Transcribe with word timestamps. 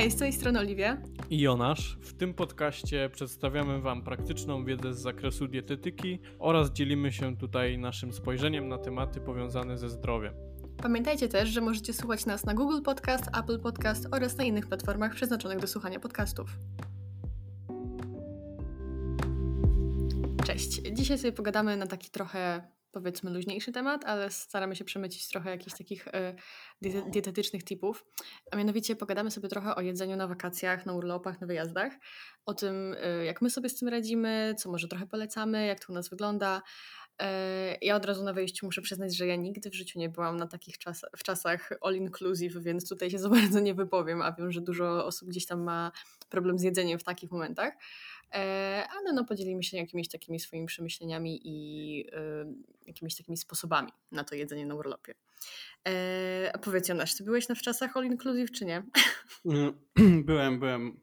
Hej, 0.00 0.10
z 0.10 0.16
tej 0.16 0.32
strony 0.32 0.58
Oliwia. 0.58 0.96
I 1.30 1.40
Jonasz. 1.40 1.98
W 2.00 2.12
tym 2.12 2.34
podcaście 2.34 3.10
przedstawiamy 3.12 3.80
Wam 3.80 4.02
praktyczną 4.02 4.64
wiedzę 4.64 4.94
z 4.94 4.98
zakresu 4.98 5.48
dietetyki 5.48 6.18
oraz 6.38 6.70
dzielimy 6.70 7.12
się 7.12 7.36
tutaj 7.36 7.78
naszym 7.78 8.12
spojrzeniem 8.12 8.68
na 8.68 8.78
tematy 8.78 9.20
powiązane 9.20 9.78
ze 9.78 9.88
zdrowiem. 9.88 10.34
Pamiętajcie 10.82 11.28
też, 11.28 11.48
że 11.48 11.60
możecie 11.60 11.92
słuchać 11.92 12.26
nas 12.26 12.44
na 12.44 12.54
Google 12.54 12.82
Podcast, 12.82 13.24
Apple 13.38 13.60
Podcast 13.60 14.08
oraz 14.12 14.36
na 14.36 14.44
innych 14.44 14.66
platformach 14.66 15.14
przeznaczonych 15.14 15.58
do 15.58 15.66
słuchania 15.66 16.00
podcastów. 16.00 16.50
Cześć. 20.46 20.82
Dzisiaj 20.92 21.18
sobie 21.18 21.32
pogadamy 21.32 21.76
na 21.76 21.86
taki 21.86 22.10
trochę 22.10 22.62
powiedzmy 22.92 23.30
luźniejszy 23.30 23.72
temat, 23.72 24.04
ale 24.04 24.30
staramy 24.30 24.76
się 24.76 24.84
przemycić 24.84 25.28
trochę 25.28 25.50
jakichś 25.50 25.78
takich 25.78 26.08
y, 26.08 27.10
dietetycznych 27.10 27.64
tipów. 27.64 28.04
A 28.50 28.56
mianowicie 28.56 28.96
pogadamy 28.96 29.30
sobie 29.30 29.48
trochę 29.48 29.74
o 29.74 29.80
jedzeniu 29.80 30.16
na 30.16 30.26
wakacjach, 30.26 30.86
na 30.86 30.92
urlopach, 30.92 31.40
na 31.40 31.46
wyjazdach, 31.46 31.92
o 32.46 32.54
tym, 32.54 32.94
y, 32.94 33.24
jak 33.24 33.42
my 33.42 33.50
sobie 33.50 33.68
z 33.68 33.78
tym 33.78 33.88
radzimy, 33.88 34.54
co 34.58 34.70
może 34.70 34.88
trochę 34.88 35.06
polecamy, 35.06 35.66
jak 35.66 35.80
to 35.80 35.92
u 35.92 35.94
nas 35.94 36.08
wygląda. 36.08 36.62
Y, 37.22 37.26
ja 37.82 37.96
od 37.96 38.04
razu 38.04 38.24
na 38.24 38.32
wejściu 38.32 38.66
muszę 38.66 38.82
przyznać, 38.82 39.16
że 39.16 39.26
ja 39.26 39.36
nigdy 39.36 39.70
w 39.70 39.74
życiu 39.74 39.98
nie 39.98 40.08
byłam 40.08 40.36
na 40.36 40.46
takich 40.46 40.78
czas 40.78 41.04
w 41.16 41.22
czasach 41.22 41.70
all 41.82 41.94
inclusive, 41.94 42.62
więc 42.62 42.88
tutaj 42.88 43.10
się 43.10 43.18
za 43.18 43.28
bardzo 43.28 43.60
nie 43.60 43.74
wypowiem, 43.74 44.22
a 44.22 44.32
wiem, 44.32 44.52
że 44.52 44.60
dużo 44.60 45.06
osób 45.06 45.28
gdzieś 45.28 45.46
tam 45.46 45.62
ma 45.62 45.92
problem 46.28 46.58
z 46.58 46.62
jedzeniem 46.62 46.98
w 46.98 47.04
takich 47.04 47.30
momentach. 47.30 47.74
E, 48.34 48.84
ale 48.90 49.12
no 49.12 49.24
podzielimy 49.24 49.62
się 49.62 49.76
jakimiś 49.76 50.08
takimi 50.08 50.40
swoimi 50.40 50.66
przemyśleniami 50.66 51.40
i 51.44 52.06
jakimiś 52.86 53.16
takimi 53.16 53.36
sposobami 53.36 53.92
na 54.12 54.24
to 54.24 54.34
jedzenie 54.34 54.66
na 54.66 54.74
urlopie. 54.74 55.14
E, 55.88 56.50
a 56.54 56.58
powiedz 56.58 56.88
Jonasz, 56.88 57.16
ty 57.16 57.24
byłeś 57.24 57.48
na 57.48 57.54
wczasach 57.54 57.96
all 57.96 58.06
inclusive 58.06 58.50
czy 58.50 58.64
nie? 58.64 58.82
Byłem, 60.24 60.60
byłem. 60.60 61.00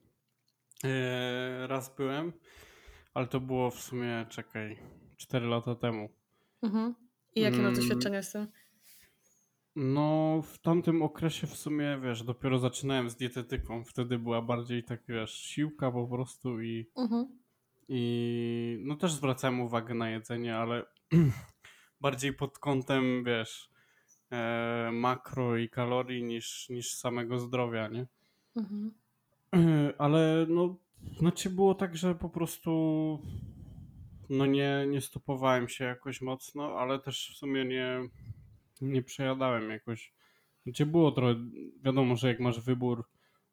E, 0.83 1.67
raz 1.67 1.95
byłem, 1.95 2.33
ale 3.13 3.27
to 3.27 3.39
było 3.39 3.71
w 3.71 3.81
sumie, 3.81 4.25
czekaj, 4.29 4.79
4 5.17 5.47
lata 5.47 5.75
temu. 5.75 6.09
Mhm. 6.61 6.95
I 7.35 7.41
jakie 7.41 7.57
masz 7.57 7.65
mm. 7.65 7.75
doświadczenia 7.75 8.23
z 8.23 8.31
tym? 8.31 8.47
No, 9.79 10.41
w 10.41 10.57
tamtym 10.59 11.01
okresie 11.01 11.47
w 11.47 11.55
sumie, 11.55 11.99
wiesz, 12.03 12.23
dopiero 12.23 12.59
zaczynałem 12.59 13.09
z 13.09 13.15
dietetyką. 13.15 13.83
Wtedy 13.83 14.19
była 14.19 14.41
bardziej 14.41 14.83
tak, 14.83 15.01
wiesz, 15.07 15.33
siłka 15.33 15.91
po 15.91 16.07
prostu 16.07 16.61
i, 16.61 16.89
mhm. 16.95 17.27
i 17.89 18.83
no 18.85 18.95
też 18.95 19.13
zwracałem 19.13 19.61
uwagę 19.61 19.93
na 19.93 20.09
jedzenie, 20.09 20.57
ale 20.57 20.85
bardziej 22.01 22.33
pod 22.33 22.59
kątem, 22.59 23.23
wiesz, 23.23 23.69
e, 24.31 24.89
makro 24.93 25.57
i 25.57 25.69
kalorii 25.69 26.23
niż, 26.23 26.69
niż 26.69 26.95
samego 26.95 27.39
zdrowia, 27.39 27.87
nie? 27.87 28.07
Mhm. 28.55 28.91
Ale 29.97 30.45
no, 30.49 30.75
znaczy 31.19 31.49
było 31.49 31.75
tak, 31.75 31.97
że 31.97 32.15
po 32.15 32.29
prostu 32.29 32.71
no 34.29 34.45
nie, 34.45 34.85
nie 34.89 35.01
stopowałem 35.01 35.69
się 35.69 35.85
jakoś 35.85 36.21
mocno, 36.21 36.79
ale 36.79 36.99
też 36.99 37.31
w 37.33 37.37
sumie 37.37 37.65
nie 37.65 38.09
nie 38.81 39.01
przejadałem 39.01 39.69
jakoś. 39.69 40.13
Gdzie 40.65 40.85
było 40.85 41.11
trochę, 41.11 41.35
wiadomo, 41.83 42.15
że 42.15 42.27
jak 42.27 42.39
masz 42.39 42.61
wybór 42.61 43.03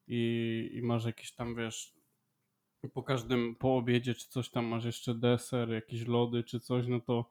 i, 0.09 0.71
i 0.73 0.83
masz 0.83 1.05
jakieś 1.05 1.33
tam, 1.33 1.55
wiesz, 1.57 1.95
po 2.95 3.03
każdym, 3.03 3.55
po 3.55 3.77
obiedzie 3.77 4.15
czy 4.15 4.29
coś 4.29 4.51
tam 4.51 4.67
masz 4.67 4.85
jeszcze 4.85 5.15
deser, 5.15 5.69
jakieś 5.69 6.07
lody 6.07 6.45
czy 6.45 6.61
coś, 6.61 6.87
no 6.87 7.01
to 7.01 7.29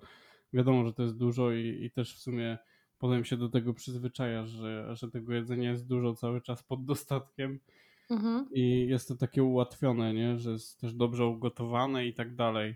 wiadomo, 0.53 0.85
że 0.85 0.93
to 0.93 1.03
jest 1.03 1.17
dużo 1.17 1.51
i, 1.51 1.83
i 1.83 1.91
też 1.91 2.15
w 2.15 2.19
sumie 2.19 2.57
potem 2.99 3.25
się 3.25 3.37
do 3.37 3.49
tego 3.49 3.73
przyzwyczajasz, 3.73 4.49
że, 4.49 4.95
że 4.95 5.11
tego 5.11 5.33
jedzenia 5.33 5.71
jest 5.71 5.87
dużo 5.87 6.15
cały 6.15 6.41
czas 6.41 6.63
pod 6.63 6.85
dostatkiem 6.85 7.59
mhm. 8.09 8.47
i 8.51 8.87
jest 8.89 9.07
to 9.07 9.15
takie 9.15 9.43
ułatwione, 9.43 10.13
nie? 10.13 10.39
że 10.39 10.51
jest 10.51 10.81
też 10.81 10.93
dobrze 10.93 11.25
ugotowane 11.25 12.07
i 12.07 12.13
tak 12.13 12.35
dalej. 12.35 12.75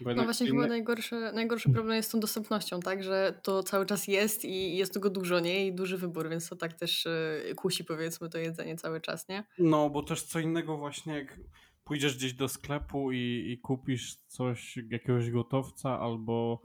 No 0.00 0.24
właśnie 0.24 0.46
chyba 0.46 0.66
najgorszy, 0.66 1.32
najgorszy 1.34 1.70
problem 1.72 1.96
jest 1.96 2.08
z 2.08 2.12
tą 2.12 2.20
dostępnością, 2.20 2.80
tak, 2.80 3.04
że 3.04 3.40
to 3.42 3.62
cały 3.62 3.86
czas 3.86 4.08
jest 4.08 4.44
i 4.44 4.76
jest 4.76 4.94
tego 4.94 5.10
dużo, 5.10 5.40
nie? 5.40 5.66
I 5.66 5.72
duży 5.72 5.98
wybór, 5.98 6.28
więc 6.28 6.48
to 6.48 6.56
tak 6.56 6.72
też 6.74 7.06
y, 7.06 7.54
kusi 7.56 7.84
powiedzmy 7.84 8.28
to 8.28 8.38
jedzenie 8.38 8.76
cały 8.76 9.00
czas, 9.00 9.28
nie? 9.28 9.44
No, 9.58 9.90
bo 9.90 10.02
też 10.02 10.22
co 10.22 10.40
innego 10.40 10.76
właśnie 10.76 11.14
jak 11.14 11.40
pójdziesz 11.84 12.16
gdzieś 12.16 12.32
do 12.32 12.48
sklepu 12.48 13.12
i, 13.12 13.50
i 13.52 13.58
kupisz 13.58 14.14
coś, 14.14 14.76
jakiegoś 14.90 15.30
gotowca 15.30 16.00
albo 16.00 16.62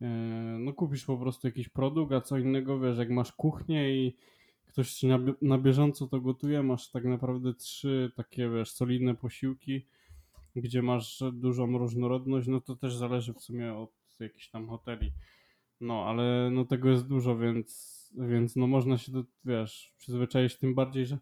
yy, 0.00 0.08
no 0.58 0.72
kupisz 0.72 1.04
po 1.04 1.16
prostu 1.16 1.46
jakiś 1.46 1.68
produkt, 1.68 2.12
a 2.12 2.20
co 2.20 2.38
innego 2.38 2.80
wiesz, 2.80 2.98
jak 2.98 3.10
masz 3.10 3.32
kuchnię 3.32 3.96
i 3.96 4.16
ktoś 4.66 4.92
ci 4.92 5.06
na, 5.06 5.18
na 5.42 5.58
bieżąco 5.58 6.06
to 6.06 6.20
gotuje, 6.20 6.62
masz 6.62 6.90
tak 6.90 7.04
naprawdę 7.04 7.54
trzy 7.54 8.12
takie 8.16 8.50
wiesz, 8.50 8.70
solidne 8.70 9.14
posiłki, 9.14 9.86
gdzie 10.56 10.82
masz 10.82 11.22
dużą 11.32 11.78
różnorodność, 11.78 12.48
no 12.48 12.60
to 12.60 12.76
też 12.76 12.94
zależy 12.96 13.34
w 13.34 13.40
sumie 13.40 13.74
od 13.74 13.90
jakichś 14.20 14.48
tam 14.48 14.68
hoteli. 14.68 15.12
No, 15.80 16.04
ale 16.06 16.50
no 16.52 16.64
tego 16.64 16.90
jest 16.90 17.06
dużo, 17.06 17.38
więc, 17.38 18.12
więc 18.18 18.56
no 18.56 18.66
można 18.66 18.98
się 18.98 19.12
do, 19.12 19.24
wiesz, 19.44 19.94
przyzwyczaić 19.98 20.56
tym 20.56 20.74
bardziej, 20.74 21.06
że 21.06 21.18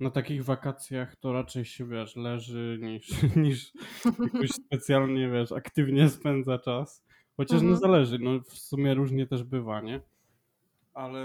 na 0.00 0.10
takich 0.10 0.44
wakacjach 0.44 1.16
to 1.16 1.32
raczej 1.32 1.64
się, 1.64 1.88
wiesz, 1.88 2.16
leży 2.16 2.78
niż, 2.82 3.08
niż 3.36 3.72
jakoś 4.04 4.50
specjalnie, 4.66 5.30
wiesz, 5.30 5.52
aktywnie 5.52 6.08
spędza 6.08 6.58
czas. 6.58 7.04
Chociaż 7.36 7.62
no 7.62 7.68
mhm. 7.68 7.70
no 7.70 7.76
zależy, 7.76 8.18
no 8.18 8.40
w 8.40 8.58
sumie 8.58 8.94
różnie 8.94 9.26
też 9.26 9.44
bywa, 9.44 9.80
nie? 9.80 10.00
Ale... 10.94 11.20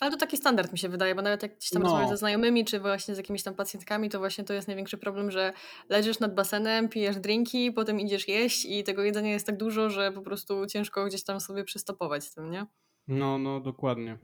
Ale 0.00 0.10
to 0.10 0.16
taki 0.16 0.36
standard 0.36 0.72
mi 0.72 0.78
się 0.78 0.88
wydaje, 0.88 1.14
bo 1.14 1.22
nawet 1.22 1.42
jak 1.42 1.56
gdzieś 1.56 1.70
tam 1.70 1.82
no. 1.82 1.88
rozmawiasz 1.88 2.10
ze 2.10 2.16
znajomymi, 2.16 2.64
czy 2.64 2.80
właśnie 2.80 3.14
z 3.14 3.18
jakimiś 3.18 3.42
tam 3.42 3.54
pacjentkami, 3.54 4.10
to 4.10 4.18
właśnie 4.18 4.44
to 4.44 4.54
jest 4.54 4.68
największy 4.68 4.98
problem, 4.98 5.30
że 5.30 5.52
leżysz 5.88 6.20
nad 6.20 6.34
basenem, 6.34 6.88
pijesz 6.88 7.16
drinki, 7.16 7.72
potem 7.72 8.00
idziesz 8.00 8.28
jeść 8.28 8.64
i 8.64 8.84
tego 8.84 9.02
jedzenia 9.02 9.32
jest 9.32 9.46
tak 9.46 9.56
dużo, 9.56 9.90
że 9.90 10.12
po 10.12 10.22
prostu 10.22 10.66
ciężko 10.66 11.06
gdzieś 11.06 11.24
tam 11.24 11.40
sobie 11.40 11.64
przystopować 11.64 12.24
z 12.24 12.34
tym, 12.34 12.50
nie? 12.50 12.66
No, 13.08 13.38
no, 13.38 13.60
dokładnie. 13.60 14.18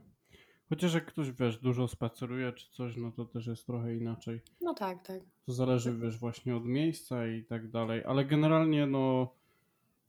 Chociaż 0.69 0.93
jak 0.93 1.05
ktoś, 1.05 1.31
wiesz, 1.31 1.57
dużo 1.57 1.87
spaceruje 1.87 2.51
czy 2.51 2.69
coś, 2.71 2.97
no 2.97 3.11
to 3.11 3.25
też 3.25 3.47
jest 3.47 3.65
trochę 3.65 3.95
inaczej. 3.95 4.41
No 4.61 4.73
tak, 4.73 5.07
tak. 5.07 5.19
To 5.45 5.53
zależy, 5.53 5.97
wiesz, 5.97 6.17
właśnie 6.17 6.55
od 6.55 6.65
miejsca 6.65 7.27
i 7.27 7.43
tak 7.45 7.71
dalej, 7.71 8.03
ale 8.05 8.25
generalnie, 8.25 8.87
no 8.87 9.33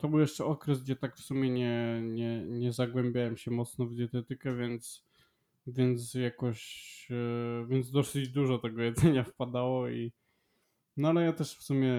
to 0.04 0.08
był 0.08 0.20
jeszcze 0.20 0.44
okres, 0.44 0.82
gdzie 0.82 0.96
tak 0.96 1.16
w 1.16 1.20
sumie 1.20 1.50
nie, 1.50 2.02
nie, 2.02 2.44
nie 2.46 2.72
zagłębiałem 2.72 3.36
się 3.36 3.50
mocno 3.50 3.86
w 3.86 3.94
dietetykę, 3.94 4.56
więc, 4.56 5.04
więc 5.66 6.14
jakoś, 6.14 7.08
e, 7.10 7.66
więc 7.66 7.90
dosyć 7.90 8.28
dużo 8.28 8.58
tego 8.58 8.82
jedzenia 8.82 9.24
wpadało 9.34 9.88
i 9.88 10.12
no 10.96 11.08
ale 11.08 11.24
ja 11.24 11.32
też 11.32 11.56
w 11.56 11.62
sumie 11.62 11.94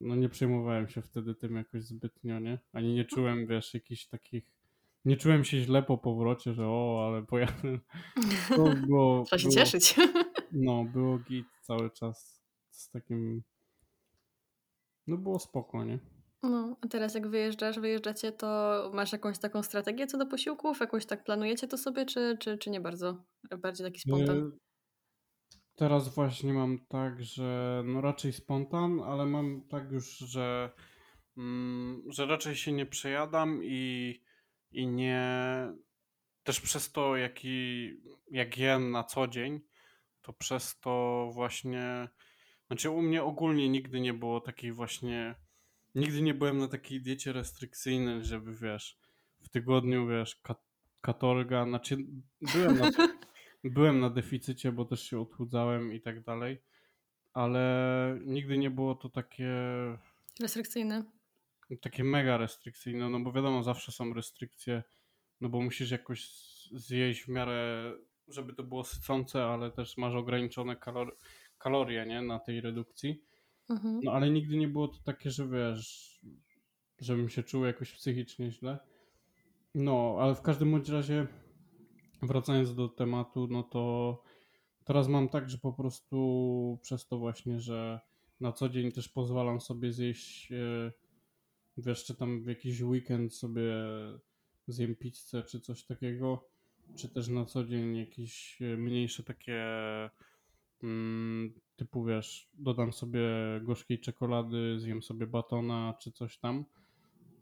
no 0.00 0.16
nie 0.16 0.28
przejmowałem 0.28 0.88
się 0.88 1.02
wtedy 1.02 1.34
tym 1.34 1.56
jakoś 1.56 1.82
zbytnio, 1.82 2.38
nie? 2.40 2.58
Ani 2.72 2.94
nie 2.94 3.04
czułem, 3.04 3.46
wiesz, 3.46 3.74
jakichś 3.74 4.06
takich 4.06 4.52
nie 5.04 5.16
czułem 5.16 5.44
się 5.44 5.60
źle 5.60 5.82
po 5.82 5.98
powrocie, 5.98 6.54
że 6.54 6.66
o, 6.66 7.06
ale 7.08 7.22
pojadę. 7.22 7.78
To 8.56 8.64
było, 8.86 9.24
Trzeba 9.24 9.38
się 9.38 9.48
było, 9.48 9.54
cieszyć. 9.54 9.94
No, 10.52 10.84
było 10.84 11.18
git 11.18 11.46
cały 11.62 11.90
czas 11.90 12.42
z 12.70 12.90
takim 12.90 13.42
no 15.06 15.16
było 15.16 15.38
spoko, 15.38 15.84
nie? 15.84 16.15
No, 16.42 16.76
a 16.80 16.88
teraz 16.88 17.14
jak 17.14 17.28
wyjeżdżasz, 17.28 17.78
wyjeżdżacie, 17.78 18.32
to 18.32 18.90
masz 18.94 19.12
jakąś 19.12 19.38
taką 19.38 19.62
strategię 19.62 20.06
co 20.06 20.18
do 20.18 20.26
posiłków? 20.26 20.80
Jakąś 20.80 21.06
tak 21.06 21.24
planujecie 21.24 21.68
to 21.68 21.78
sobie, 21.78 22.06
czy, 22.06 22.36
czy, 22.40 22.58
czy 22.58 22.70
nie 22.70 22.80
bardzo? 22.80 23.24
Bardziej 23.58 23.86
taki 23.86 24.00
spontan? 24.00 24.38
Y, 24.38 24.50
teraz 25.74 26.14
właśnie 26.14 26.52
mam 26.52 26.86
tak, 26.88 27.24
że 27.24 27.82
no 27.86 28.00
raczej 28.00 28.32
spontan, 28.32 29.00
ale 29.00 29.26
mam 29.26 29.68
tak 29.68 29.92
już, 29.92 30.18
że, 30.18 30.70
mm, 31.36 32.02
że 32.08 32.26
raczej 32.26 32.56
się 32.56 32.72
nie 32.72 32.86
przejadam 32.86 33.60
i, 33.64 34.14
i 34.70 34.86
nie. 34.86 35.26
Też 36.42 36.60
przez 36.60 36.92
to, 36.92 37.16
jaki, 37.16 37.90
jak 38.30 38.58
jem 38.58 38.90
na 38.90 39.04
co 39.04 39.28
dzień, 39.28 39.60
to 40.22 40.32
przez 40.32 40.80
to 40.80 41.28
właśnie. 41.34 42.08
Znaczy, 42.66 42.90
u 42.90 43.02
mnie 43.02 43.22
ogólnie 43.22 43.68
nigdy 43.68 44.00
nie 44.00 44.14
było 44.14 44.40
takiej 44.40 44.72
właśnie 44.72 45.45
Nigdy 45.96 46.22
nie 46.22 46.34
byłem 46.34 46.58
na 46.58 46.68
takiej 46.68 47.00
diecie 47.00 47.32
restrykcyjnej, 47.32 48.24
żeby 48.24 48.54
wiesz, 48.54 48.98
w 49.40 49.48
tygodniu 49.48 50.08
wiesz, 50.08 50.36
kat 50.36 50.66
katorga, 51.00 51.64
znaczy 51.64 51.96
byłem 52.54 52.78
na, 52.78 52.90
byłem 53.64 54.00
na 54.00 54.10
deficycie, 54.10 54.72
bo 54.72 54.84
też 54.84 55.02
się 55.02 55.20
odchudzałem 55.20 55.92
i 55.92 56.00
tak 56.00 56.22
dalej, 56.22 56.62
ale 57.32 58.18
nigdy 58.24 58.58
nie 58.58 58.70
było 58.70 58.94
to 58.94 59.08
takie 59.08 59.50
restrykcyjne. 60.40 61.04
Takie 61.80 62.04
mega 62.04 62.36
restrykcyjne, 62.36 63.10
no 63.10 63.20
bo 63.20 63.32
wiadomo, 63.32 63.62
zawsze 63.62 63.92
są 63.92 64.14
restrykcje, 64.14 64.82
no 65.40 65.48
bo 65.48 65.60
musisz 65.60 65.90
jakoś 65.90 66.28
zjeść 66.72 67.22
w 67.22 67.28
miarę, 67.28 67.92
żeby 68.28 68.54
to 68.54 68.62
było 68.62 68.84
sycące, 68.84 69.44
ale 69.44 69.70
też 69.70 69.96
masz 69.96 70.14
ograniczone 70.14 70.76
kalor 70.76 71.16
kalorie, 71.58 72.06
nie, 72.06 72.22
na 72.22 72.38
tej 72.38 72.60
redukcji. 72.60 73.22
Mhm. 73.68 74.00
No 74.04 74.12
ale 74.12 74.30
nigdy 74.30 74.56
nie 74.56 74.68
było 74.68 74.88
to 74.88 74.98
takie, 75.04 75.30
że 75.30 75.48
wiesz, 75.48 76.20
żebym 77.00 77.28
się 77.28 77.42
czuł 77.42 77.64
jakoś 77.64 77.92
psychicznie 77.92 78.50
źle. 78.50 78.78
No, 79.74 80.16
ale 80.20 80.34
w 80.34 80.42
każdym 80.42 80.70
bądź 80.70 80.88
razie, 80.88 81.26
wracając 82.22 82.74
do 82.74 82.88
tematu, 82.88 83.48
no 83.50 83.62
to 83.62 84.22
teraz 84.84 85.08
mam 85.08 85.28
tak, 85.28 85.50
że 85.50 85.58
po 85.58 85.72
prostu 85.72 86.78
przez 86.82 87.06
to 87.06 87.18
właśnie, 87.18 87.60
że 87.60 88.00
na 88.40 88.52
co 88.52 88.68
dzień 88.68 88.92
też 88.92 89.08
pozwalam 89.08 89.60
sobie 89.60 89.92
zjeść, 89.92 90.52
e, 90.52 90.92
wiesz, 91.76 92.04
czy 92.04 92.14
tam 92.14 92.42
w 92.42 92.46
jakiś 92.46 92.82
weekend 92.82 93.34
sobie 93.34 93.72
zjem 94.68 94.96
pizzę 94.96 95.42
czy 95.42 95.60
coś 95.60 95.84
takiego, 95.84 96.48
czy 96.96 97.08
też 97.08 97.28
na 97.28 97.44
co 97.44 97.64
dzień 97.64 97.96
jakieś 97.96 98.62
e, 98.62 98.76
mniejsze 98.76 99.22
takie 99.22 99.64
mm, 100.82 101.60
typu 101.76 102.04
wiesz, 102.04 102.48
dodam 102.54 102.92
sobie 102.92 103.20
gorzkiej 103.62 104.00
czekolady, 104.00 104.80
zjem 104.80 105.02
sobie 105.02 105.26
batona 105.26 105.94
czy 106.00 106.12
coś 106.12 106.38
tam, 106.38 106.64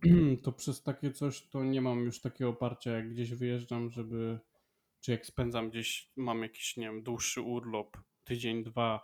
to 0.43 0.53
przez 0.53 0.83
takie 0.83 1.13
coś 1.13 1.49
to 1.49 1.65
nie 1.65 1.81
mam 1.81 2.05
już 2.05 2.21
takiego 2.21 2.51
oparcia, 2.51 2.91
jak 2.91 3.11
gdzieś 3.11 3.35
wyjeżdżam, 3.35 3.91
żeby 3.91 4.39
czy 5.01 5.13
jak 5.13 5.27
spędzam 5.27 5.71
gdzieś, 5.71 6.11
mam 6.17 6.43
jakiś, 6.43 6.77
nie 6.77 6.87
wiem, 6.87 7.03
dłuższy 7.03 7.41
urlop, 7.41 7.97
tydzień, 8.25 8.63
dwa, 8.63 9.01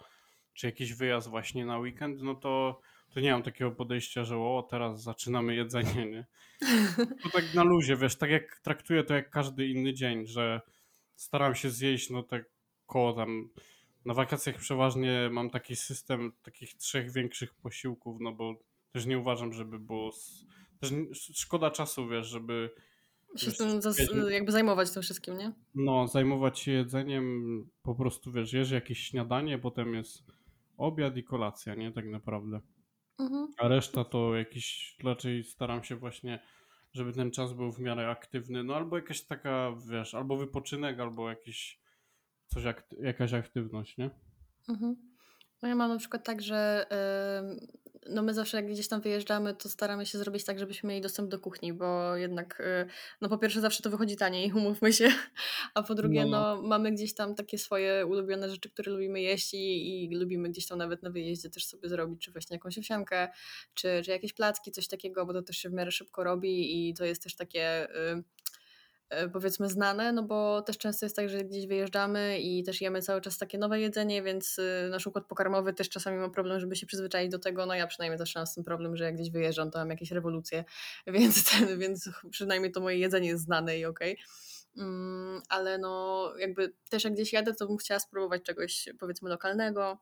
czy 0.54 0.66
jakiś 0.66 0.94
wyjazd 0.94 1.28
właśnie 1.28 1.66
na 1.66 1.78
weekend, 1.78 2.22
no 2.22 2.34
to, 2.34 2.80
to 3.14 3.20
nie 3.20 3.32
mam 3.32 3.42
takiego 3.42 3.70
podejścia, 3.70 4.24
że 4.24 4.36
o, 4.36 4.66
teraz 4.70 5.02
zaczynamy 5.02 5.54
jedzenie, 5.54 6.06
nie? 6.06 6.26
To 7.22 7.30
tak 7.30 7.54
na 7.54 7.64
luzie, 7.64 7.96
wiesz, 7.96 8.16
tak 8.16 8.30
jak 8.30 8.60
traktuję 8.62 9.04
to 9.04 9.14
jak 9.14 9.30
każdy 9.30 9.68
inny 9.68 9.94
dzień, 9.94 10.26
że 10.26 10.60
staram 11.14 11.54
się 11.54 11.70
zjeść, 11.70 12.10
no 12.10 12.22
tak 12.22 12.44
koło 12.86 13.12
tam, 13.12 13.48
na 14.04 14.14
wakacjach 14.14 14.56
przeważnie 14.56 15.28
mam 15.32 15.50
taki 15.50 15.76
system 15.76 16.32
takich 16.42 16.74
trzech 16.74 17.12
większych 17.12 17.54
posiłków, 17.54 18.16
no 18.20 18.32
bo 18.32 18.54
też 18.92 19.06
nie 19.06 19.18
uważam, 19.18 19.52
żeby 19.52 19.78
było, 19.78 20.10
też 20.80 20.92
szkoda 21.14 21.70
czasu, 21.70 22.08
wiesz, 22.08 22.26
żeby 22.26 22.70
się 23.36 23.52
tym 23.52 23.80
jakby 24.30 24.52
zajmować 24.52 24.90
tym 24.90 25.02
wszystkim, 25.02 25.36
nie? 25.38 25.52
No, 25.74 26.08
zajmować 26.08 26.58
się 26.58 26.72
jedzeniem, 26.72 27.44
po 27.82 27.94
prostu 27.94 28.32
wiesz, 28.32 28.52
jesz 28.52 28.70
jakieś 28.70 28.98
śniadanie, 28.98 29.58
potem 29.58 29.94
jest 29.94 30.22
obiad 30.76 31.16
i 31.16 31.24
kolacja, 31.24 31.74
nie? 31.74 31.92
Tak 31.92 32.06
naprawdę. 32.06 32.60
Mhm. 33.18 33.48
A 33.58 33.68
reszta 33.68 34.04
to 34.04 34.36
jakiś, 34.36 34.96
raczej 35.04 35.44
staram 35.44 35.84
się 35.84 35.96
właśnie, 35.96 36.40
żeby 36.92 37.12
ten 37.12 37.30
czas 37.30 37.52
był 37.52 37.72
w 37.72 37.78
miarę 37.78 38.10
aktywny, 38.10 38.64
no 38.64 38.74
albo 38.74 38.96
jakaś 38.96 39.22
taka, 39.22 39.74
wiesz, 39.90 40.14
albo 40.14 40.36
wypoczynek, 40.36 41.00
albo 41.00 41.28
jakiś, 41.30 41.80
coś, 42.54 42.64
jakaś 43.00 43.32
aktywność, 43.34 43.96
nie? 43.96 44.10
Mhm. 44.68 44.96
No 45.62 45.68
ja 45.68 45.74
mam 45.74 45.90
na 45.90 45.98
przykład 45.98 46.24
tak, 46.24 46.42
że 46.42 46.86
no 48.08 48.22
my 48.22 48.34
zawsze 48.34 48.56
jak 48.56 48.66
gdzieś 48.66 48.88
tam 48.88 49.00
wyjeżdżamy, 49.00 49.54
to 49.54 49.68
staramy 49.68 50.06
się 50.06 50.18
zrobić 50.18 50.44
tak, 50.44 50.58
żebyśmy 50.58 50.88
mieli 50.88 51.00
dostęp 51.00 51.30
do 51.30 51.38
kuchni, 51.38 51.72
bo 51.72 52.16
jednak, 52.16 52.60
y, 52.60 52.86
no 53.20 53.28
po 53.28 53.38
pierwsze 53.38 53.60
zawsze 53.60 53.82
to 53.82 53.90
wychodzi 53.90 54.16
taniej, 54.16 54.52
umówmy 54.56 54.92
się, 54.92 55.08
a 55.74 55.82
po 55.82 55.94
drugie, 55.94 56.26
no, 56.26 56.56
no 56.56 56.62
mamy 56.62 56.92
gdzieś 56.92 57.14
tam 57.14 57.34
takie 57.34 57.58
swoje 57.58 58.06
ulubione 58.06 58.50
rzeczy, 58.50 58.70
które 58.70 58.92
lubimy 58.92 59.20
jeść 59.20 59.54
i, 59.54 60.04
i, 60.04 60.16
lubimy 60.16 60.48
gdzieś 60.48 60.66
tam 60.66 60.78
nawet 60.78 61.02
na 61.02 61.10
wyjeździe 61.10 61.50
też 61.50 61.66
sobie 61.66 61.88
zrobić, 61.88 62.24
czy 62.24 62.32
właśnie 62.32 62.54
jakąś 62.54 62.78
owsiankę, 62.78 63.28
czy, 63.74 64.02
czy 64.04 64.10
jakieś 64.10 64.32
placki, 64.32 64.72
coś 64.72 64.88
takiego, 64.88 65.26
bo 65.26 65.32
to 65.32 65.42
też 65.42 65.56
się 65.56 65.70
w 65.70 65.72
miarę 65.72 65.90
szybko 65.90 66.24
robi 66.24 66.88
i 66.88 66.94
to 66.94 67.04
jest 67.04 67.22
też 67.22 67.36
takie... 67.36 67.88
Y, 67.90 68.22
E, 68.39 68.39
powiedzmy 69.32 69.68
znane, 69.68 70.12
no 70.12 70.22
bo 70.22 70.62
też 70.62 70.78
często 70.78 71.06
jest 71.06 71.16
tak, 71.16 71.28
że 71.28 71.44
gdzieś 71.44 71.66
wyjeżdżamy 71.66 72.40
i 72.40 72.62
też 72.62 72.80
jemy 72.80 73.02
cały 73.02 73.20
czas 73.20 73.38
takie 73.38 73.58
nowe 73.58 73.80
jedzenie, 73.80 74.22
więc 74.22 74.58
y, 74.58 74.88
nasz 74.90 75.06
układ 75.06 75.26
pokarmowy 75.26 75.72
też 75.72 75.88
czasami 75.88 76.18
ma 76.18 76.28
problem, 76.28 76.60
żeby 76.60 76.76
się 76.76 76.86
przyzwyczaić 76.86 77.30
do 77.30 77.38
tego. 77.38 77.66
No 77.66 77.74
ja 77.74 77.86
przynajmniej 77.86 78.18
zawsze 78.18 78.38
mam 78.38 78.46
z 78.46 78.54
tym 78.54 78.64
problem, 78.64 78.96
że 78.96 79.04
jak 79.04 79.14
gdzieś 79.14 79.30
wyjeżdżam, 79.30 79.70
to 79.70 79.78
mam 79.78 79.90
jakieś 79.90 80.10
rewolucje, 80.10 80.64
więc, 81.06 81.50
ten, 81.50 81.78
więc 81.78 82.10
przynajmniej 82.30 82.72
to 82.72 82.80
moje 82.80 82.98
jedzenie 82.98 83.28
jest 83.28 83.44
znane 83.44 83.78
i 83.78 83.84
okej. 83.84 84.12
Okay. 84.12 84.84
Mm, 84.86 85.42
ale 85.48 85.78
no 85.78 86.24
jakby 86.38 86.72
też 86.90 87.04
jak 87.04 87.12
gdzieś 87.12 87.32
jadę, 87.32 87.54
to 87.54 87.66
bym 87.66 87.76
chciała 87.76 88.00
spróbować 88.00 88.42
czegoś 88.42 88.88
powiedzmy 88.98 89.30
lokalnego, 89.30 89.98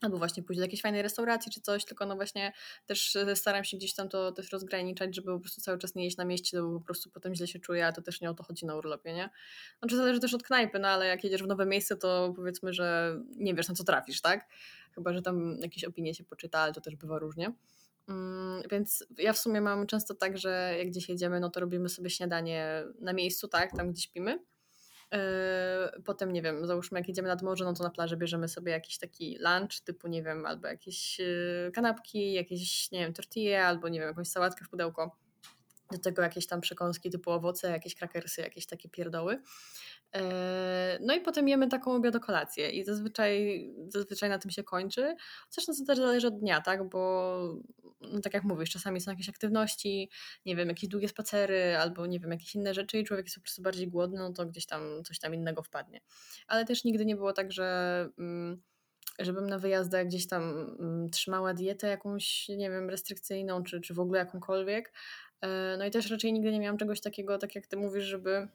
albo 0.00 0.18
właśnie 0.18 0.42
pójść 0.42 0.58
do 0.58 0.64
jakiejś 0.64 0.82
fajnej 0.82 1.02
restauracji 1.02 1.52
czy 1.52 1.60
coś, 1.60 1.84
tylko 1.84 2.06
no 2.06 2.16
właśnie 2.16 2.52
też 2.86 3.16
e, 3.16 3.36
staram 3.36 3.64
się 3.64 3.76
gdzieś 3.76 3.94
tam 3.94 4.08
to 4.08 4.32
też 4.32 4.52
rozgraniczać, 4.52 5.16
żeby 5.16 5.32
po 5.32 5.40
prostu 5.40 5.60
cały 5.60 5.78
czas 5.78 5.94
nie 5.94 6.04
jeść 6.04 6.16
na 6.16 6.24
mieście, 6.24 6.62
bo 6.62 6.78
po 6.78 6.84
prostu 6.84 7.10
potem 7.10 7.34
źle 7.34 7.46
się 7.46 7.58
czuję, 7.58 7.86
a 7.86 7.92
to 7.92 8.02
też 8.02 8.20
nie 8.20 8.30
o 8.30 8.34
to 8.34 8.42
chodzi 8.42 8.66
na 8.66 8.76
urlopie, 8.76 9.14
nie? 9.14 9.30
Znaczy 9.78 9.96
zależy 9.96 10.20
też 10.20 10.34
od 10.34 10.42
knajpy, 10.42 10.78
no 10.78 10.88
ale 10.88 11.06
jak 11.06 11.24
jedziesz 11.24 11.42
w 11.42 11.46
nowe 11.46 11.66
miejsce, 11.66 11.96
to 11.96 12.32
powiedzmy, 12.36 12.72
że 12.72 13.18
nie 13.36 13.54
wiesz 13.54 13.68
na 13.68 13.74
co 13.74 13.84
trafisz, 13.84 14.20
tak? 14.20 14.48
Chyba, 14.94 15.12
że 15.12 15.22
tam 15.22 15.58
jakieś 15.62 15.84
opinie 15.84 16.14
się 16.14 16.24
poczyta, 16.24 16.58
ale 16.58 16.72
to 16.72 16.80
też 16.80 16.96
bywa 16.96 17.18
różnie. 17.18 17.52
Mm, 18.08 18.62
więc 18.70 19.06
ja 19.18 19.32
w 19.32 19.38
sumie 19.38 19.60
mam 19.60 19.86
często 19.86 20.14
tak, 20.14 20.38
że 20.38 20.74
jak 20.78 20.88
gdzieś 20.88 21.08
jedziemy, 21.08 21.40
no 21.40 21.50
to 21.50 21.60
robimy 21.60 21.88
sobie 21.88 22.10
śniadanie 22.10 22.84
na 23.00 23.12
miejscu, 23.12 23.48
tak, 23.48 23.76
tam 23.76 23.92
gdzie 23.92 24.02
śpimy 24.02 24.38
potem, 26.04 26.32
nie 26.32 26.42
wiem, 26.42 26.66
załóżmy, 26.66 26.98
jak 26.98 27.08
jedziemy 27.08 27.28
nad 27.28 27.42
morze, 27.42 27.64
no 27.64 27.74
to 27.74 27.84
na 27.84 27.90
plaży 27.90 28.16
bierzemy 28.16 28.48
sobie 28.48 28.72
jakiś 28.72 28.98
taki 28.98 29.38
lunch, 29.38 29.80
typu, 29.84 30.08
nie 30.08 30.22
wiem, 30.22 30.46
albo 30.46 30.68
jakieś 30.68 31.18
yy, 31.18 31.70
kanapki, 31.74 32.32
jakieś, 32.32 32.90
nie 32.90 32.98
wiem, 32.98 33.12
tortille, 33.12 33.66
albo, 33.66 33.88
nie 33.88 33.98
wiem, 33.98 34.08
jakąś 34.08 34.28
sałatkę 34.28 34.64
w 34.64 34.68
pudełko. 34.68 35.16
Do 35.92 35.98
tego 35.98 36.22
jakieś 36.22 36.46
tam 36.46 36.60
przekąski 36.60 37.10
typu 37.10 37.30
owoce, 37.30 37.70
jakieś 37.70 37.94
krakersy, 37.94 38.40
jakieś 38.40 38.66
takie 38.66 38.88
pierdoły. 38.88 39.42
Yy, 40.14 40.20
no 41.00 41.14
i 41.14 41.20
potem 41.20 41.48
jemy 41.48 41.68
taką 41.68 41.92
obiadokolację 41.94 42.70
i 42.70 42.84
zazwyczaj, 42.84 43.64
zazwyczaj 43.88 44.28
na 44.28 44.38
tym 44.38 44.50
się 44.50 44.64
kończy. 44.64 45.16
Chociaż 45.44 45.68
no 45.68 45.74
to 45.74 45.84
też 45.84 45.98
zależy 45.98 46.26
od 46.26 46.40
dnia, 46.40 46.60
tak? 46.60 46.88
Bo 46.88 47.38
no 48.00 48.20
tak 48.20 48.34
jak 48.34 48.44
mówisz, 48.44 48.70
czasami 48.70 49.00
są 49.00 49.10
jakieś 49.10 49.28
aktywności, 49.28 50.10
nie 50.46 50.56
wiem, 50.56 50.68
jakieś 50.68 50.88
długie 50.88 51.08
spacery 51.08 51.76
albo 51.76 52.06
nie 52.06 52.20
wiem, 52.20 52.30
jakieś 52.30 52.54
inne 52.54 52.74
rzeczy 52.74 52.98
i 52.98 53.04
człowiek 53.04 53.26
jest 53.26 53.36
po 53.36 53.42
prostu 53.42 53.62
bardziej 53.62 53.88
głodny, 53.88 54.18
no 54.18 54.32
to 54.32 54.46
gdzieś 54.46 54.66
tam 54.66 55.04
coś 55.04 55.18
tam 55.18 55.34
innego 55.34 55.62
wpadnie. 55.62 56.00
Ale 56.46 56.64
też 56.64 56.84
nigdy 56.84 57.06
nie 57.06 57.16
było 57.16 57.32
tak, 57.32 57.52
że 57.52 58.08
mm, 58.18 58.62
żebym 59.18 59.46
na 59.46 59.58
wyjazdach 59.58 60.06
gdzieś 60.06 60.26
tam 60.26 60.42
mm, 60.80 61.10
trzymała 61.10 61.54
dietę 61.54 61.88
jakąś, 61.88 62.48
nie 62.48 62.70
wiem, 62.70 62.90
restrykcyjną 62.90 63.62
czy, 63.62 63.80
czy 63.80 63.94
w 63.94 64.00
ogóle 64.00 64.18
jakąkolwiek. 64.18 64.92
E, 65.40 65.76
no 65.78 65.86
i 65.86 65.90
też 65.90 66.10
raczej 66.10 66.32
nigdy 66.32 66.52
nie 66.52 66.60
miałam 66.60 66.78
czegoś 66.78 67.00
takiego, 67.00 67.38
tak 67.38 67.54
jak 67.54 67.66
ty 67.66 67.76
mówisz, 67.76 68.04
żeby 68.04 68.48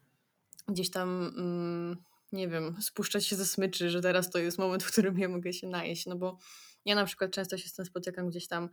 gdzieś 0.67 0.89
tam 0.89 1.33
mm, 1.37 2.03
nie 2.31 2.47
wiem, 2.47 2.75
spuszczać 2.81 3.27
się 3.27 3.35
ze 3.35 3.45
smyczy, 3.45 3.89
że 3.89 4.01
teraz 4.01 4.29
to 4.29 4.39
jest 4.39 4.57
moment, 4.57 4.83
w 4.83 4.91
którym 4.91 5.19
ja 5.19 5.29
mogę 5.29 5.53
się 5.53 5.67
najeść, 5.67 6.05
no 6.05 6.15
bo 6.15 6.37
ja 6.85 6.95
na 6.95 7.05
przykład 7.05 7.31
często 7.31 7.57
się 7.57 7.69
z 7.69 7.73
tym 7.73 7.85
spotykam 7.85 8.29
gdzieś 8.29 8.47
tam 8.47 8.69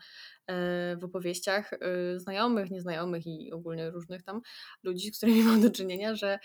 e, 0.46 0.96
w 0.96 1.04
opowieściach 1.04 1.72
e, 1.72 1.78
znajomych, 2.18 2.70
nieznajomych 2.70 3.26
i 3.26 3.52
ogólnie 3.52 3.90
różnych 3.90 4.22
tam 4.22 4.40
ludzi, 4.82 5.12
z 5.12 5.16
którymi 5.16 5.42
mam 5.50 5.60
do 5.62 5.70
czynienia, 5.70 6.14
że 6.14 6.38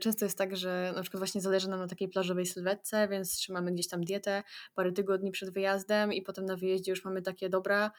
Często 0.00 0.24
jest 0.24 0.38
tak, 0.38 0.56
że 0.56 0.92
na 0.96 1.02
przykład 1.02 1.20
właśnie 1.20 1.40
zależy 1.40 1.68
nam 1.68 1.80
na 1.80 1.86
takiej 1.86 2.08
plażowej 2.08 2.46
sylwetce, 2.46 3.08
więc 3.08 3.36
trzymamy 3.36 3.72
gdzieś 3.72 3.88
tam 3.88 4.04
dietę 4.04 4.42
parę 4.74 4.92
tygodni 4.92 5.30
przed 5.30 5.50
wyjazdem 5.50 6.12
i 6.12 6.22
potem 6.22 6.44
na 6.44 6.56
wyjeździe 6.56 6.92
już 6.92 7.04
mamy 7.04 7.22
takie 7.22 7.48
dobra, 7.48 7.90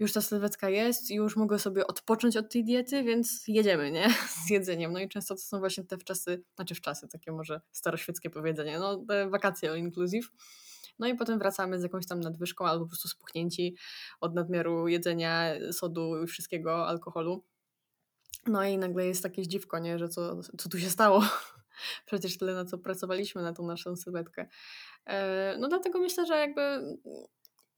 już 0.00 0.12
ta 0.12 0.20
sylwetka 0.20 0.68
jest, 0.68 1.10
już 1.10 1.36
mogę 1.36 1.58
sobie 1.58 1.86
odpocząć 1.86 2.36
od 2.36 2.52
tej 2.52 2.64
diety, 2.64 3.02
więc 3.02 3.44
jedziemy, 3.48 3.90
nie? 3.90 4.08
Z 4.46 4.50
jedzeniem. 4.50 4.92
No 4.92 5.00
i 5.00 5.08
często 5.08 5.34
to 5.34 5.40
są 5.40 5.58
właśnie 5.58 5.84
te 5.84 5.98
wczasy, 5.98 6.42
znaczy 6.56 6.74
wczasy, 6.74 7.08
takie 7.08 7.32
może 7.32 7.60
staroświeckie 7.72 8.30
powiedzenie, 8.30 8.78
no 8.78 8.96
te 8.96 9.30
wakacje 9.30 9.70
all 9.70 9.78
inclusive. 9.78 10.30
No 10.98 11.06
i 11.06 11.14
potem 11.14 11.38
wracamy 11.38 11.80
z 11.80 11.82
jakąś 11.82 12.06
tam 12.06 12.20
nadwyżką 12.20 12.66
albo 12.66 12.84
po 12.84 12.88
prostu 12.88 13.08
spuchnięci 13.08 13.76
od 14.20 14.34
nadmiaru 14.34 14.88
jedzenia, 14.88 15.52
sodu 15.72 16.22
i 16.22 16.26
wszystkiego, 16.26 16.86
alkoholu. 16.86 17.44
No 18.46 18.64
i 18.64 18.78
nagle 18.78 19.06
jest 19.06 19.22
takie 19.22 19.46
dziwko, 19.46 19.78
nie? 19.78 19.98
że 19.98 20.08
co, 20.08 20.42
co 20.42 20.68
tu 20.68 20.78
się 20.78 20.90
stało? 20.90 21.24
Przecież 22.06 22.38
tyle 22.38 22.54
na 22.54 22.64
co 22.64 22.78
pracowaliśmy 22.78 23.42
na 23.42 23.52
tą 23.52 23.66
naszą 23.66 23.96
sylwetkę. 23.96 24.48
E, 25.06 25.56
no 25.58 25.68
dlatego 25.68 25.98
myślę, 25.98 26.26
że 26.26 26.36
jakby 26.36 26.62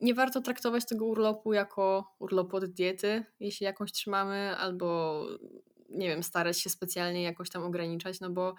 nie 0.03 0.13
warto 0.13 0.41
traktować 0.41 0.85
tego 0.85 1.05
urlopu 1.05 1.53
jako 1.53 2.15
urlopu 2.19 2.57
od 2.57 2.65
diety, 2.65 3.25
jeśli 3.39 3.65
jakąś 3.65 3.91
trzymamy, 3.91 4.55
albo 4.57 5.19
nie 5.89 6.07
wiem, 6.07 6.23
starać 6.23 6.59
się 6.59 6.69
specjalnie 6.69 7.23
jakoś 7.23 7.49
tam 7.49 7.63
ograniczać, 7.63 8.19
no 8.19 8.29
bo 8.29 8.55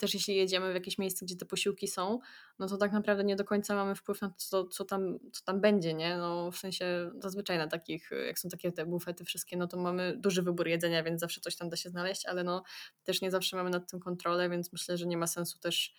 też 0.00 0.14
jeśli 0.14 0.36
jedziemy 0.36 0.70
w 0.72 0.74
jakieś 0.74 0.98
miejsce, 0.98 1.26
gdzie 1.26 1.36
te 1.36 1.44
posiłki 1.44 1.88
są, 1.88 2.18
no 2.58 2.68
to 2.68 2.76
tak 2.76 2.92
naprawdę 2.92 3.24
nie 3.24 3.36
do 3.36 3.44
końca 3.44 3.74
mamy 3.74 3.94
wpływ 3.94 4.20
na 4.20 4.28
to, 4.28 4.34
co, 4.38 4.64
co, 4.64 4.84
tam, 4.84 5.18
co 5.32 5.44
tam 5.44 5.60
będzie, 5.60 5.94
nie? 5.94 6.16
No 6.16 6.50
w 6.50 6.58
sensie 6.58 7.10
zazwyczaj 7.18 7.58
na 7.58 7.66
takich, 7.66 8.10
jak 8.26 8.38
są 8.38 8.48
takie 8.48 8.72
te 8.72 8.86
bufety 8.86 9.24
wszystkie, 9.24 9.56
no 9.56 9.66
to 9.66 9.76
mamy 9.76 10.16
duży 10.16 10.42
wybór 10.42 10.68
jedzenia, 10.68 11.02
więc 11.02 11.20
zawsze 11.20 11.40
coś 11.40 11.56
tam 11.56 11.68
da 11.68 11.76
się 11.76 11.90
znaleźć, 11.90 12.26
ale 12.26 12.44
no 12.44 12.62
też 13.04 13.22
nie 13.22 13.30
zawsze 13.30 13.56
mamy 13.56 13.70
nad 13.70 13.90
tym 13.90 14.00
kontrolę, 14.00 14.50
więc 14.50 14.72
myślę, 14.72 14.96
że 14.96 15.06
nie 15.06 15.16
ma 15.16 15.26
sensu 15.26 15.58
też 15.58 15.94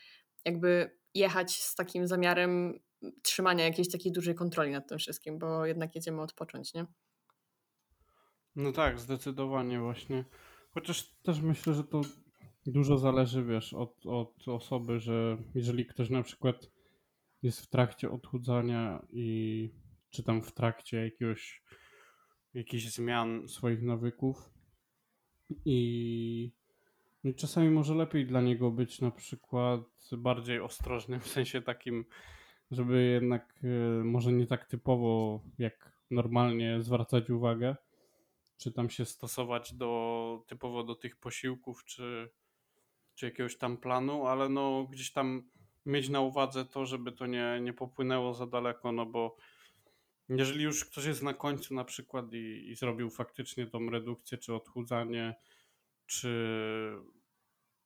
jakby 0.45 0.97
jechać 1.13 1.55
z 1.55 1.75
takim 1.75 2.07
zamiarem 2.07 2.79
trzymania 3.21 3.65
jakiejś 3.65 3.91
takiej 3.91 4.11
dużej 4.11 4.35
kontroli 4.35 4.71
nad 4.71 4.89
tym 4.89 4.97
wszystkim, 4.97 5.39
bo 5.39 5.65
jednak 5.65 5.95
jedziemy 5.95 6.21
odpocząć, 6.21 6.73
nie? 6.73 6.85
No 8.55 8.71
tak, 8.71 8.99
zdecydowanie 8.99 9.79
właśnie. 9.79 10.25
Chociaż 10.71 11.13
też 11.23 11.41
myślę, 11.41 11.73
że 11.73 11.83
to 11.83 12.01
Dużo 12.65 12.97
zależy, 12.97 13.43
wiesz, 13.43 13.73
od, 13.73 14.05
od 14.05 14.47
osoby, 14.47 14.99
że 14.99 15.37
jeżeli 15.55 15.85
ktoś 15.85 16.09
na 16.09 16.23
przykład 16.23 16.71
jest 17.43 17.61
w 17.61 17.69
trakcie 17.69 18.11
odchudzania 18.11 19.05
i 19.09 19.69
czy 20.09 20.23
tam 20.23 20.41
w 20.41 20.51
trakcie 20.51 20.97
jakiegoś, 20.97 21.63
jakichś 22.53 22.83
zmian 22.83 23.47
swoich 23.47 23.81
nawyków 23.81 24.49
i 25.65 26.51
No 27.23 27.33
czasami 27.33 27.69
może 27.69 27.95
lepiej 27.95 28.25
dla 28.25 28.41
niego 28.41 28.71
być 28.71 29.01
na 29.01 29.11
przykład 29.11 29.81
bardziej 30.17 30.59
ostrożnym, 30.59 31.19
w 31.19 31.27
sensie 31.27 31.61
takim, 31.61 32.05
żeby 32.71 33.03
jednak 33.03 33.59
e, 33.63 34.03
może 34.03 34.31
nie 34.31 34.47
tak 34.47 34.65
typowo 34.65 35.41
jak 35.59 35.91
normalnie 36.11 36.81
zwracać 36.81 37.29
uwagę, 37.29 37.75
czy 38.57 38.71
tam 38.71 38.89
się 38.89 39.05
stosować 39.05 39.73
do 39.73 40.43
typowo 40.47 40.83
do 40.83 40.95
tych 40.95 41.19
posiłków, 41.19 41.85
czy, 41.85 42.29
czy 43.15 43.25
jakiegoś 43.25 43.57
tam 43.57 43.77
planu, 43.77 44.27
ale 44.27 44.49
no 44.49 44.87
gdzieś 44.91 45.11
tam 45.11 45.49
mieć 45.85 46.09
na 46.09 46.21
uwadze 46.21 46.65
to, 46.65 46.85
żeby 46.85 47.11
to 47.11 47.25
nie, 47.25 47.59
nie 47.61 47.73
popłynęło 47.73 48.33
za 48.33 48.47
daleko, 48.47 48.91
no 48.91 49.05
bo 49.05 49.37
jeżeli 50.29 50.63
już 50.63 50.85
ktoś 50.85 51.05
jest 51.05 51.23
na 51.23 51.33
końcu 51.33 51.73
na 51.73 51.83
przykład 51.83 52.33
i, 52.33 52.69
i 52.69 52.75
zrobił 52.75 53.09
faktycznie 53.09 53.67
tą 53.67 53.89
redukcję, 53.89 54.37
czy 54.37 54.53
odchudzanie, 54.53 55.35
czy 56.05 56.31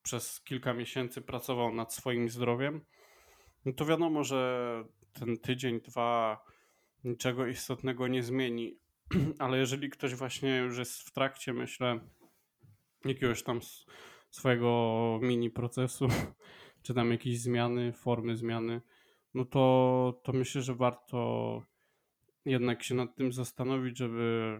przez 0.01 0.41
kilka 0.41 0.73
miesięcy 0.73 1.21
pracował 1.21 1.73
nad 1.73 1.93
swoim 1.93 2.29
zdrowiem, 2.29 2.85
no 3.65 3.73
to 3.73 3.85
wiadomo, 3.85 4.23
że 4.23 4.83
ten 5.13 5.37
tydzień, 5.37 5.81
dwa 5.81 6.41
niczego 7.03 7.47
istotnego 7.47 8.07
nie 8.07 8.23
zmieni. 8.23 8.79
Ale 9.39 9.57
jeżeli 9.57 9.89
ktoś 9.89 10.15
właśnie 10.15 10.57
już 10.57 10.77
jest 10.77 11.01
w 11.01 11.11
trakcie, 11.11 11.53
myślę, 11.53 11.99
jakiegoś 13.05 13.43
tam 13.43 13.59
swojego 14.29 15.19
mini 15.21 15.49
procesu, 15.49 16.07
czy 16.83 16.93
tam 16.93 17.11
jakieś 17.11 17.41
zmiany, 17.41 17.93
formy 17.93 18.35
zmiany, 18.35 18.81
no 19.33 19.45
to, 19.45 20.21
to 20.23 20.33
myślę, 20.33 20.61
że 20.61 20.75
warto 20.75 21.61
jednak 22.45 22.83
się 22.83 22.95
nad 22.95 23.15
tym 23.15 23.33
zastanowić, 23.33 23.97
żeby, 23.97 24.59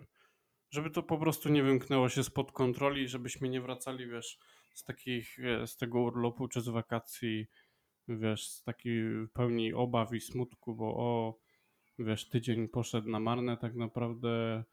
żeby 0.71 0.89
to 0.89 1.03
po 1.03 1.17
prostu 1.17 1.50
nie 1.50 1.63
wymknęło 1.63 2.09
się 2.09 2.24
spod 2.24 2.51
kontroli, 2.51 3.07
żebyśmy 3.07 3.50
nie 3.50 3.62
wracali, 3.62 4.07
wiesz, 4.07 4.39
z 4.74 4.83
takich, 4.83 5.39
e, 5.39 5.67
z 5.67 5.77
tego 5.77 6.01
urlopu 6.01 6.47
czy 6.47 6.62
z 6.62 6.69
wakacji, 6.69 7.47
wiesz, 8.07 8.47
z 8.47 8.63
takiej 8.63 9.03
pełni 9.33 9.74
obaw 9.74 10.13
i 10.13 10.21
smutku, 10.21 10.75
bo 10.75 10.85
o, 10.85 11.39
wiesz, 12.00 12.29
tydzień 12.29 12.67
poszedł 12.67 13.09
na 13.09 13.19
marne, 13.19 13.57
tak 13.57 13.75
naprawdę 13.75 14.63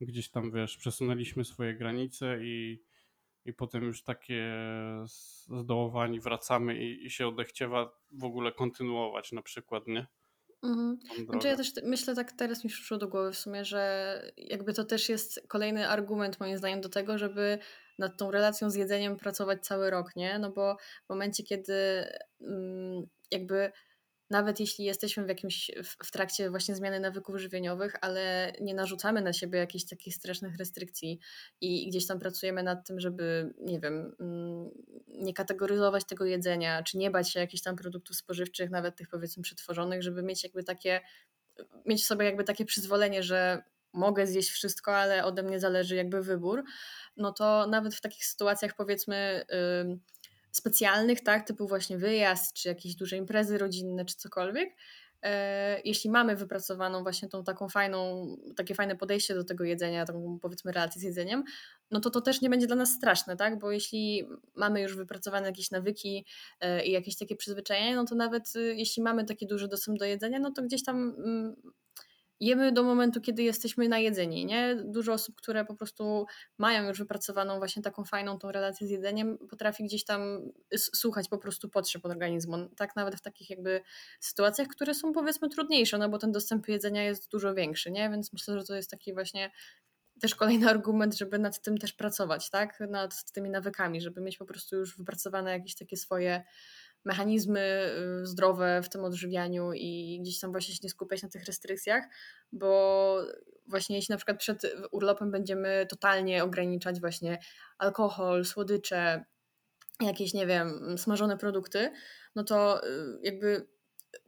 gdzieś 0.00 0.30
tam, 0.30 0.52
wiesz, 0.52 0.76
przesunęliśmy 0.76 1.44
swoje 1.44 1.74
granice 1.74 2.38
i, 2.42 2.82
i 3.44 3.52
potem 3.52 3.84
już 3.84 4.02
takie 4.02 4.52
zdołowani 5.46 6.20
wracamy 6.20 6.84
i, 6.84 7.06
i 7.06 7.10
się 7.10 7.28
odechciewa 7.28 7.92
w 8.10 8.24
ogóle 8.24 8.52
kontynuować 8.52 9.32
na 9.32 9.42
przykład, 9.42 9.86
nie? 9.86 10.06
Mhm. 10.62 10.98
Znaczy 11.26 11.48
ja 11.48 11.56
też 11.56 11.72
myślę 11.84 12.14
tak 12.14 12.32
teraz 12.32 12.64
mi 12.64 12.70
przyszło 12.70 12.98
do 12.98 13.08
głowy 13.08 13.32
w 13.32 13.38
sumie, 13.38 13.64
że 13.64 14.22
jakby 14.36 14.72
to 14.72 14.84
też 14.84 15.08
jest 15.08 15.48
kolejny 15.48 15.88
argument 15.88 16.40
moim 16.40 16.58
zdaniem 16.58 16.80
do 16.80 16.88
tego, 16.88 17.18
żeby 17.18 17.58
nad 18.00 18.18
tą 18.18 18.30
relacją 18.30 18.70
z 18.70 18.74
jedzeniem 18.74 19.16
pracować 19.16 19.66
cały 19.66 19.90
rok, 19.90 20.16
nie? 20.16 20.38
No 20.38 20.50
bo 20.50 20.76
w 21.06 21.08
momencie, 21.08 21.42
kiedy 21.42 22.04
mm, 22.40 23.06
jakby 23.30 23.72
nawet 24.30 24.60
jeśli 24.60 24.84
jesteśmy 24.84 25.24
w 25.24 25.28
jakimś 25.28 25.70
w, 25.84 26.10
trakcie 26.10 26.50
właśnie 26.50 26.76
zmiany 26.76 27.00
nawyków 27.00 27.36
żywieniowych, 27.36 27.96
ale 28.00 28.52
nie 28.60 28.74
narzucamy 28.74 29.22
na 29.22 29.32
siebie 29.32 29.58
jakichś 29.58 29.84
takich 29.84 30.14
strasznych 30.14 30.56
restrykcji 30.56 31.20
i 31.60 31.88
gdzieś 31.88 32.06
tam 32.06 32.20
pracujemy 32.20 32.62
nad 32.62 32.86
tym, 32.86 33.00
żeby, 33.00 33.54
nie 33.58 33.80
wiem, 33.80 34.14
mm, 34.20 34.70
nie 35.08 35.34
kategoryzować 35.34 36.04
tego 36.04 36.24
jedzenia, 36.24 36.82
czy 36.82 36.98
nie 36.98 37.10
bać 37.10 37.32
się 37.32 37.40
jakichś 37.40 37.62
tam 37.62 37.76
produktów 37.76 38.16
spożywczych, 38.16 38.70
nawet 38.70 38.96
tych 38.96 39.08
powiedzmy 39.08 39.42
przetworzonych, 39.42 40.02
żeby 40.02 40.22
mieć 40.22 40.44
jakby 40.44 40.64
takie, 40.64 41.00
mieć 41.86 42.06
sobie 42.06 42.24
jakby 42.24 42.44
takie 42.44 42.64
przyzwolenie, 42.64 43.22
że 43.22 43.62
mogę 43.92 44.26
zjeść 44.26 44.50
wszystko, 44.50 44.96
ale 44.96 45.24
ode 45.24 45.42
mnie 45.42 45.60
zależy 45.60 45.96
jakby 45.96 46.22
wybór, 46.22 46.64
no 47.16 47.32
to 47.32 47.66
nawet 47.66 47.94
w 47.94 48.00
takich 48.00 48.24
sytuacjach 48.24 48.74
powiedzmy 48.76 49.44
yy, 49.88 49.98
specjalnych, 50.52 51.20
tak, 51.20 51.46
typu 51.46 51.68
właśnie 51.68 51.98
wyjazd, 51.98 52.54
czy 52.54 52.68
jakieś 52.68 52.94
duże 52.94 53.16
imprezy 53.16 53.58
rodzinne, 53.58 54.04
czy 54.04 54.16
cokolwiek, 54.16 54.76
e, 55.22 55.80
jeśli 55.84 56.10
mamy 56.10 56.36
wypracowaną 56.36 57.02
właśnie 57.02 57.28
tą 57.28 57.44
taką 57.44 57.68
fajną, 57.68 58.26
takie 58.56 58.74
fajne 58.74 58.96
podejście 58.96 59.34
do 59.34 59.44
tego 59.44 59.64
jedzenia, 59.64 60.04
taką 60.04 60.38
powiedzmy 60.42 60.72
relację 60.72 61.00
z 61.00 61.04
jedzeniem, 61.04 61.44
no 61.90 62.00
to 62.00 62.10
to 62.10 62.20
też 62.20 62.40
nie 62.40 62.50
będzie 62.50 62.66
dla 62.66 62.76
nas 62.76 62.92
straszne, 62.92 63.36
tak? 63.36 63.58
Bo 63.58 63.70
jeśli 63.70 64.28
mamy 64.54 64.82
już 64.82 64.96
wypracowane 64.96 65.46
jakieś 65.46 65.70
nawyki 65.70 66.26
e, 66.60 66.84
i 66.86 66.92
jakieś 66.92 67.18
takie 67.18 67.36
przyzwyczajenia, 67.36 67.96
no 67.96 68.04
to 68.04 68.14
nawet 68.14 68.56
y, 68.56 68.74
jeśli 68.76 69.02
mamy 69.02 69.24
taki 69.24 69.46
duży 69.46 69.68
dostęp 69.68 69.98
do 69.98 70.04
jedzenia, 70.04 70.38
no 70.38 70.50
to 70.50 70.62
gdzieś 70.62 70.84
tam 70.84 70.96
mm, 70.96 71.56
jemy 72.40 72.72
do 72.72 72.82
momentu, 72.82 73.20
kiedy 73.20 73.42
jesteśmy 73.42 73.88
najedzeni, 73.88 74.46
nie? 74.46 74.76
Dużo 74.84 75.12
osób, 75.12 75.36
które 75.36 75.64
po 75.64 75.74
prostu 75.74 76.26
mają 76.58 76.88
już 76.88 76.98
wypracowaną 76.98 77.58
właśnie 77.58 77.82
taką 77.82 78.04
fajną 78.04 78.38
tą 78.38 78.52
relację 78.52 78.86
z 78.86 78.90
jedzeniem, 78.90 79.38
potrafi 79.38 79.84
gdzieś 79.84 80.04
tam 80.04 80.40
słuchać 80.78 81.28
po 81.28 81.38
prostu 81.38 81.68
potrzeb 81.68 82.04
organizmu, 82.06 82.68
tak 82.76 82.96
nawet 82.96 83.14
w 83.14 83.20
takich 83.20 83.50
jakby 83.50 83.80
sytuacjach, 84.20 84.68
które 84.68 84.94
są 84.94 85.12
powiedzmy 85.12 85.48
trudniejsze, 85.48 85.98
no 85.98 86.08
bo 86.08 86.18
ten 86.18 86.32
dostęp 86.32 86.68
jedzenia 86.68 87.04
jest 87.04 87.30
dużo 87.30 87.54
większy, 87.54 87.90
nie? 87.90 88.10
Więc 88.10 88.32
myślę, 88.32 88.58
że 88.58 88.64
to 88.64 88.74
jest 88.74 88.90
taki 88.90 89.14
właśnie 89.14 89.50
też 90.20 90.34
kolejny 90.34 90.68
argument, 90.74 91.16
żeby 91.16 91.38
nad 91.38 91.60
tym 91.60 91.78
też 91.78 91.92
pracować, 91.92 92.50
tak? 92.50 92.80
Nad 92.80 93.32
tymi 93.32 93.50
nawykami, 93.50 94.00
żeby 94.00 94.20
mieć 94.20 94.38
po 94.38 94.46
prostu 94.46 94.76
już 94.76 94.96
wypracowane 94.96 95.50
jakieś 95.50 95.74
takie 95.74 95.96
swoje 95.96 96.44
mechanizmy 97.04 97.90
y, 98.22 98.26
zdrowe 98.26 98.80
w 98.82 98.88
tym 98.88 99.04
odżywianiu 99.04 99.72
i 99.72 100.18
gdzieś 100.22 100.40
tam 100.40 100.52
właśnie 100.52 100.74
się 100.74 100.80
nie 100.82 100.90
skupiać 100.90 101.22
na 101.22 101.28
tych 101.28 101.44
restrykcjach, 101.44 102.04
bo 102.52 103.22
właśnie 103.66 103.96
jeśli 103.96 104.12
na 104.12 104.16
przykład 104.16 104.38
przed 104.38 104.76
urlopem 104.92 105.30
będziemy 105.30 105.86
totalnie 105.88 106.44
ograniczać 106.44 107.00
właśnie 107.00 107.38
alkohol, 107.78 108.44
słodycze, 108.44 109.24
jakieś, 110.00 110.34
nie 110.34 110.46
wiem, 110.46 110.98
smażone 110.98 111.36
produkty, 111.36 111.90
no 112.34 112.44
to 112.44 112.86
y, 112.86 113.18
jakby 113.22 113.66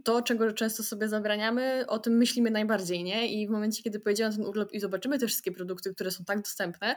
to, 0.04 0.22
czego 0.22 0.52
często 0.52 0.82
sobie 0.82 1.08
zabraniamy, 1.08 1.84
o 1.88 1.98
tym 1.98 2.16
myślimy 2.16 2.50
najbardziej, 2.50 3.04
nie? 3.04 3.26
I 3.26 3.48
w 3.48 3.50
momencie, 3.50 3.82
kiedy 3.82 4.00
pojedziemy 4.00 4.30
na 4.30 4.36
ten 4.36 4.46
urlop 4.46 4.72
i 4.72 4.80
zobaczymy 4.80 5.18
te 5.18 5.26
wszystkie 5.26 5.52
produkty, 5.52 5.94
które 5.94 6.10
są 6.10 6.24
tak 6.24 6.42
dostępne, 6.42 6.96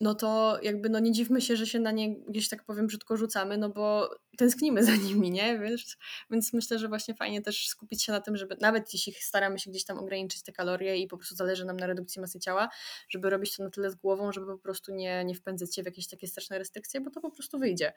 no 0.00 0.14
to 0.14 0.58
jakby 0.62 0.88
no 0.88 0.98
nie 0.98 1.12
dziwmy 1.12 1.40
się, 1.40 1.56
że 1.56 1.66
się 1.66 1.80
na 1.80 1.90
nie 1.92 2.16
gdzieś 2.20 2.48
tak 2.48 2.64
powiem 2.64 2.86
brzydko 2.86 3.16
rzucamy, 3.16 3.58
no 3.58 3.68
bo 3.68 4.10
tęsknimy 4.38 4.84
za 4.84 4.96
nimi, 4.96 5.30
nie? 5.30 5.58
Wiesz? 5.58 5.96
Więc 6.30 6.52
myślę, 6.52 6.78
że 6.78 6.88
właśnie 6.88 7.14
fajnie 7.14 7.42
też 7.42 7.68
skupić 7.68 8.04
się 8.04 8.12
na 8.12 8.20
tym, 8.20 8.36
żeby 8.36 8.56
nawet 8.60 8.92
jeśli 8.92 9.12
staramy 9.12 9.58
się 9.58 9.70
gdzieś 9.70 9.84
tam 9.84 9.98
ograniczyć 9.98 10.42
te 10.42 10.52
kalorie 10.52 10.96
i 10.96 11.06
po 11.06 11.16
prostu 11.16 11.34
zależy 11.34 11.64
nam 11.64 11.76
na 11.76 11.86
redukcji 11.86 12.20
masy 12.20 12.40
ciała, 12.40 12.68
żeby 13.08 13.30
robić 13.30 13.56
to 13.56 13.62
na 13.62 13.70
tyle 13.70 13.90
z 13.90 13.94
głową, 13.94 14.32
żeby 14.32 14.46
po 14.46 14.58
prostu 14.58 14.94
nie, 14.94 15.24
nie 15.24 15.34
wpędzać 15.34 15.74
się 15.74 15.82
w 15.82 15.86
jakieś 15.86 16.08
takie 16.08 16.26
straszne 16.26 16.58
restrykcje, 16.58 17.00
bo 17.00 17.10
to 17.10 17.20
po 17.20 17.30
prostu 17.30 17.58
wyjdzie. 17.58 17.92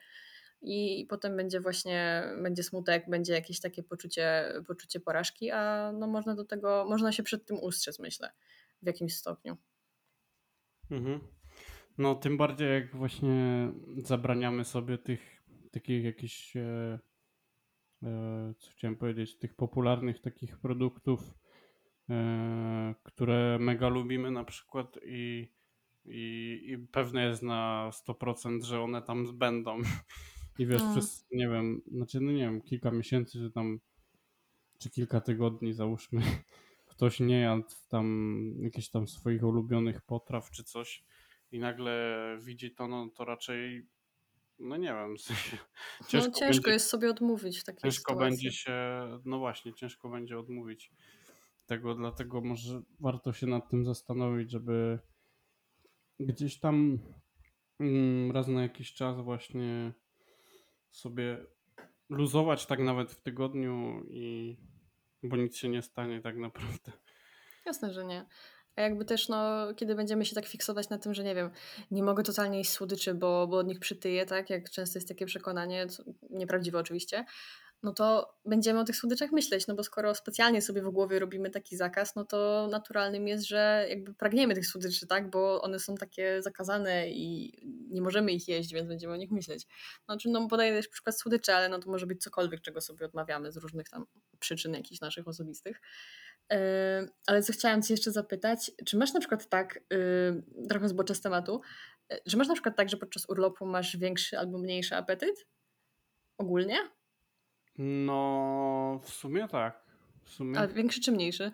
I, 0.61 1.05
potem 1.09 1.37
będzie 1.37 1.59
właśnie, 1.59 2.23
będzie 2.41 2.63
smutek, 2.63 3.09
będzie 3.09 3.33
jakieś 3.33 3.59
takie 3.59 3.83
poczucie, 3.83 4.53
poczucie 4.67 4.99
porażki, 4.99 5.51
a 5.51 5.91
no 5.91 6.07
można 6.07 6.35
do 6.35 6.45
tego, 6.45 6.85
można 6.89 7.11
się 7.11 7.23
przed 7.23 7.45
tym 7.45 7.59
ustrzec, 7.59 7.99
myślę, 7.99 8.31
w 8.81 8.87
jakimś 8.87 9.15
stopniu. 9.15 9.57
Mhm. 10.91 11.36
No, 11.97 12.15
tym 12.15 12.37
bardziej 12.37 12.69
jak 12.69 12.95
właśnie 12.95 13.71
zabraniamy 14.03 14.65
sobie 14.65 14.97
tych 14.97 15.43
takich 15.71 16.03
jakichś, 16.03 16.57
e, 16.57 16.99
e, 18.03 18.53
co 18.57 18.71
chciałem 18.71 18.95
powiedzieć, 18.95 19.37
tych 19.37 19.55
popularnych 19.55 20.19
takich 20.19 20.57
produktów, 20.57 21.33
e, 22.09 22.95
które 23.03 23.57
mega 23.59 23.89
lubimy 23.89 24.31
na 24.31 24.43
przykład 24.43 24.99
i, 25.05 25.51
i, 26.05 26.61
i 26.67 26.77
pewne 26.77 27.25
jest 27.25 27.43
na 27.43 27.91
100%, 28.07 28.63
że 28.63 28.81
one 28.81 29.01
tam 29.01 29.37
będą. 29.37 29.81
I 30.59 30.65
wiesz, 30.65 30.81
no. 30.81 30.91
przez, 30.91 31.27
nie 31.31 31.49
wiem, 31.49 31.81
znaczy, 31.91 32.21
no 32.21 32.31
nie 32.31 32.45
wiem, 32.45 32.61
kilka 32.61 32.91
miesięcy, 32.91 33.39
czy 33.39 33.51
tam, 33.51 33.79
czy 34.79 34.89
kilka 34.89 35.21
tygodni 35.21 35.73
załóżmy, 35.73 36.21
ktoś 36.91 37.19
nie 37.19 37.39
jadł 37.39 37.69
tam 37.89 38.37
jakichś 38.59 38.89
tam 38.89 39.07
swoich 39.07 39.43
ulubionych 39.43 40.01
potraw 40.01 40.51
czy 40.51 40.63
coś, 40.63 41.05
i 41.51 41.59
nagle 41.59 42.17
widzi 42.41 42.71
to, 42.71 42.87
no 42.87 43.09
to 43.09 43.25
raczej, 43.25 43.87
no 44.59 44.77
nie 44.77 44.87
wiem. 44.87 45.15
ciężko 46.09 46.29
no 46.29 46.39
ciężko 46.39 46.45
będzie, 46.45 46.71
jest 46.71 46.89
sobie 46.89 47.09
odmówić 47.09 47.59
w 47.59 47.63
takiej 47.63 47.81
Ciężko 47.81 48.13
sytuacji. 48.13 48.29
będzie 48.29 48.51
się, 48.51 48.73
no 49.25 49.39
właśnie, 49.39 49.73
ciężko 49.73 50.09
będzie 50.09 50.39
odmówić 50.39 50.91
tego, 51.65 51.95
dlatego 51.95 52.41
może 52.41 52.81
warto 52.99 53.33
się 53.33 53.47
nad 53.47 53.69
tym 53.69 53.85
zastanowić, 53.85 54.51
żeby 54.51 54.99
gdzieś 56.19 56.59
tam 56.59 56.99
mm, 57.79 58.31
raz 58.31 58.47
na 58.47 58.61
jakiś 58.61 58.93
czas 58.93 59.21
właśnie 59.21 59.93
sobie 60.91 61.45
luzować 62.09 62.65
tak 62.65 62.79
nawet 62.79 63.11
w 63.11 63.21
tygodniu 63.21 64.03
i 64.09 64.57
bo 65.23 65.37
nic 65.37 65.57
się 65.57 65.69
nie 65.69 65.81
stanie 65.81 66.21
tak 66.21 66.37
naprawdę. 66.37 66.91
Jasne, 67.65 67.93
że 67.93 68.05
nie. 68.05 68.25
A 68.77 68.81
jakby 68.81 69.05
też, 69.05 69.29
no, 69.29 69.67
kiedy 69.75 69.95
będziemy 69.95 70.25
się 70.25 70.35
tak 70.35 70.45
fiksować 70.45 70.89
na 70.89 70.97
tym, 70.97 71.13
że 71.13 71.23
nie 71.23 71.35
wiem, 71.35 71.49
nie 71.91 72.03
mogę 72.03 72.23
totalnie 72.23 72.57
jeść 72.57 72.71
słodyczy, 72.71 73.13
bo, 73.13 73.47
bo 73.47 73.57
od 73.57 73.67
nich 73.67 73.79
przytyję, 73.79 74.25
tak? 74.25 74.49
Jak 74.49 74.69
często 74.69 74.99
jest 74.99 75.07
takie 75.07 75.25
przekonanie, 75.25 75.87
nieprawdziwe 76.29 76.79
oczywiście, 76.79 77.25
no 77.83 77.93
to 77.93 78.33
będziemy 78.45 78.79
o 78.79 78.83
tych 78.83 78.95
słodyczach 78.95 79.31
myśleć, 79.31 79.67
no 79.67 79.75
bo 79.75 79.83
skoro 79.83 80.15
specjalnie 80.15 80.61
sobie 80.61 80.81
w 80.81 80.89
głowie 80.89 81.19
robimy 81.19 81.49
taki 81.49 81.77
zakaz, 81.77 82.15
no 82.15 82.25
to 82.25 82.67
naturalnym 82.71 83.27
jest, 83.27 83.47
że 83.47 83.85
jakby 83.89 84.13
pragniemy 84.13 84.55
tych 84.55 84.67
słodyczy, 84.67 85.07
tak, 85.07 85.29
bo 85.29 85.61
one 85.61 85.79
są 85.79 85.95
takie 85.95 86.41
zakazane 86.41 87.09
i 87.09 87.53
nie 87.89 88.01
możemy 88.01 88.31
ich 88.31 88.47
jeść, 88.47 88.73
więc 88.73 88.87
będziemy 88.87 89.13
o 89.13 89.17
nich 89.17 89.31
myśleć. 89.31 89.67
Znaczy, 90.05 90.29
no 90.29 90.47
podaję 90.47 90.73
też 90.73 90.87
przykład 90.87 91.19
słodyczy, 91.19 91.53
ale 91.53 91.69
no 91.69 91.79
to 91.79 91.91
może 91.91 92.07
być 92.07 92.23
cokolwiek, 92.23 92.61
czego 92.61 92.81
sobie 92.81 93.05
odmawiamy 93.05 93.51
z 93.51 93.57
różnych 93.57 93.89
tam 93.89 94.05
przyczyn 94.39 94.73
jakichś 94.73 95.01
naszych 95.01 95.27
osobistych. 95.27 95.81
Yy, 96.51 96.57
ale 97.27 97.43
co 97.43 97.53
chciałam 97.53 97.81
Cię 97.81 97.93
jeszcze 97.93 98.11
zapytać, 98.11 98.71
czy 98.85 98.97
masz 98.97 99.13
na 99.13 99.19
przykład 99.19 99.49
tak, 99.49 99.79
yy, 99.91 100.67
trochę 100.69 100.89
zboczę 100.89 101.15
z 101.15 101.21
tematu, 101.21 101.61
czy 102.29 102.37
masz 102.37 102.47
na 102.47 102.53
przykład 102.53 102.75
tak, 102.75 102.89
że 102.89 102.97
podczas 102.97 103.29
urlopu 103.29 103.65
masz 103.65 103.97
większy 103.97 104.37
albo 104.37 104.57
mniejszy 104.57 104.95
apetyt? 104.95 105.47
Ogólnie? 106.37 106.96
No, 107.77 108.99
w 109.03 109.09
sumie 109.09 109.47
tak. 109.47 109.85
W 110.23 110.29
sumie. 110.29 110.59
A 110.59 110.67
większy 110.67 111.01
czy 111.01 111.11
mniejszy? 111.11 111.51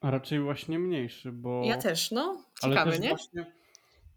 A 0.00 0.10
raczej 0.10 0.40
właśnie 0.40 0.78
mniejszy, 0.78 1.32
bo. 1.32 1.62
Ja 1.64 1.76
też, 1.76 2.10
no. 2.10 2.44
Ciekawe, 2.62 2.90
też 2.90 3.00
nie? 3.00 3.08
Właśnie... 3.08 3.52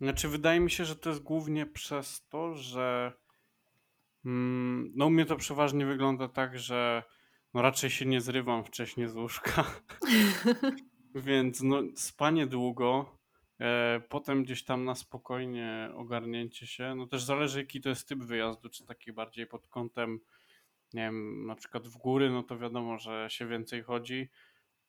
Znaczy, 0.01 0.27
wydaje 0.27 0.59
mi 0.59 0.71
się, 0.71 0.85
że 0.85 0.95
to 0.95 1.09
jest 1.09 1.21
głównie 1.23 1.65
przez 1.65 2.27
to, 2.29 2.53
że. 2.53 3.13
Mm, 4.25 4.91
no, 4.95 5.05
u 5.05 5.09
mnie 5.09 5.25
to 5.25 5.35
przeważnie 5.35 5.85
wygląda 5.85 6.27
tak, 6.27 6.59
że 6.59 7.03
no 7.53 7.61
raczej 7.61 7.89
się 7.89 8.05
nie 8.05 8.21
zrywam 8.21 8.63
wcześniej 8.63 9.07
z 9.07 9.15
łóżka. 9.15 9.65
Więc 11.15 11.61
no, 11.61 11.81
spanie 11.95 12.47
długo, 12.47 13.19
e, 13.59 14.01
potem 14.09 14.43
gdzieś 14.43 14.63
tam 14.63 14.85
na 14.85 14.95
spokojnie 14.95 15.89
ogarnięcie 15.95 16.67
się. 16.67 16.95
No 16.95 17.07
też 17.07 17.23
zależy, 17.23 17.59
jaki 17.59 17.81
to 17.81 17.89
jest 17.89 18.07
typ 18.07 18.19
wyjazdu, 18.19 18.69
czy 18.69 18.85
taki 18.85 19.13
bardziej 19.13 19.47
pod 19.47 19.67
kątem 19.67 20.19
nie 20.95 21.01
wiem, 21.01 21.45
na 21.45 21.55
przykład 21.55 21.87
w 21.87 21.97
góry, 21.97 22.29
no 22.29 22.43
to 22.43 22.57
wiadomo, 22.57 22.97
że 22.97 23.27
się 23.29 23.47
więcej 23.47 23.83
chodzi. 23.83 24.29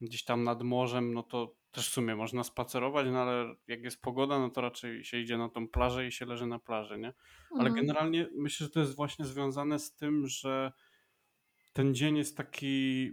Gdzieś 0.01 0.25
tam 0.25 0.45
nad 0.45 0.63
morzem, 0.63 1.15
no 1.15 1.23
to 1.23 1.57
też 1.71 1.89
w 1.91 1.93
sumie 1.93 2.17
można 2.17 2.45
spacerować, 2.45 3.07
no 3.11 3.23
ale 3.23 3.55
jak 3.67 3.83
jest 3.83 4.03
pogoda, 4.03 4.39
no 4.39 4.51
to 4.51 4.61
raczej 4.61 5.05
się 5.05 5.19
idzie 5.19 5.39
na 5.39 5.49
tą 5.49 5.69
plażę 5.69 6.07
i 6.07 6.13
się 6.13 6.27
leży 6.27 6.47
na 6.47 6.59
plaży, 6.59 6.99
nie? 6.99 7.13
Ale 7.59 7.69
Mhm. 7.69 7.75
generalnie 7.75 8.29
myślę, 8.35 8.67
że 8.67 8.71
to 8.73 8.81
jest 8.81 8.97
właśnie 8.97 9.25
związane 9.25 9.79
z 9.79 9.95
tym, 9.95 10.27
że 10.27 10.73
ten 11.73 11.95
dzień 11.95 12.17
jest 12.17 12.37
taki 12.37 13.13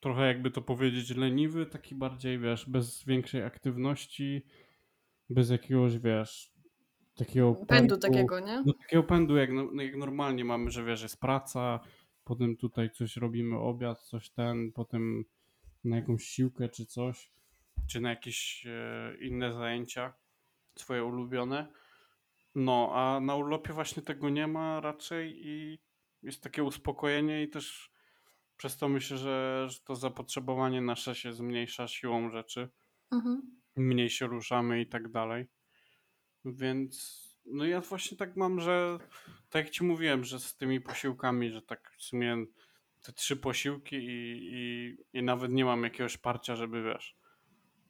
trochę 0.00 0.26
jakby 0.26 0.50
to 0.50 0.62
powiedzieć 0.62 1.10
leniwy, 1.10 1.66
taki 1.66 1.94
bardziej, 1.94 2.38
wiesz, 2.38 2.70
bez 2.70 3.04
większej 3.04 3.42
aktywności, 3.42 4.42
bez 5.30 5.50
jakiegoś, 5.50 5.98
wiesz, 5.98 6.51
takiego 7.14 7.54
Pędu 7.54 7.96
takiego, 7.96 8.40
nie? 8.40 8.62
No 8.66 8.72
takiego 8.72 9.02
pędu, 9.02 9.36
jak, 9.36 9.52
no, 9.52 9.82
jak 9.82 9.96
normalnie 9.96 10.44
mamy, 10.44 10.70
że 10.70 10.84
wiesz, 10.84 11.02
jest 11.02 11.20
praca, 11.20 11.80
potem 12.24 12.56
tutaj 12.56 12.90
coś 12.90 13.16
robimy, 13.16 13.58
obiad, 13.58 14.02
coś 14.02 14.30
ten, 14.30 14.72
potem 14.72 15.24
na 15.84 15.96
jakąś 15.96 16.24
siłkę 16.24 16.68
czy 16.68 16.86
coś, 16.86 17.32
czy 17.90 18.00
na 18.00 18.10
jakieś 18.10 18.66
e, 18.66 19.16
inne 19.20 19.52
zajęcia 19.52 20.12
swoje 20.78 21.04
ulubione. 21.04 21.72
No, 22.54 22.90
a 22.94 23.20
na 23.20 23.34
urlopie 23.34 23.72
właśnie 23.72 24.02
tego 24.02 24.30
nie 24.30 24.46
ma 24.46 24.80
raczej 24.80 25.46
i 25.46 25.78
jest 26.22 26.42
takie 26.42 26.64
uspokojenie 26.64 27.42
i 27.42 27.48
też 27.48 27.92
przez 28.56 28.76
to 28.76 28.88
myślę, 28.88 29.18
że, 29.18 29.66
że 29.68 29.80
to 29.84 29.96
zapotrzebowanie 29.96 30.80
nasze 30.80 31.14
się 31.14 31.32
zmniejsza 31.32 31.88
siłą 31.88 32.30
rzeczy. 32.30 32.68
Mhm. 33.12 33.60
Mniej 33.76 34.10
się 34.10 34.26
ruszamy 34.26 34.80
i 34.80 34.86
tak 34.86 35.10
dalej. 35.10 35.46
Więc 36.44 37.22
no 37.46 37.64
ja 37.64 37.80
właśnie 37.80 38.16
tak 38.16 38.36
mam, 38.36 38.60
że 38.60 38.98
tak 39.50 39.64
jak 39.64 39.74
ci 39.74 39.84
mówiłem, 39.84 40.24
że 40.24 40.40
z 40.40 40.56
tymi 40.56 40.80
posiłkami, 40.80 41.50
że 41.50 41.62
tak 41.62 41.92
w 41.98 42.02
sumie 42.02 42.46
te 43.02 43.12
trzy 43.12 43.36
posiłki 43.36 43.96
i, 43.96 44.38
i, 44.52 44.96
i 45.12 45.22
nawet 45.22 45.52
nie 45.52 45.64
mam 45.64 45.84
jakiegoś 45.84 46.16
parcia, 46.16 46.56
żeby 46.56 46.82
wiesz, 46.82 47.16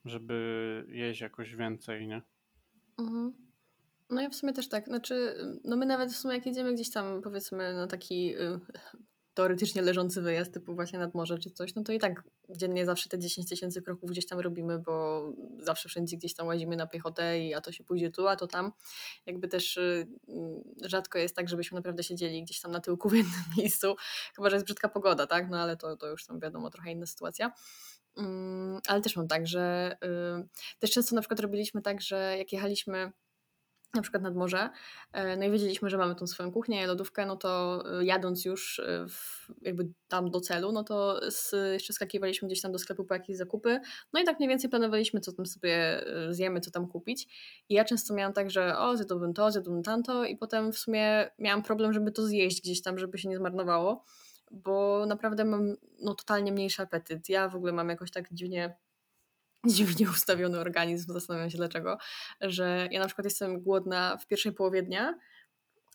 żeby 0.04 0.84
jeść 0.88 1.20
jakoś 1.20 1.56
więcej, 1.56 2.06
nie? 2.06 2.22
Mhm. 2.98 3.32
No 4.10 4.20
ja 4.20 4.28
w 4.28 4.34
sumie 4.34 4.52
też 4.52 4.68
tak, 4.68 4.86
znaczy, 4.86 5.34
no 5.64 5.76
my 5.76 5.86
nawet 5.86 6.12
w 6.12 6.16
sumie 6.16 6.34
jak 6.34 6.46
jedziemy 6.46 6.74
gdzieś 6.74 6.90
tam 6.90 7.22
powiedzmy 7.22 7.74
na 7.74 7.86
taki 7.86 8.36
y, 8.36 8.60
teoretycznie 9.34 9.82
leżący 9.82 10.22
wyjazd 10.22 10.54
typu 10.54 10.74
właśnie 10.74 10.98
nad 10.98 11.14
morze 11.14 11.38
czy 11.38 11.50
coś, 11.50 11.74
no 11.74 11.82
to 11.82 11.92
i 11.92 11.98
tak 11.98 12.24
dziennie 12.48 12.86
zawsze 12.86 13.08
te 13.08 13.18
10 13.18 13.48
tysięcy 13.48 13.82
kroków 13.82 14.10
gdzieś 14.10 14.26
tam 14.26 14.40
robimy, 14.40 14.78
bo 14.78 15.24
zawsze 15.58 15.88
wszędzie 15.88 16.16
gdzieś 16.16 16.34
tam 16.34 16.46
łazimy 16.46 16.76
na 16.76 16.86
piechotę 16.86 17.40
i 17.40 17.54
a 17.54 17.60
to 17.60 17.72
się 17.72 17.84
pójdzie 17.84 18.10
tu, 18.10 18.28
a 18.28 18.36
to 18.36 18.46
tam. 18.46 18.72
Jakby 19.26 19.48
też 19.48 19.76
y, 19.76 20.06
rzadko 20.82 21.18
jest 21.18 21.36
tak, 21.36 21.48
żebyśmy 21.48 21.76
naprawdę 21.76 22.02
siedzieli 22.02 22.42
gdzieś 22.42 22.60
tam 22.60 22.72
na 22.72 22.80
tyłku 22.80 23.08
w 23.08 23.14
jednym 23.14 23.42
miejscu, 23.58 23.94
chyba, 24.36 24.50
że 24.50 24.56
jest 24.56 24.66
brzydka 24.66 24.88
pogoda, 24.88 25.26
tak? 25.26 25.50
No 25.50 25.58
ale 25.58 25.76
to, 25.76 25.96
to 25.96 26.06
już 26.06 26.26
tam 26.26 26.40
wiadomo, 26.40 26.70
trochę 26.70 26.92
inna 26.92 27.06
sytuacja. 27.06 27.52
Mm, 28.16 28.80
ale 28.88 29.00
też 29.00 29.16
mam 29.16 29.28
tak, 29.28 29.46
że 29.46 29.96
y, 30.04 30.78
też 30.78 30.90
często 30.90 31.14
na 31.14 31.20
przykład 31.20 31.40
robiliśmy 31.40 31.82
tak, 31.82 32.00
że 32.00 32.34
jak 32.38 32.52
jechaliśmy 32.52 33.12
na 33.94 34.02
przykład 34.02 34.22
nad 34.22 34.34
morze, 34.34 34.70
e, 35.12 35.36
no 35.36 35.44
i 35.44 35.50
wiedzieliśmy, 35.50 35.90
że 35.90 35.98
mamy 35.98 36.14
tą 36.14 36.26
swoją 36.26 36.52
kuchnię, 36.52 36.86
lodówkę, 36.86 37.26
no 37.26 37.36
to 37.36 37.82
e, 38.00 38.04
jadąc 38.04 38.44
już 38.44 38.78
e, 38.78 39.06
w, 39.08 39.48
jakby 39.62 39.88
tam 40.08 40.30
do 40.30 40.40
celu, 40.40 40.72
no 40.72 40.84
to 40.84 41.20
z, 41.30 41.52
jeszcze 41.72 41.92
skakiwaliśmy 41.92 42.48
gdzieś 42.48 42.60
tam 42.60 42.72
do 42.72 42.78
sklepu 42.78 43.04
po 43.04 43.14
jakieś 43.14 43.36
zakupy, 43.36 43.80
no 44.12 44.20
i 44.20 44.24
tak 44.24 44.38
mniej 44.38 44.48
więcej 44.48 44.70
planowaliśmy, 44.70 45.20
co 45.20 45.32
tam 45.32 45.46
sobie 45.46 46.04
zjemy, 46.30 46.60
co 46.60 46.70
tam 46.70 46.88
kupić 46.88 47.28
i 47.68 47.74
ja 47.74 47.84
często 47.84 48.14
miałam 48.14 48.32
tak, 48.32 48.50
że 48.50 48.78
o, 48.78 48.96
zjadłbym 48.96 49.34
to, 49.34 49.50
zjadłbym 49.50 49.82
tamto 49.82 50.24
i 50.24 50.36
potem 50.36 50.72
w 50.72 50.78
sumie 50.78 51.30
miałam 51.38 51.62
problem, 51.62 51.92
żeby 51.92 52.12
to 52.12 52.26
zjeść 52.26 52.62
gdzieś 52.62 52.82
tam, 52.82 52.98
żeby 52.98 53.18
się 53.18 53.28
nie 53.28 53.36
zmarnowało, 53.36 54.04
bo 54.50 55.06
naprawdę 55.06 55.44
mam 55.44 55.76
no, 55.98 56.14
totalnie 56.14 56.52
mniejszy 56.52 56.82
apetyt. 56.82 57.28
Ja 57.28 57.48
w 57.48 57.56
ogóle 57.56 57.72
mam 57.72 57.88
jakoś 57.88 58.10
tak 58.10 58.32
dziwnie 58.32 58.76
dziwnie 59.66 60.10
ustawiony 60.10 60.58
organizm, 60.58 61.12
zastanawiam 61.12 61.50
się 61.50 61.58
dlaczego, 61.58 61.98
że 62.40 62.88
ja 62.90 63.00
na 63.00 63.06
przykład 63.06 63.24
jestem 63.24 63.60
głodna 63.60 64.16
w 64.16 64.26
pierwszej 64.26 64.52
połowie 64.52 64.82
dnia, 64.82 65.14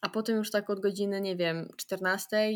a 0.02 0.10
potem 0.10 0.36
już 0.36 0.52
tak 0.52 0.70
od 0.70 0.80
godziny, 0.80 1.22
nie 1.22 1.36
wiem, 1.36 1.70
14 1.78 2.50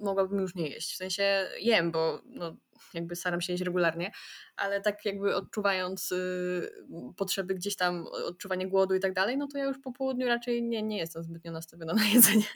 mogłabym 0.00 0.40
już 0.40 0.54
nie 0.54 0.68
jeść. 0.68 0.92
W 0.92 0.96
sensie 0.96 1.48
jem, 1.60 1.92
bo 1.92 2.22
no, 2.24 2.56
jakby 2.94 3.16
staram 3.16 3.40
się 3.40 3.52
jeść 3.52 3.64
regularnie, 3.64 4.10
ale 4.56 4.80
tak 4.80 5.04
jakby 5.04 5.34
odczuwając 5.34 6.12
y, 6.12 6.70
potrzeby 7.16 7.54
gdzieś 7.54 7.76
tam, 7.76 8.06
odczuwanie 8.06 8.68
głodu 8.68 8.94
i 8.94 9.00
tak 9.00 9.12
dalej, 9.12 9.36
no 9.36 9.46
to 9.46 9.58
ja 9.58 9.64
już 9.64 9.78
po 9.78 9.92
południu 9.92 10.26
raczej 10.26 10.62
nie, 10.62 10.82
nie 10.82 10.98
jestem 10.98 11.22
zbytnio 11.22 11.52
nastawiona 11.52 11.94
na 11.94 12.04
jedzenie. 12.04 12.46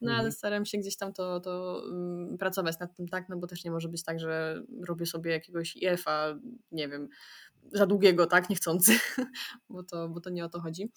No 0.00 0.10
ale 0.10 0.18
mhm. 0.18 0.32
staram 0.32 0.66
się 0.66 0.78
gdzieś 0.78 0.96
tam 0.96 1.12
to, 1.12 1.40
to 1.40 1.82
um, 1.84 2.36
pracować 2.38 2.78
nad 2.78 2.96
tym, 2.96 3.08
tak, 3.08 3.28
no 3.28 3.36
bo 3.36 3.46
też 3.46 3.64
nie 3.64 3.70
może 3.70 3.88
być 3.88 4.04
tak, 4.04 4.20
że 4.20 4.62
robię 4.88 5.06
sobie 5.06 5.30
jakiegoś 5.30 5.76
IF-a, 5.76 6.34
nie 6.72 6.88
wiem, 6.88 7.08
za 7.72 7.86
długiego, 7.86 8.26
tak, 8.26 8.50
niechcący, 8.50 8.92
bo 9.70 9.82
to, 9.82 10.08
bo 10.08 10.20
to 10.20 10.30
nie 10.30 10.44
o 10.44 10.48
to 10.48 10.60
chodzi. 10.60 10.90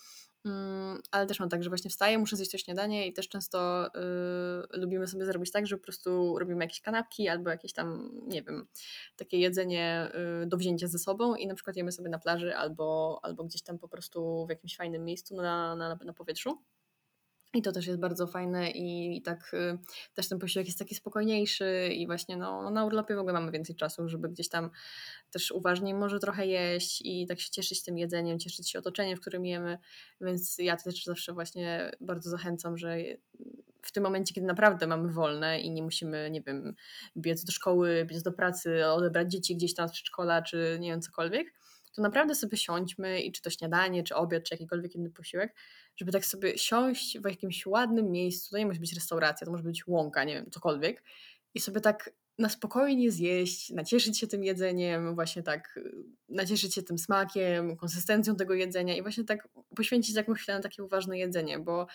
Um, 0.46 1.02
ale 1.12 1.26
też 1.26 1.40
mam 1.40 1.50
tak, 1.50 1.64
że 1.64 1.70
właśnie 1.70 1.90
wstaję, 1.90 2.18
muszę 2.18 2.36
zjeść 2.36 2.52
to 2.52 2.58
śniadanie 2.58 3.08
i 3.08 3.14
też 3.14 3.30
często 3.30 3.88
y, 3.88 4.80
lubimy 4.80 5.08
sobie 5.08 5.26
zrobić 5.26 5.52
tak, 5.52 5.68
że 5.68 5.78
po 5.78 5.84
prostu 5.84 6.40
robimy 6.40 6.64
jakieś 6.64 6.82
kanapki 6.82 7.28
albo 7.28 7.50
jakieś 7.50 7.74
tam, 7.74 8.12
nie 8.28 8.44
wiem, 8.44 8.68
takie 9.16 9.38
jedzenie 9.38 10.12
y, 10.44 10.48
do 10.48 10.58
wzięcia 10.58 10.88
ze 10.88 11.00
sobą 11.00 11.36
i 11.36 11.48
na 11.48 11.56
przykład 11.56 11.76
jemy 11.76 11.92
sobie 11.92 12.10
na 12.10 12.20
plaży 12.20 12.56
albo, 12.56 13.20
albo 13.24 13.44
gdzieś 13.44 13.62
tam 13.62 13.80
po 13.80 13.88
prostu 13.88 14.46
w 14.46 14.50
jakimś 14.50 14.76
fajnym 14.76 15.06
miejscu 15.06 15.36
na, 15.36 15.76
na, 15.76 15.96
na 16.06 16.14
powietrzu. 16.14 16.62
I 17.54 17.62
to 17.62 17.72
też 17.72 17.88
jest 17.88 18.00
bardzo 18.00 18.28
fajne 18.28 18.72
i, 18.72 19.18
i 19.18 19.22
tak 19.22 19.54
y, 19.54 19.78
też 20.14 20.30
ten 20.30 20.40
posiłek 20.40 20.68
jest 20.68 20.80
taki 20.80 20.96
spokojniejszy 20.96 21.90
i 21.94 22.08
właśnie 22.08 22.38
no, 22.38 22.64
no, 22.64 22.70
na 22.72 22.86
urlopie 22.86 23.16
w 23.16 23.20
ogóle 23.20 23.34
mamy 23.34 23.52
więcej 23.52 23.76
czasu, 23.76 24.10
żeby 24.10 24.30
gdzieś 24.30 24.50
tam 24.50 24.70
też 25.32 25.52
uważniej 25.52 25.94
może 25.94 26.20
trochę 26.20 26.48
jeść 26.48 27.02
i 27.06 27.28
tak 27.28 27.40
się 27.40 27.50
cieszyć 27.50 27.84
tym 27.84 27.98
jedzeniem, 27.98 28.40
cieszyć 28.40 28.72
się 28.72 28.80
otoczeniem, 28.80 29.18
w 29.18 29.22
którym 29.22 29.46
jemy, 29.46 29.78
więc 30.22 30.58
ja 30.58 30.78
też 30.78 31.04
zawsze 31.04 31.34
właśnie 31.34 31.92
bardzo 32.02 32.30
zachęcam, 32.30 32.78
że 32.78 32.98
w 33.82 33.92
tym 33.92 34.04
momencie, 34.04 34.34
kiedy 34.34 34.48
naprawdę 34.48 34.88
mamy 34.88 35.12
wolne 35.12 35.60
i 35.60 35.72
nie 35.72 35.84
musimy, 35.84 36.32
nie 36.32 36.42
wiem, 36.42 36.76
biec 37.18 37.44
do 37.44 37.52
szkoły, 37.52 38.06
biec 38.06 38.24
do 38.24 38.32
pracy, 38.32 38.86
odebrać 38.86 39.32
dzieci 39.32 39.56
gdzieś 39.56 39.74
tam 39.74 39.90
z 39.90 39.92
przedszkola, 39.92 40.42
czy 40.42 40.78
nie 40.80 40.90
wiem, 40.90 41.02
cokolwiek, 41.02 41.54
to 42.00 42.04
naprawdę 42.04 42.36
sobie 42.36 42.58
siądźmy 42.58 43.22
i 43.22 43.32
czy 43.32 43.42
to 43.42 43.50
śniadanie, 43.50 44.04
czy 44.04 44.16
obiad, 44.16 44.44
czy 44.44 44.54
jakikolwiek 44.54 44.96
inny 44.96 45.10
posiłek, 45.10 45.56
żeby 45.96 46.12
tak 46.12 46.26
sobie 46.26 46.58
siąść 46.58 47.20
w 47.20 47.26
jakimś 47.26 47.66
ładnym 47.66 48.12
miejscu, 48.12 48.52
to 48.52 48.58
nie 48.58 48.66
musi 48.66 48.80
być 48.80 48.94
restauracja, 48.94 49.46
to 49.46 49.52
może 49.52 49.64
być 49.64 49.88
łąka, 49.88 50.24
nie 50.24 50.34
wiem, 50.34 50.52
cokolwiek 50.52 51.04
i 51.54 51.60
sobie 51.60 51.82
tak 51.82 52.10
na 52.38 52.50
spokojnie 52.50 53.12
zjeść, 53.12 53.70
nacieszyć 53.70 54.20
się 54.20 54.28
tym 54.28 54.44
jedzeniem, 54.44 55.16
właśnie 55.16 55.44
tak 55.44 55.78
y, 55.78 55.92
nacieszyć 56.30 56.76
się 56.76 56.84
tym 56.84 56.98
smakiem, 56.98 57.78
konsystencją 57.78 58.36
tego 58.36 58.54
jedzenia 58.54 58.96
i 58.96 59.02
właśnie 59.02 59.24
tak 59.24 59.48
poświęcić 59.76 60.16
jakąś 60.16 60.42
chwilę 60.42 60.58
na 60.58 60.64
takie 60.64 60.84
uważne 60.84 61.18
jedzenie, 61.18 61.60
bo 61.60 61.88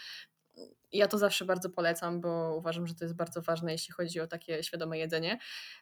ja 0.93 1.09
to 1.09 1.19
zawsze 1.19 1.45
bardzo 1.45 1.71
polecam, 1.71 2.21
bo 2.21 2.57
uważam, 2.57 2.87
że 2.87 2.95
to 2.95 3.05
jest 3.05 3.15
bardzo 3.15 3.43
ważne, 3.43 3.73
jeśli 3.73 3.95
chodzi 3.95 4.21
o 4.21 4.27
takie 4.27 4.63
świadome 4.63 4.99
jedzenie. 4.99 5.39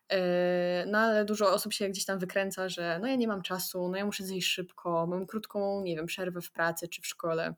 E, 0.08 0.85
no 0.87 0.98
ale 0.98 1.24
dużo 1.24 1.52
osób 1.52 1.72
się 1.72 1.88
gdzieś 1.88 2.04
tam 2.04 2.18
wykręca, 2.18 2.68
że 2.68 2.98
no 3.02 3.06
ja 3.06 3.16
nie 3.16 3.28
mam 3.28 3.42
czasu, 3.42 3.88
no 3.88 3.96
ja 3.96 4.06
muszę 4.06 4.24
zjeść 4.24 4.48
szybko, 4.48 5.06
mam 5.06 5.26
krótką, 5.26 5.82
nie 5.82 5.96
wiem, 5.96 6.06
przerwę 6.06 6.40
w 6.40 6.50
pracy 6.50 6.88
czy 6.88 7.02
w 7.02 7.06
szkole 7.06 7.54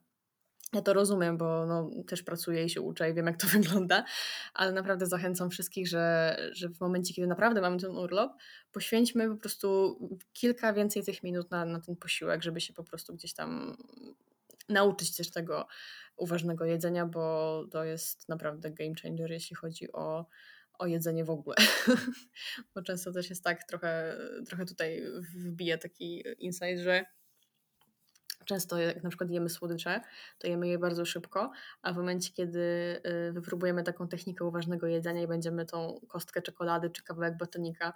ja 0.74 0.82
to 0.82 0.92
rozumiem, 0.92 1.38
bo 1.38 1.66
no, 1.66 1.90
też 2.06 2.22
pracuję 2.22 2.64
i 2.64 2.70
się 2.70 2.80
uczę 2.80 3.10
i 3.10 3.14
wiem, 3.14 3.26
jak 3.26 3.36
to 3.36 3.46
wygląda, 3.58 4.04
ale 4.54 4.72
naprawdę 4.72 5.06
zachęcam 5.06 5.50
wszystkich, 5.50 5.88
że, 5.88 6.36
że 6.52 6.68
w 6.68 6.80
momencie, 6.80 7.14
kiedy 7.14 7.28
naprawdę 7.28 7.60
mamy 7.60 7.78
ten 7.78 7.90
urlop, 7.90 8.32
poświęćmy 8.72 9.28
po 9.28 9.36
prostu 9.36 9.98
kilka 10.32 10.72
więcej 10.72 11.04
tych 11.04 11.22
minut 11.22 11.50
na, 11.50 11.64
na 11.64 11.80
ten 11.80 11.96
posiłek, 11.96 12.42
żeby 12.42 12.60
się 12.60 12.72
po 12.72 12.84
prostu 12.84 13.14
gdzieś 13.14 13.34
tam 13.34 13.76
nauczyć 14.68 15.16
też 15.16 15.30
tego 15.30 15.66
uważnego 16.16 16.64
jedzenia, 16.64 17.06
bo 17.06 17.64
to 17.70 17.84
jest 17.84 18.28
naprawdę 18.28 18.70
game 18.70 18.94
changer, 19.02 19.30
jeśli 19.30 19.56
chodzi 19.56 19.92
o, 19.92 20.26
o 20.78 20.86
jedzenie 20.86 21.24
w 21.24 21.30
ogóle. 21.30 21.56
bo 22.74 22.82
często 22.82 23.12
też 23.12 23.30
jest 23.30 23.44
tak, 23.44 23.64
trochę, 23.64 24.18
trochę 24.46 24.64
tutaj 24.64 25.02
wbija 25.34 25.78
taki 25.78 26.24
insight, 26.38 26.78
że 26.82 27.04
Często 28.44 28.78
jak 28.78 29.02
na 29.02 29.08
przykład 29.08 29.30
jemy 29.30 29.48
słodycze, 29.48 30.00
to 30.38 30.48
jemy 30.48 30.68
je 30.68 30.78
bardzo 30.78 31.04
szybko, 31.04 31.50
a 31.82 31.92
w 31.92 31.96
momencie, 31.96 32.32
kiedy 32.32 32.60
y, 33.28 33.32
wypróbujemy 33.32 33.82
taką 33.82 34.08
technikę 34.08 34.44
uważnego 34.44 34.86
jedzenia 34.86 35.22
i 35.22 35.26
będziemy 35.26 35.66
tą 35.66 36.00
kostkę 36.08 36.42
czekolady 36.42 36.90
czy 36.90 37.04
kawałek 37.04 37.36
batonika 37.36 37.92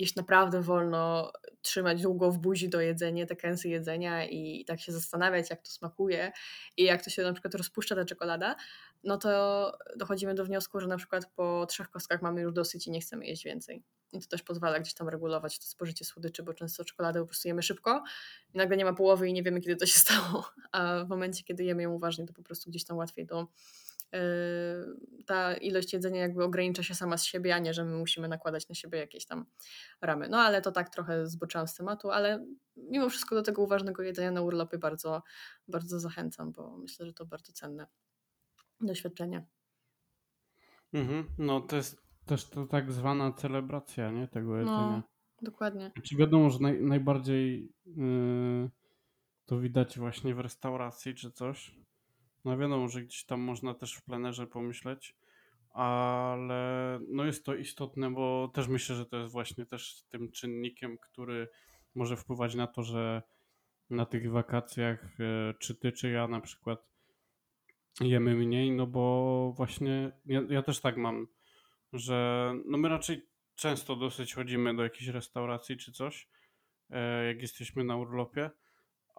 jeść 0.00 0.14
naprawdę 0.16 0.62
wolno, 0.62 1.32
trzymać 1.62 2.02
długo 2.02 2.30
w 2.30 2.38
buzi 2.38 2.68
do 2.68 2.80
jedzenia, 2.80 3.26
te 3.26 3.36
kęsy 3.36 3.68
jedzenia 3.68 4.24
i 4.24 4.64
tak 4.64 4.80
się 4.80 4.92
zastanawiać, 4.92 5.50
jak 5.50 5.62
to 5.62 5.70
smakuje 5.70 6.32
i 6.76 6.84
jak 6.84 7.04
to 7.04 7.10
się 7.10 7.22
na 7.22 7.32
przykład 7.32 7.54
rozpuszcza 7.54 7.94
ta 7.94 8.04
czekolada, 8.04 8.56
no 9.04 9.16
to 9.16 9.72
dochodzimy 9.96 10.34
do 10.34 10.44
wniosku, 10.44 10.80
że 10.80 10.86
na 10.86 10.96
przykład 10.96 11.26
po 11.36 11.66
trzech 11.66 11.90
kostkach 11.90 12.22
mamy 12.22 12.40
już 12.40 12.52
dosyć 12.52 12.86
i 12.86 12.90
nie 12.90 13.00
chcemy 13.00 13.26
jeść 13.26 13.44
więcej. 13.44 13.82
I 14.12 14.20
to 14.20 14.26
też 14.26 14.42
pozwala 14.42 14.80
gdzieś 14.80 14.94
tam 14.94 15.08
regulować 15.08 15.58
to 15.58 15.66
spożycie 15.66 16.04
słodyczy, 16.04 16.42
bo 16.42 16.54
często 16.54 16.84
czekoladę 16.84 17.20
po 17.20 17.26
prostu 17.26 17.48
jemy 17.48 17.62
szybko 17.62 18.02
i 18.54 18.58
nagle 18.58 18.76
nie 18.76 18.84
ma 18.84 18.92
połowy 18.92 19.28
i 19.28 19.32
nie 19.32 19.42
wiemy, 19.42 19.60
kiedy 19.60 19.76
to 19.76 19.86
się 19.86 19.98
stało. 20.08 20.50
A 20.72 21.04
w 21.04 21.08
momencie, 21.08 21.44
kiedy 21.44 21.64
jemy 21.64 21.82
ją 21.82 21.92
uważnie, 21.92 22.26
to 22.26 22.32
po 22.32 22.42
prostu 22.42 22.70
gdzieś 22.70 22.84
tam 22.84 22.96
łatwiej 22.96 23.26
to 23.26 23.38
yy, 23.38 23.46
ta 25.26 25.54
ilość 25.54 25.92
jedzenia 25.92 26.20
jakby 26.20 26.44
ogranicza 26.44 26.82
się 26.82 26.94
sama 26.94 27.16
z 27.16 27.24
siebie, 27.24 27.54
a 27.54 27.58
nie, 27.58 27.74
że 27.74 27.84
my 27.84 27.96
musimy 27.96 28.28
nakładać 28.28 28.68
na 28.68 28.74
siebie 28.74 28.98
jakieś 28.98 29.26
tam 29.26 29.46
ramy. 30.00 30.28
No 30.28 30.38
ale 30.38 30.62
to 30.62 30.72
tak 30.72 30.90
trochę 30.90 31.26
zboczyłam 31.26 31.68
z 31.68 31.74
tematu, 31.74 32.10
ale 32.10 32.46
mimo 32.76 33.08
wszystko 33.08 33.34
do 33.34 33.42
tego 33.42 33.62
uważnego 33.62 34.02
jedzenia 34.02 34.30
na 34.30 34.42
urlopy 34.42 34.78
bardzo, 34.78 35.22
bardzo 35.68 36.00
zachęcam, 36.00 36.52
bo 36.52 36.76
myślę, 36.76 37.06
że 37.06 37.12
to 37.12 37.26
bardzo 37.26 37.52
cenne 37.52 37.86
doświadczenie. 38.80 39.46
Mhm. 40.92 41.24
No 41.38 41.60
to 41.60 41.76
jest 41.76 42.02
też 42.26 42.44
to 42.44 42.66
tak 42.66 42.92
zwana 42.92 43.32
celebracja, 43.32 44.10
nie? 44.10 44.28
Tego 44.28 44.50
no, 44.50 44.56
jedzenia. 44.56 44.76
No, 44.76 45.02
dokładnie. 45.42 45.92
Czy 46.02 46.16
wiadomo, 46.16 46.50
że 46.50 46.58
naj, 46.58 46.82
najbardziej 46.82 47.72
yy, 47.86 48.70
to 49.46 49.58
widać 49.58 49.98
właśnie 49.98 50.34
w 50.34 50.40
restauracji 50.40 51.14
czy 51.14 51.32
coś. 51.32 51.76
No 52.44 52.58
wiadomo, 52.58 52.88
że 52.88 53.02
gdzieś 53.02 53.24
tam 53.24 53.40
można 53.40 53.74
też 53.74 53.94
w 53.94 54.02
plenerze 54.02 54.46
pomyśleć, 54.46 55.16
ale 55.70 57.00
no 57.08 57.24
jest 57.24 57.44
to 57.44 57.54
istotne, 57.54 58.10
bo 58.10 58.50
też 58.54 58.68
myślę, 58.68 58.96
że 58.96 59.06
to 59.06 59.16
jest 59.16 59.32
właśnie 59.32 59.66
też 59.66 60.02
tym 60.08 60.30
czynnikiem, 60.30 60.98
który 60.98 61.48
może 61.94 62.16
wpływać 62.16 62.54
na 62.54 62.66
to, 62.66 62.82
że 62.82 63.22
na 63.90 64.06
tych 64.06 64.30
wakacjach, 64.30 65.18
yy, 65.18 65.54
czy 65.58 65.74
ty, 65.74 65.92
czy 65.92 66.10
ja 66.10 66.28
na 66.28 66.40
przykład 66.40 66.90
jemy 68.00 68.34
mniej, 68.34 68.70
no 68.70 68.86
bo 68.86 69.52
właśnie 69.56 70.12
ja, 70.26 70.42
ja 70.48 70.62
też 70.62 70.80
tak 70.80 70.96
mam 70.96 71.26
że 71.92 72.52
no 72.64 72.78
my 72.78 72.88
raczej 72.88 73.26
często 73.54 73.96
dosyć 73.96 74.34
chodzimy 74.34 74.76
do 74.76 74.82
jakiejś 74.82 75.08
restauracji 75.08 75.76
czy 75.76 75.92
coś, 75.92 76.28
e, 76.90 77.26
jak 77.26 77.42
jesteśmy 77.42 77.84
na 77.84 77.96
urlopie. 77.96 78.50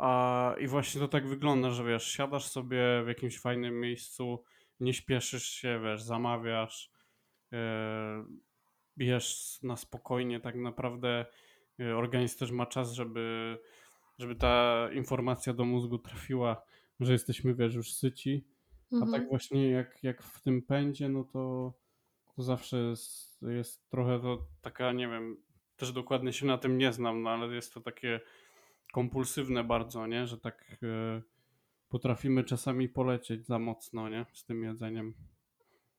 A, 0.01 0.55
I 0.59 0.67
właśnie 0.67 1.01
to 1.01 1.07
tak 1.07 1.27
wygląda, 1.27 1.69
że 1.69 1.83
wiesz, 1.83 2.07
siadasz 2.07 2.45
sobie 2.45 3.03
w 3.05 3.07
jakimś 3.07 3.39
fajnym 3.39 3.79
miejscu, 3.79 4.43
nie 4.79 4.93
śpieszysz 4.93 5.47
się, 5.47 5.81
wiesz, 5.83 6.03
zamawiasz, 6.03 6.91
e, 7.53 8.25
jesz 8.97 9.59
na 9.63 9.77
spokojnie, 9.77 10.39
tak 10.39 10.55
naprawdę 10.55 11.25
e, 11.79 11.95
organizm 11.95 12.39
też 12.39 12.51
ma 12.51 12.65
czas, 12.65 12.93
żeby, 12.93 13.57
żeby 14.17 14.35
ta 14.35 14.87
informacja 14.93 15.53
do 15.53 15.65
mózgu 15.65 15.97
trafiła, 15.97 16.61
że 16.99 17.13
jesteśmy, 17.13 17.55
wiesz, 17.55 17.75
już 17.75 17.93
syci. 17.93 18.47
A 18.91 18.99
tak 18.99 19.03
mhm. 19.03 19.27
właśnie 19.29 19.69
jak, 19.69 20.03
jak 20.03 20.23
w 20.23 20.41
tym 20.41 20.61
pędzie, 20.61 21.09
no 21.09 21.23
to 21.23 21.73
to 22.35 22.43
zawsze 22.43 22.77
jest, 22.77 23.41
jest 23.41 23.89
trochę 23.89 24.19
to 24.19 24.47
taka, 24.61 24.91
nie 24.91 25.07
wiem, 25.07 25.37
też 25.75 25.91
dokładnie 25.91 26.33
się 26.33 26.45
na 26.45 26.57
tym 26.57 26.77
nie 26.77 26.93
znam, 26.93 27.21
no 27.21 27.29
ale 27.29 27.55
jest 27.55 27.73
to 27.73 27.81
takie 27.81 28.19
kompulsywne 28.91 29.63
bardzo, 29.63 30.07
nie? 30.07 30.27
Że 30.27 30.37
tak 30.37 30.77
e, 30.83 31.21
potrafimy 31.89 32.43
czasami 32.43 32.89
polecieć 32.89 33.45
za 33.45 33.59
mocno, 33.59 34.09
nie? 34.09 34.25
Z 34.33 34.45
tym 34.45 34.63
jedzeniem. 34.63 35.13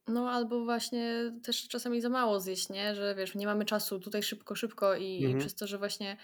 No 0.08 0.30
albo 0.30 0.64
właśnie 0.64 1.32
też 1.42 1.68
czasami 1.68 2.00
za 2.00 2.08
mało 2.08 2.40
zjeść, 2.40 2.68
nie? 2.68 2.94
Że 2.94 3.14
wiesz, 3.14 3.34
nie 3.34 3.46
mamy 3.46 3.64
czasu 3.64 4.00
tutaj 4.00 4.22
szybko, 4.22 4.54
szybko 4.54 4.94
i, 4.94 5.16
mhm. 5.16 5.36
i 5.36 5.40
przez 5.40 5.54
to, 5.54 5.66
że 5.66 5.78
właśnie 5.78 6.16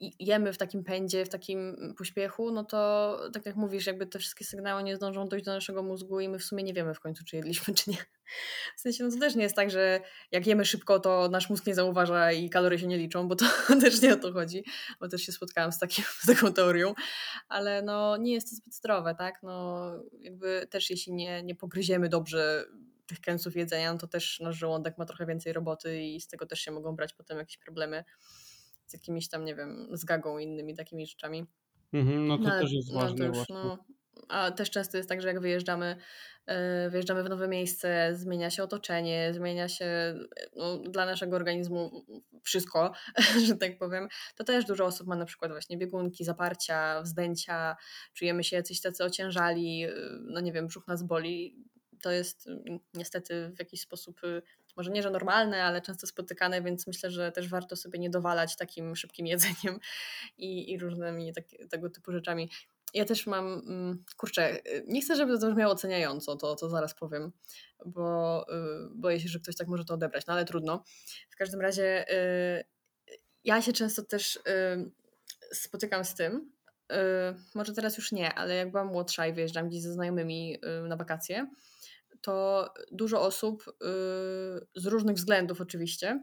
jemy 0.00 0.52
w 0.52 0.58
takim 0.58 0.84
pędzie, 0.84 1.24
w 1.24 1.28
takim 1.28 1.76
pośpiechu, 1.98 2.50
no 2.50 2.64
to 2.64 3.20
tak 3.32 3.46
jak 3.46 3.56
mówisz, 3.56 3.86
jakby 3.86 4.06
te 4.06 4.18
wszystkie 4.18 4.44
sygnały 4.44 4.82
nie 4.82 4.96
zdążą 4.96 5.28
dojść 5.28 5.44
do 5.44 5.52
naszego 5.52 5.82
mózgu 5.82 6.20
i 6.20 6.28
my 6.28 6.38
w 6.38 6.44
sumie 6.44 6.62
nie 6.62 6.74
wiemy 6.74 6.94
w 6.94 7.00
końcu, 7.00 7.24
czy 7.24 7.36
jedliśmy, 7.36 7.74
czy 7.74 7.90
nie. 7.90 7.96
W 8.76 8.80
sensie, 8.80 9.04
no 9.04 9.10
to 9.10 9.18
też 9.18 9.34
nie 9.34 9.42
jest 9.42 9.56
tak, 9.56 9.70
że 9.70 10.00
jak 10.32 10.46
jemy 10.46 10.64
szybko, 10.64 11.00
to 11.00 11.28
nasz 11.28 11.50
mózg 11.50 11.66
nie 11.66 11.74
zauważa 11.74 12.32
i 12.32 12.50
kalorie 12.50 12.78
się 12.78 12.86
nie 12.86 12.98
liczą, 12.98 13.28
bo 13.28 13.36
to 13.36 13.44
też 13.80 14.02
nie 14.02 14.14
o 14.14 14.16
to 14.16 14.32
chodzi, 14.32 14.64
bo 15.00 15.08
też 15.08 15.22
się 15.22 15.32
spotkałam 15.32 15.72
z, 15.72 15.78
takim, 15.78 16.04
z 16.22 16.26
taką 16.26 16.52
teorią, 16.52 16.94
ale 17.48 17.82
no 17.82 18.16
nie 18.16 18.32
jest 18.32 18.50
to 18.50 18.56
zbyt 18.56 18.74
zdrowe, 18.74 19.14
tak? 19.14 19.42
No 19.42 19.84
jakby 20.20 20.66
też 20.70 20.90
jeśli 20.90 21.12
nie, 21.12 21.42
nie 21.42 21.54
pogryziemy 21.54 22.08
dobrze 22.08 22.64
tych 23.06 23.20
kęsów 23.20 23.56
jedzenia, 23.56 23.92
no 23.92 23.98
to 23.98 24.06
też 24.06 24.40
nasz 24.40 24.56
żołądek 24.56 24.98
ma 24.98 25.04
trochę 25.04 25.26
więcej 25.26 25.52
roboty 25.52 26.02
i 26.02 26.20
z 26.20 26.28
tego 26.28 26.46
też 26.46 26.60
się 26.60 26.70
mogą 26.70 26.96
brać 26.96 27.14
potem 27.14 27.38
jakieś 27.38 27.58
problemy 27.58 28.04
z 28.86 28.92
jakimiś 28.92 29.28
tam, 29.28 29.44
nie 29.44 29.54
wiem, 29.54 29.88
z 29.92 30.04
gagą 30.04 30.38
i 30.38 30.44
innymi 30.44 30.74
takimi 30.74 31.06
rzeczami. 31.06 31.46
Mhm, 31.92 32.26
no 32.26 32.38
to 32.38 32.44
no, 32.44 32.60
też 32.60 32.72
jest 32.72 32.92
no, 32.92 33.00
ważne 33.00 33.26
już, 33.26 33.48
no, 33.48 33.84
a 34.28 34.50
też 34.50 34.70
często 34.70 34.96
jest 34.96 35.08
tak, 35.08 35.22
że 35.22 35.28
jak 35.28 35.40
wyjeżdżamy, 35.40 35.96
yy, 36.46 36.54
wyjeżdżamy 36.90 37.24
w 37.24 37.28
nowe 37.28 37.48
miejsce, 37.48 38.10
zmienia 38.16 38.50
się 38.50 38.62
otoczenie, 38.62 39.32
zmienia 39.34 39.68
się 39.68 40.14
no, 40.56 40.78
dla 40.78 41.06
naszego 41.06 41.36
organizmu 41.36 42.04
wszystko, 42.42 42.92
że 43.46 43.56
tak 43.56 43.78
powiem, 43.78 44.08
to 44.36 44.44
też 44.44 44.64
dużo 44.64 44.84
osób 44.84 45.06
ma 45.06 45.16
na 45.16 45.24
przykład 45.24 45.50
właśnie 45.50 45.78
biegunki, 45.78 46.24
zaparcia, 46.24 47.02
wzdęcia, 47.02 47.76
czujemy 48.14 48.44
się 48.44 48.56
jacyś 48.56 48.80
tacy 48.80 49.04
ociężali, 49.04 49.86
y, 49.86 49.92
no 50.20 50.40
nie 50.40 50.52
wiem, 50.52 50.66
brzuch 50.66 50.88
nas 50.88 51.02
boli. 51.02 51.56
To 52.02 52.10
jest 52.10 52.48
niestety 52.94 53.52
w 53.56 53.58
jakiś 53.58 53.80
sposób 53.80 54.20
może 54.76 54.90
nie, 54.90 55.02
że 55.02 55.10
normalne, 55.10 55.64
ale 55.64 55.82
często 55.82 56.06
spotykane, 56.06 56.62
więc 56.62 56.86
myślę, 56.86 57.10
że 57.10 57.32
też 57.32 57.48
warto 57.48 57.76
sobie 57.76 57.98
nie 57.98 58.10
dowalać 58.10 58.56
takim 58.56 58.96
szybkim 58.96 59.26
jedzeniem 59.32 59.80
i, 60.38 60.72
i 60.72 60.78
różnymi 60.78 61.32
tak, 61.32 61.44
tego 61.70 61.90
typu 61.90 62.12
rzeczami. 62.12 62.50
Ja 62.94 63.04
też 63.04 63.26
mam, 63.26 63.62
mm, 63.66 64.04
kurczę, 64.16 64.58
nie 64.86 65.02
chcę, 65.02 65.16
żeby 65.16 65.38
to 65.38 65.50
brzmiało 65.50 65.72
oceniająco, 65.72 66.36
to, 66.36 66.56
to 66.56 66.68
zaraz 66.68 66.94
powiem, 66.94 67.32
bo 67.86 68.42
y, 68.48 68.54
boję 68.94 69.20
się, 69.20 69.28
że 69.28 69.40
ktoś 69.40 69.56
tak 69.56 69.68
może 69.68 69.84
to 69.84 69.94
odebrać, 69.94 70.26
no 70.26 70.34
ale 70.34 70.44
trudno. 70.44 70.84
W 71.30 71.36
każdym 71.36 71.60
razie 71.60 72.12
y, 72.12 72.64
ja 73.44 73.62
się 73.62 73.72
często 73.72 74.02
też 74.02 74.36
y, 74.36 74.40
spotykam 75.52 76.04
z 76.04 76.14
tym, 76.14 76.54
może 77.54 77.74
teraz 77.74 77.96
już 77.96 78.12
nie, 78.12 78.34
ale 78.34 78.54
jak 78.54 78.70
byłam 78.70 78.86
młodsza 78.86 79.26
i 79.26 79.32
wyjeżdżam 79.32 79.68
gdzieś 79.68 79.82
ze 79.82 79.92
znajomymi 79.92 80.58
na 80.88 80.96
wakacje, 80.96 81.46
to 82.24 82.68
dużo 82.92 83.22
osób 83.22 83.64
y, 83.68 83.74
z 84.76 84.86
różnych 84.86 85.16
względów 85.16 85.60
oczywiście 85.60 86.22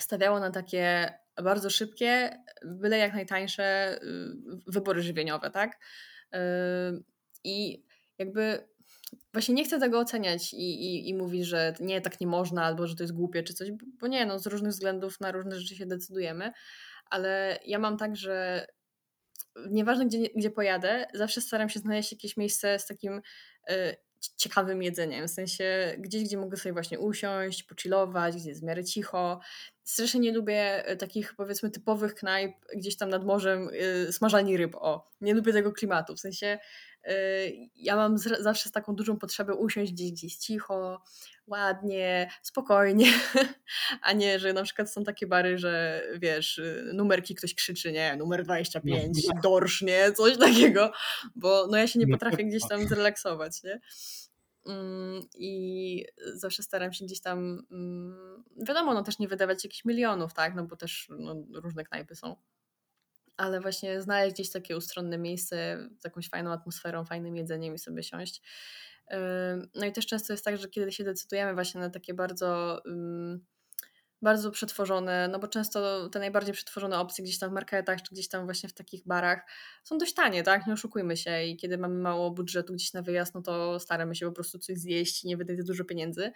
stawiało 0.00 0.40
na 0.40 0.50
takie 0.50 1.14
bardzo 1.42 1.70
szybkie, 1.70 2.42
byle 2.64 2.98
jak 2.98 3.14
najtańsze 3.14 3.98
y, 4.02 4.06
wybory 4.66 5.02
żywieniowe, 5.02 5.50
tak? 5.50 5.78
Y, 6.34 6.38
I 7.44 7.84
jakby 8.18 8.68
właśnie 9.32 9.54
nie 9.54 9.64
chcę 9.64 9.80
tego 9.80 9.98
oceniać 9.98 10.54
i, 10.54 10.56
i, 10.56 11.08
i 11.08 11.14
mówić, 11.14 11.46
że 11.46 11.74
nie, 11.80 12.00
tak 12.00 12.20
nie 12.20 12.26
można, 12.26 12.64
albo 12.64 12.86
że 12.86 12.96
to 12.96 13.02
jest 13.02 13.14
głupie 13.14 13.42
czy 13.42 13.54
coś, 13.54 13.68
bo 14.00 14.06
nie, 14.06 14.26
no 14.26 14.38
z 14.38 14.46
różnych 14.46 14.72
względów 14.72 15.20
na 15.20 15.32
różne 15.32 15.60
rzeczy 15.60 15.76
się 15.76 15.86
decydujemy, 15.86 16.52
ale 17.10 17.58
ja 17.66 17.78
mam 17.78 17.96
tak, 17.96 18.16
że 18.16 18.66
nieważne 19.70 20.06
gdzie, 20.06 20.28
gdzie 20.36 20.50
pojadę, 20.50 21.06
zawsze 21.14 21.40
staram 21.40 21.68
się 21.68 21.80
znaleźć 21.80 22.12
jakieś 22.12 22.36
miejsce 22.36 22.78
z 22.78 22.86
takim 22.86 23.20
ciekawym 24.36 24.82
jedzeniem, 24.82 25.28
w 25.28 25.30
sensie 25.30 25.94
gdzieś, 25.98 26.24
gdzie 26.24 26.38
mogę 26.38 26.56
sobie 26.56 26.72
właśnie 26.72 26.98
usiąść, 26.98 27.62
pochillować, 27.62 28.36
gdzie 28.36 28.48
jest 28.48 28.60
w 28.60 28.64
miarę 28.64 28.84
cicho. 28.84 29.40
Strasznie 29.84 30.20
nie 30.20 30.32
lubię 30.32 30.84
takich 30.98 31.34
powiedzmy 31.36 31.70
typowych 31.70 32.14
knajp 32.14 32.52
gdzieś 32.76 32.96
tam 32.96 33.08
nad 33.08 33.24
morzem 33.24 33.68
yy, 33.72 34.56
ryb, 34.56 34.76
o. 34.76 35.10
Nie 35.20 35.34
lubię 35.34 35.52
tego 35.52 35.72
klimatu, 35.72 36.16
w 36.16 36.20
sensie 36.20 36.58
ja 37.74 37.96
mam 37.96 38.18
zawsze 38.18 38.68
z 38.68 38.72
taką 38.72 38.94
dużą 38.94 39.18
potrzebę 39.18 39.54
usiąść 39.54 39.92
gdzieś, 39.92 40.12
gdzieś 40.12 40.36
cicho, 40.36 41.02
ładnie, 41.46 42.30
spokojnie, 42.42 43.12
a 44.02 44.12
nie, 44.12 44.38
że 44.38 44.52
na 44.52 44.62
przykład 44.62 44.92
są 44.92 45.04
takie 45.04 45.26
bary, 45.26 45.58
że 45.58 46.02
wiesz, 46.18 46.58
y, 46.58 46.90
numerki 46.94 47.34
ktoś 47.34 47.54
krzyczy, 47.54 47.92
nie, 47.92 48.16
numer 48.16 48.44
25, 48.44 49.18
no, 49.34 49.40
dorsz, 49.42 49.82
nie, 49.82 50.12
coś 50.12 50.38
takiego, 50.46 50.92
bo 51.34 51.66
no 51.70 51.76
ja 51.76 51.86
się 51.86 51.98
nie 51.98 52.06
no 52.06 52.18
potrafię 52.18 52.44
gdzieś 52.44 52.68
tam 52.68 52.88
zrelaksować, 52.88 53.62
nie. 53.62 53.80
Mm, 54.66 55.22
I 55.34 56.04
zawsze 56.34 56.62
staram 56.62 56.92
się 56.92 57.04
gdzieś 57.04 57.20
tam, 57.20 57.66
mm, 57.70 58.44
wiadomo, 58.56 58.94
no 58.94 59.02
też 59.02 59.18
nie 59.18 59.28
wydawać 59.28 59.64
jakichś 59.64 59.84
milionów, 59.84 60.34
tak, 60.34 60.54
no 60.54 60.64
bo 60.64 60.76
też 60.76 61.06
no, 61.18 61.34
różne 61.54 61.84
knajpy 61.84 62.14
są 62.16 62.36
ale 63.36 63.60
właśnie 63.60 64.02
znaleźć 64.02 64.34
gdzieś 64.34 64.50
takie 64.50 64.76
ustronne 64.76 65.18
miejsce 65.18 65.88
z 66.00 66.04
jakąś 66.04 66.28
fajną 66.28 66.52
atmosferą, 66.52 67.04
fajnym 67.04 67.36
jedzeniem 67.36 67.74
i 67.74 67.78
sobie 67.78 68.02
siąść. 68.02 68.42
No 69.74 69.86
i 69.86 69.92
też 69.92 70.06
często 70.06 70.32
jest 70.32 70.44
tak, 70.44 70.56
że 70.56 70.68
kiedy 70.68 70.92
się 70.92 71.04
decydujemy 71.04 71.54
właśnie 71.54 71.80
na 71.80 71.90
takie 71.90 72.14
bardzo 72.14 72.82
bardzo 74.22 74.50
przetworzone, 74.50 75.28
no 75.28 75.38
bo 75.38 75.48
często 75.48 76.08
te 76.08 76.18
najbardziej 76.18 76.54
przetworzone 76.54 76.98
opcje 76.98 77.24
gdzieś 77.24 77.38
tam 77.38 77.50
w 77.50 77.52
marketach, 77.52 78.02
czy 78.02 78.14
gdzieś 78.14 78.28
tam 78.28 78.44
właśnie 78.44 78.68
w 78.68 78.74
takich 78.74 79.06
barach 79.06 79.40
są 79.84 79.98
dość 79.98 80.14
tanie, 80.14 80.42
tak? 80.42 80.66
Nie 80.66 80.72
oszukujmy 80.72 81.16
się 81.16 81.42
i 81.44 81.56
kiedy 81.56 81.78
mamy 81.78 81.94
mało 81.94 82.30
budżetu 82.30 82.72
gdzieś 82.74 82.92
na 82.92 83.02
wyjazd, 83.02 83.34
no 83.34 83.42
to 83.42 83.80
staramy 83.80 84.14
się 84.14 84.26
po 84.26 84.32
prostu 84.32 84.58
coś 84.58 84.76
zjeść 84.76 85.24
i 85.24 85.28
nie 85.28 85.36
wydać 85.36 85.64
dużo 85.64 85.84
pieniędzy. 85.84 86.32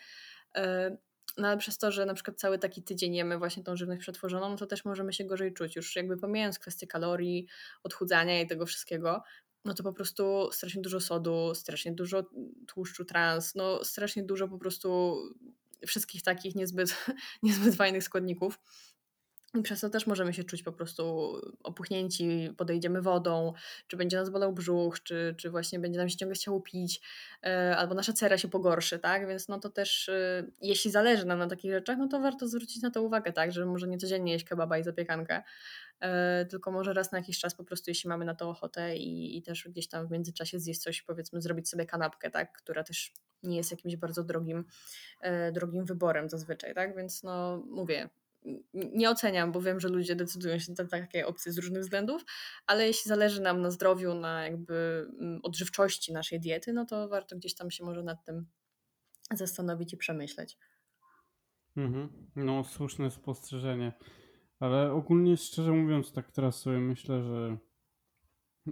No 1.36 1.48
ale 1.48 1.56
przez 1.56 1.78
to, 1.78 1.92
że 1.92 2.06
na 2.06 2.14
przykład 2.14 2.38
cały 2.38 2.58
taki 2.58 2.82
tydzień 2.82 3.14
jemy 3.14 3.38
właśnie 3.38 3.62
tą 3.62 3.76
żywność 3.76 4.00
przetworzoną, 4.00 4.48
no 4.48 4.56
to 4.56 4.66
też 4.66 4.84
możemy 4.84 5.12
się 5.12 5.24
gorzej 5.24 5.52
czuć. 5.52 5.76
Już 5.76 5.96
jakby 5.96 6.16
pomijając 6.16 6.58
kwestie 6.58 6.86
kalorii, 6.86 7.46
odchudzania 7.82 8.40
i 8.40 8.46
tego 8.46 8.66
wszystkiego, 8.66 9.22
no 9.64 9.74
to 9.74 9.82
po 9.82 9.92
prostu 9.92 10.48
strasznie 10.52 10.82
dużo 10.82 11.00
sodu, 11.00 11.54
strasznie 11.54 11.92
dużo 11.92 12.30
tłuszczu 12.66 13.04
trans, 13.04 13.54
no 13.54 13.84
strasznie 13.84 14.22
dużo 14.22 14.48
po 14.48 14.58
prostu 14.58 15.16
wszystkich 15.86 16.22
takich 16.22 16.54
niezbyt, 16.54 17.06
niezbyt 17.42 17.74
fajnych 17.74 18.04
składników. 18.04 18.58
I 19.54 19.62
przez 19.62 19.80
to 19.80 19.90
też 19.90 20.06
możemy 20.06 20.32
się 20.32 20.44
czuć 20.44 20.62
po 20.62 20.72
prostu 20.72 21.32
opuchnięci, 21.62 22.54
podejdziemy 22.56 23.02
wodą, 23.02 23.52
czy 23.86 23.96
będzie 23.96 24.16
nas 24.16 24.30
bolał 24.30 24.52
brzuch, 24.52 25.02
czy, 25.02 25.34
czy 25.38 25.50
właśnie 25.50 25.78
będzie 25.78 25.98
nam 25.98 26.08
się 26.08 26.16
ciągle 26.16 26.34
chciało 26.34 26.60
pić, 26.60 27.00
e, 27.44 27.76
albo 27.76 27.94
nasza 27.94 28.12
cera 28.12 28.38
się 28.38 28.48
pogorszy, 28.48 28.98
tak? 28.98 29.28
Więc 29.28 29.48
no 29.48 29.60
to 29.60 29.70
też, 29.70 30.08
e, 30.08 30.46
jeśli 30.62 30.90
zależy 30.90 31.26
nam 31.26 31.38
na 31.38 31.46
takich 31.46 31.72
rzeczach, 31.72 31.98
no 31.98 32.08
to 32.08 32.20
warto 32.20 32.48
zwrócić 32.48 32.82
na 32.82 32.90
to 32.90 33.02
uwagę, 33.02 33.32
tak? 33.32 33.52
Że 33.52 33.66
może 33.66 33.88
nie 33.88 33.98
codziennie 33.98 34.32
jeść 34.32 34.44
kebaba 34.44 34.78
i 34.78 34.82
zapiekankę, 34.82 35.42
e, 36.00 36.46
tylko 36.46 36.70
może 36.70 36.92
raz 36.92 37.12
na 37.12 37.18
jakiś 37.18 37.38
czas 37.38 37.54
po 37.54 37.64
prostu, 37.64 37.90
jeśli 37.90 38.08
mamy 38.08 38.24
na 38.24 38.34
to 38.34 38.50
ochotę 38.50 38.96
i, 38.96 39.38
i 39.38 39.42
też 39.42 39.68
gdzieś 39.68 39.88
tam 39.88 40.08
w 40.08 40.10
międzyczasie 40.10 40.60
zjeść 40.60 40.80
coś, 40.80 41.02
powiedzmy, 41.02 41.40
zrobić 41.40 41.68
sobie 41.68 41.86
kanapkę, 41.86 42.30
tak? 42.30 42.52
Która 42.52 42.84
też 42.84 43.12
nie 43.42 43.56
jest 43.56 43.70
jakimś 43.70 43.96
bardzo 43.96 44.24
drogim, 44.24 44.64
drogim 45.52 45.84
wyborem 45.84 46.28
zazwyczaj, 46.28 46.74
tak? 46.74 46.96
Więc 46.96 47.22
no 47.22 47.62
mówię, 47.66 48.08
nie 48.74 49.10
oceniam, 49.10 49.52
bo 49.52 49.60
wiem, 49.60 49.80
że 49.80 49.88
ludzie 49.88 50.16
decydują 50.16 50.58
się 50.58 50.72
na 50.78 50.84
takie 50.84 51.26
opcje 51.26 51.52
z 51.52 51.58
różnych 51.58 51.82
względów, 51.82 52.24
ale 52.66 52.86
jeśli 52.86 53.08
zależy 53.08 53.40
nam 53.42 53.62
na 53.62 53.70
zdrowiu, 53.70 54.14
na 54.14 54.44
jakby 54.44 55.06
mm, 55.20 55.40
odżywczości 55.42 56.12
naszej 56.12 56.40
diety, 56.40 56.72
no 56.72 56.84
to 56.84 57.08
warto 57.08 57.36
gdzieś 57.36 57.54
tam 57.54 57.70
się 57.70 57.84
może 57.84 58.02
nad 58.02 58.24
tym 58.24 58.46
zastanowić 59.34 59.92
i 59.92 59.96
przemyśleć. 59.96 60.58
Mhm. 61.76 62.30
No, 62.36 62.64
słuszne 62.64 63.10
spostrzeżenie. 63.10 63.92
Ale 64.60 64.92
ogólnie, 64.92 65.36
szczerze 65.36 65.72
mówiąc, 65.72 66.12
tak 66.12 66.32
teraz 66.32 66.60
sobie 66.60 66.78
myślę, 66.78 67.22
że 67.22 67.56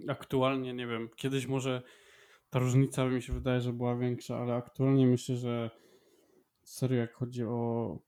aktualnie, 0.09 0.75
nie 0.75 0.87
wiem, 0.87 1.09
kiedyś 1.17 1.47
może 1.47 1.83
ta 2.51 2.59
różnica 2.59 3.05
mi 3.05 3.23
się 3.23 3.33
wydaje, 3.33 3.61
że 3.61 3.73
była 3.73 3.97
większa, 3.97 4.39
ale 4.39 4.55
aktualnie 4.55 5.07
myślę, 5.07 5.37
że 5.37 5.71
serio, 6.65 6.99
jak 6.99 7.15
chodzi 7.15 7.45
o 7.45 7.99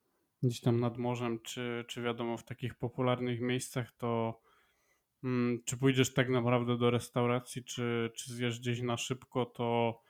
gdzieś 0.42 0.60
tam 0.60 0.80
nad 0.80 0.98
morzem, 0.98 1.40
czy, 1.42 1.84
czy 1.88 2.02
wiadomo 2.02 2.36
w 2.36 2.44
takich 2.44 2.74
popularnych 2.74 3.40
miejscach, 3.40 3.92
to 3.92 4.40
hmm, 5.22 5.62
czy 5.64 5.76
pójdziesz 5.76 6.14
tak 6.14 6.28
naprawdę 6.28 6.78
do 6.78 6.90
restauracji, 6.90 7.64
czy, 7.64 8.10
czy 8.14 8.32
zjesz 8.32 8.60
gdzieś 8.60 8.80
na 8.80 8.96
szybko, 8.96 9.46
to 9.46 10.00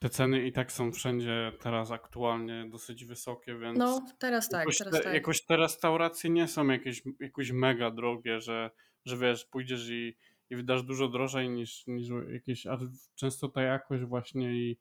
te 0.00 0.08
ceny 0.08 0.46
i 0.46 0.52
tak 0.52 0.72
są 0.72 0.92
wszędzie 0.92 1.52
teraz 1.60 1.90
aktualnie 1.90 2.66
dosyć 2.70 3.04
wysokie, 3.04 3.58
więc. 3.58 3.78
No, 3.78 4.06
teraz 4.18 4.48
tak. 4.48 4.60
Jakoś, 4.60 4.78
teraz 4.78 4.94
te, 4.94 5.00
tak. 5.00 5.14
jakoś 5.14 5.44
te 5.44 5.56
restauracje 5.56 6.30
nie 6.30 6.48
są 6.48 6.66
jakieś, 6.68 7.02
jakoś 7.20 7.52
mega 7.52 7.90
drogie, 7.90 8.40
że, 8.40 8.70
że 9.04 9.16
wiesz, 9.16 9.44
pójdziesz 9.44 9.88
i, 9.90 10.16
i 10.50 10.56
wydasz 10.56 10.82
dużo 10.82 11.08
drożej 11.08 11.50
niż, 11.50 11.86
niż 11.86 12.08
jakieś. 12.32 12.66
A 12.66 12.78
często 13.14 13.48
ta 13.48 13.62
jakość 13.62 14.04
właśnie 14.04 14.52
i, 14.52 14.78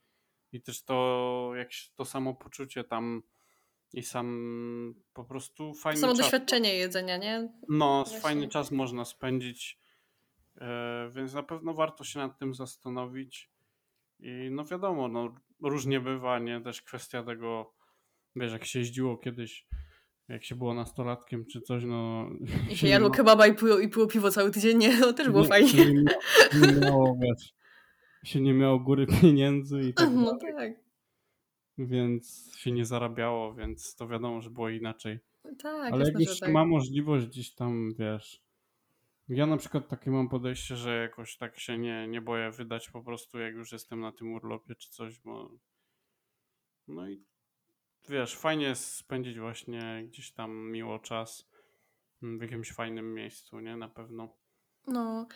i 0.51 0.61
też 0.61 0.83
to, 0.83 1.51
jak 1.55 1.69
to 1.95 2.05
samo 2.05 2.33
poczucie 2.35 2.83
tam 2.83 3.21
i 3.93 4.03
sam 4.03 4.95
po 5.13 5.23
prostu 5.23 5.73
fajny 5.73 6.01
Samo 6.01 6.13
czas. 6.13 6.21
doświadczenie 6.21 6.73
jedzenia, 6.75 7.17
nie? 7.17 7.49
No, 7.69 8.03
Właśnie. 8.03 8.19
fajny 8.19 8.47
czas 8.47 8.71
można 8.71 9.05
spędzić, 9.05 9.79
e, 10.61 11.11
więc 11.15 11.33
na 11.33 11.43
pewno 11.43 11.73
warto 11.73 12.03
się 12.03 12.19
nad 12.19 12.39
tym 12.39 12.53
zastanowić. 12.53 13.49
I 14.19 14.49
no 14.51 14.65
wiadomo, 14.65 15.07
no, 15.07 15.35
różnie 15.63 15.99
bywa, 15.99 16.39
nie? 16.39 16.61
Też 16.61 16.81
kwestia 16.81 17.23
tego, 17.23 17.73
wiesz, 18.35 18.51
jak 18.51 18.65
się 18.65 18.79
jeździło 18.79 19.17
kiedyś, 19.17 19.67
jak 20.27 20.43
się 20.43 20.55
było 20.55 20.73
nastolatkiem 20.73 21.45
czy 21.45 21.61
coś, 21.61 21.83
no... 21.83 22.29
I 22.71 22.77
się 22.77 22.87
jadło 22.87 23.09
kebaba 23.09 23.47
i 23.47 23.55
piło, 23.55 23.79
i 23.79 23.89
piło 23.89 24.07
piwo 24.07 24.31
cały 24.31 24.51
tydzień, 24.51 24.77
nie? 24.77 24.97
No 24.99 25.13
też 25.13 25.29
było 25.29 25.41
nie, 25.43 25.47
fajnie. 25.49 25.85
Nie, 25.85 26.67
nie 26.67 26.73
miało, 26.81 27.17
wiesz, 27.21 27.53
się 28.23 28.41
nie 28.41 28.53
miało 28.53 28.79
góry 28.79 29.07
pieniędzy 29.21 29.81
i 29.81 29.93
tak 29.93 30.09
No 30.13 30.37
dalej. 30.37 30.73
tak 30.75 30.88
więc 31.85 32.55
się 32.57 32.71
nie 32.71 32.85
zarabiało, 32.85 33.53
więc 33.53 33.95
to 33.95 34.07
wiadomo, 34.07 34.41
że 34.41 34.49
było 34.49 34.69
inaczej. 34.69 35.19
Tak, 35.59 35.93
Ale 35.93 36.05
jak 36.05 36.19
już 36.19 36.39
tak. 36.39 36.51
ma 36.51 36.65
możliwość 36.65 37.25
gdzieś 37.25 37.53
tam, 37.53 37.93
wiesz. 37.99 38.41
Ja 39.29 39.45
na 39.45 39.57
przykład 39.57 39.87
takie 39.87 40.11
mam 40.11 40.29
podejście, 40.29 40.75
że 40.75 40.97
jakoś 40.97 41.37
tak 41.37 41.59
się 41.59 41.77
nie, 41.77 42.07
nie 42.07 42.21
boję 42.21 42.51
wydać 42.51 42.89
po 42.89 43.03
prostu, 43.03 43.39
jak 43.39 43.53
już 43.53 43.71
jestem 43.71 43.99
na 43.99 44.11
tym 44.11 44.33
urlopie 44.33 44.75
czy 44.75 44.89
coś, 44.89 45.19
bo. 45.19 45.51
No 46.87 47.09
i 47.09 47.23
wiesz, 48.09 48.35
fajnie 48.35 48.65
jest 48.65 48.93
spędzić 48.95 49.39
właśnie 49.39 50.03
gdzieś 50.07 50.31
tam 50.31 50.71
miło 50.71 50.99
czas 50.99 51.49
w 52.21 52.41
jakimś 52.41 52.71
fajnym 52.71 53.13
miejscu, 53.13 53.59
nie? 53.59 53.77
Na 53.77 53.89
pewno. 53.89 54.35
No, 54.87 55.27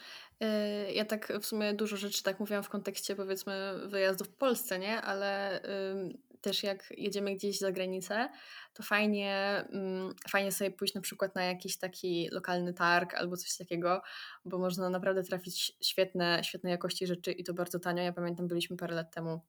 y, 0.44 0.92
ja 0.94 1.06
tak 1.06 1.34
w 1.42 1.46
sumie 1.46 1.74
dużo 1.74 1.98
rzeczy 1.98 2.24
tak 2.24 2.40
mówiłam 2.40 2.64
w 2.64 2.70
kontekście 2.70 3.16
powiedzmy 3.16 3.74
wyjazdów 3.88 4.28
w 4.28 4.36
Polsce, 4.36 4.80
nie? 4.80 5.02
Ale 5.02 5.62
też 6.44 6.64
jak 6.64 6.94
jedziemy 6.98 7.36
gdzieś 7.36 7.60
za 7.60 7.72
granicę, 7.72 8.30
to 8.74 8.84
fajnie, 8.84 9.66
mm, 9.72 10.14
fajnie 10.30 10.52
sobie 10.52 10.72
pójść 10.72 10.94
na 10.94 11.02
przykład 11.02 11.36
na 11.36 11.44
jakiś 11.44 11.78
taki 11.78 12.30
lokalny 12.32 12.74
targ 12.74 13.14
albo 13.14 13.38
coś 13.38 13.58
takiego, 13.58 14.02
bo 14.46 14.58
można 14.58 14.90
naprawdę 14.90 15.24
trafić 15.24 15.78
świetne, 15.82 16.42
świetnej 16.44 16.72
jakości 16.72 17.08
rzeczy 17.08 17.32
i 17.32 17.44
to 17.44 17.54
bardzo 17.54 17.80
tanio. 17.80 18.04
Ja 18.04 18.14
pamiętam, 18.14 18.48
byliśmy 18.48 18.78
parę 18.78 18.96
lat 18.96 19.16
temu 19.16 19.42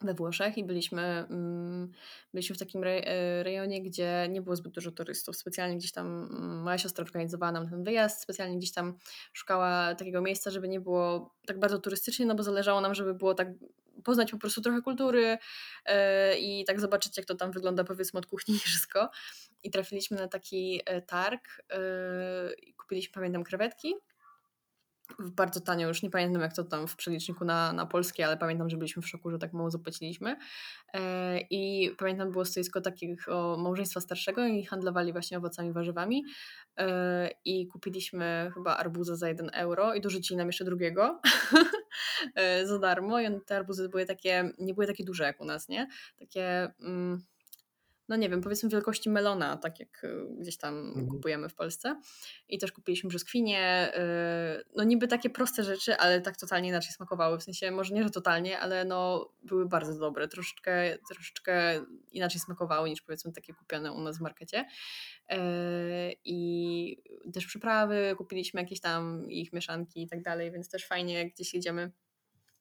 we 0.00 0.14
Włoszech 0.14 0.58
i 0.58 0.64
byliśmy, 0.64 1.02
mm, 1.02 1.92
byliśmy 2.34 2.56
w 2.56 2.58
takim 2.58 2.84
e, 2.84 3.42
rejonie, 3.42 3.82
gdzie 3.82 4.28
nie 4.30 4.42
było 4.42 4.56
zbyt 4.56 4.72
dużo 4.72 4.90
turystów. 4.92 5.36
Specjalnie 5.36 5.76
gdzieś 5.76 5.92
tam 5.92 6.06
mm, 6.06 6.62
moja 6.62 6.78
siostra 6.78 7.04
organizowała 7.04 7.52
nam 7.52 7.70
ten 7.70 7.84
wyjazd, 7.84 8.22
specjalnie 8.22 8.58
gdzieś 8.58 8.72
tam 8.72 8.98
szukała 9.32 9.94
takiego 9.94 10.20
miejsca, 10.20 10.50
żeby 10.50 10.68
nie 10.68 10.80
było 10.80 11.34
tak 11.46 11.58
bardzo 11.58 11.78
turystycznie, 11.78 12.26
no 12.26 12.34
bo 12.34 12.42
zależało 12.42 12.80
nam, 12.80 12.94
żeby 12.94 13.14
było 13.14 13.34
tak 13.34 13.48
poznać 14.04 14.30
po 14.30 14.38
prostu 14.38 14.60
trochę 14.60 14.82
kultury 14.82 15.38
e, 15.84 16.38
i 16.38 16.64
tak 16.64 16.80
zobaczyć, 16.80 17.16
jak 17.16 17.26
to 17.26 17.34
tam 17.34 17.52
wygląda 17.52 17.84
powiedzmy 17.84 18.18
od 18.18 18.26
kuchni 18.26 18.54
i 18.56 18.58
wszystko. 18.58 19.10
I 19.62 19.70
trafiliśmy 19.70 20.16
na 20.16 20.28
taki 20.28 20.80
e, 20.86 21.02
targ 21.02 21.62
kupiliśmy, 22.76 23.14
pamiętam, 23.14 23.44
krewetki 23.44 23.94
bardzo 25.18 25.60
tanio, 25.60 25.88
już 25.88 26.02
nie 26.02 26.10
pamiętam 26.10 26.42
jak 26.42 26.54
to 26.54 26.64
tam 26.64 26.88
w 26.88 26.96
przeliczniku 26.96 27.44
na, 27.44 27.72
na 27.72 27.86
polskie, 27.86 28.26
ale 28.26 28.36
pamiętam, 28.36 28.70
że 28.70 28.76
byliśmy 28.76 29.02
w 29.02 29.08
szoku, 29.08 29.30
że 29.30 29.38
tak 29.38 29.52
mało 29.52 29.70
zapłaciliśmy. 29.70 30.36
E, 30.94 31.40
I 31.50 31.90
pamiętam, 31.98 32.32
było 32.32 32.44
stoisko 32.44 32.80
takiego 32.80 33.56
małżeństwa 33.58 34.00
starszego 34.00 34.46
i 34.46 34.64
handlowali 34.64 35.12
właśnie 35.12 35.38
owocami, 35.38 35.72
warzywami 35.72 36.24
e, 36.78 37.30
i 37.44 37.66
kupiliśmy 37.66 38.50
chyba 38.54 38.76
arbuza 38.76 39.16
za 39.16 39.28
1 39.28 39.50
euro 39.54 39.94
i 39.94 40.00
dorzucili 40.00 40.38
nam 40.38 40.46
jeszcze 40.46 40.64
drugiego 40.64 41.20
e, 42.34 42.66
za 42.66 42.78
darmo 42.78 43.20
i 43.20 43.40
te 43.46 43.56
arbuzy 43.56 43.88
były 43.88 44.06
takie, 44.06 44.52
nie 44.58 44.74
były 44.74 44.86
takie 44.86 45.04
duże 45.04 45.24
jak 45.24 45.40
u 45.40 45.44
nas, 45.44 45.68
nie? 45.68 45.88
Takie... 46.18 46.72
Mm, 46.80 47.22
no 48.08 48.16
nie 48.16 48.28
wiem, 48.30 48.40
powiedzmy 48.40 48.68
wielkości 48.68 49.10
melona, 49.10 49.56
tak 49.56 49.80
jak 49.80 50.04
y, 50.04 50.26
gdzieś 50.38 50.56
tam 50.56 50.78
mhm. 50.88 51.08
kupujemy 51.08 51.48
w 51.48 51.54
Polsce. 51.54 52.00
I 52.48 52.58
też 52.58 52.72
kupiliśmy 52.72 53.08
brzoskwinie, 53.08 53.92
y, 54.58 54.64
no 54.76 54.84
niby 54.84 55.08
takie 55.08 55.30
proste 55.30 55.64
rzeczy, 55.64 55.96
ale 55.96 56.20
tak 56.20 56.36
totalnie 56.36 56.68
inaczej 56.68 56.92
smakowały. 56.92 57.38
W 57.38 57.42
sensie, 57.42 57.70
może 57.70 57.94
nie, 57.94 58.02
że 58.02 58.10
totalnie, 58.10 58.58
ale 58.58 58.84
no 58.84 59.30
były 59.42 59.66
bardzo 59.66 59.98
dobre. 59.98 60.28
Troszeczkę, 60.28 60.98
troszeczkę 61.08 61.84
inaczej 62.12 62.40
smakowały 62.40 62.90
niż 62.90 63.02
powiedzmy 63.02 63.32
takie 63.32 63.54
kupione 63.54 63.92
u 63.92 64.00
nas 64.00 64.18
w 64.18 64.20
markecie. 64.20 64.64
Y, 65.32 65.36
I 66.24 67.02
też 67.34 67.46
przyprawy, 67.46 68.14
kupiliśmy 68.18 68.60
jakieś 68.60 68.80
tam 68.80 69.30
ich 69.30 69.52
mieszanki 69.52 70.02
i 70.02 70.08
tak 70.08 70.22
dalej, 70.22 70.50
więc 70.52 70.68
też 70.68 70.86
fajnie, 70.86 71.14
jak 71.14 71.28
gdzieś 71.28 71.54
jedziemy 71.54 71.92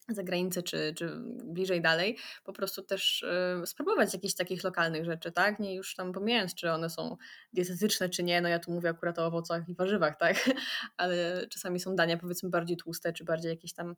za 0.09 0.23
granicę, 0.23 0.63
czy, 0.63 0.93
czy 0.97 1.11
bliżej 1.43 1.81
dalej, 1.81 2.17
po 2.43 2.53
prostu 2.53 2.81
też 2.81 3.23
y, 3.63 3.67
spróbować 3.67 4.13
jakichś 4.13 4.33
takich 4.33 4.63
lokalnych 4.63 5.05
rzeczy, 5.05 5.31
tak? 5.31 5.59
Nie 5.59 5.75
już 5.75 5.95
tam 5.95 6.13
pomijając, 6.13 6.55
czy 6.55 6.71
one 6.71 6.89
są 6.89 7.17
dietetyczne, 7.53 8.09
czy 8.09 8.23
nie, 8.23 8.41
no 8.41 8.49
ja 8.49 8.59
tu 8.59 8.71
mówię 8.71 8.89
akurat 8.89 9.19
o 9.19 9.25
owocach 9.25 9.69
i 9.69 9.75
warzywach, 9.75 10.17
tak? 10.17 10.49
Ale 10.97 11.47
czasami 11.47 11.79
są 11.79 11.95
dania 11.95 12.17
powiedzmy 12.17 12.49
bardziej 12.49 12.77
tłuste, 12.77 13.13
czy 13.13 13.23
bardziej 13.23 13.49
jakieś 13.49 13.73
tam 13.73 13.95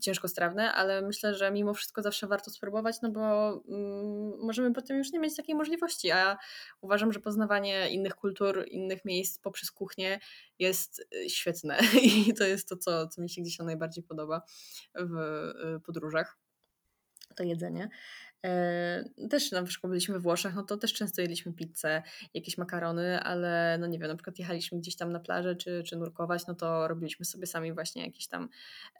ciężkostrawne, 0.00 0.72
ale 0.72 1.02
myślę, 1.02 1.34
że 1.34 1.50
mimo 1.50 1.74
wszystko 1.74 2.02
zawsze 2.02 2.26
warto 2.26 2.50
spróbować, 2.50 2.96
no 3.02 3.10
bo 3.10 3.52
mm, 3.68 4.38
możemy 4.40 4.72
potem 4.72 4.98
już 4.98 5.12
nie 5.12 5.18
mieć 5.18 5.36
takiej 5.36 5.54
możliwości, 5.54 6.10
a 6.10 6.38
uważam, 6.80 7.12
że 7.12 7.20
poznawanie 7.20 7.90
innych 7.90 8.14
kultur, 8.14 8.64
innych 8.68 9.04
miejsc 9.04 9.38
poprzez 9.38 9.70
kuchnię 9.70 10.20
jest 10.58 11.06
y, 11.14 11.30
świetne 11.30 11.78
i 12.02 12.34
to 12.34 12.44
jest 12.44 12.68
to, 12.68 12.76
co, 12.76 13.08
co 13.08 13.22
mi 13.22 13.30
się 13.30 13.42
gdzieś 13.42 13.58
najbardziej 13.58 14.04
podoba 14.04 14.42
w 14.94 15.18
y, 15.76 15.80
podróżach, 15.80 16.38
to 17.34 17.42
jedzenie. 17.42 17.88
E, 18.44 19.04
też 19.30 19.52
na 19.52 19.62
przykład 19.62 19.90
byliśmy 19.90 20.14
we 20.14 20.20
Włoszech, 20.20 20.54
no 20.54 20.62
to 20.62 20.76
też 20.76 20.92
często 20.92 21.22
jedliśmy 21.22 21.52
pizzę, 21.52 22.02
jakieś 22.34 22.58
makarony, 22.58 23.20
ale 23.20 23.78
no 23.80 23.86
nie 23.86 23.98
wiem, 23.98 24.08
na 24.08 24.14
przykład 24.14 24.38
jechaliśmy 24.38 24.78
gdzieś 24.78 24.96
tam 24.96 25.12
na 25.12 25.20
plażę 25.20 25.56
czy, 25.56 25.82
czy 25.82 25.96
nurkować, 25.96 26.46
no 26.46 26.54
to 26.54 26.88
robiliśmy 26.88 27.24
sobie 27.24 27.46
sami 27.46 27.72
właśnie 27.72 28.04
jakieś 28.04 28.26
tam 28.26 28.48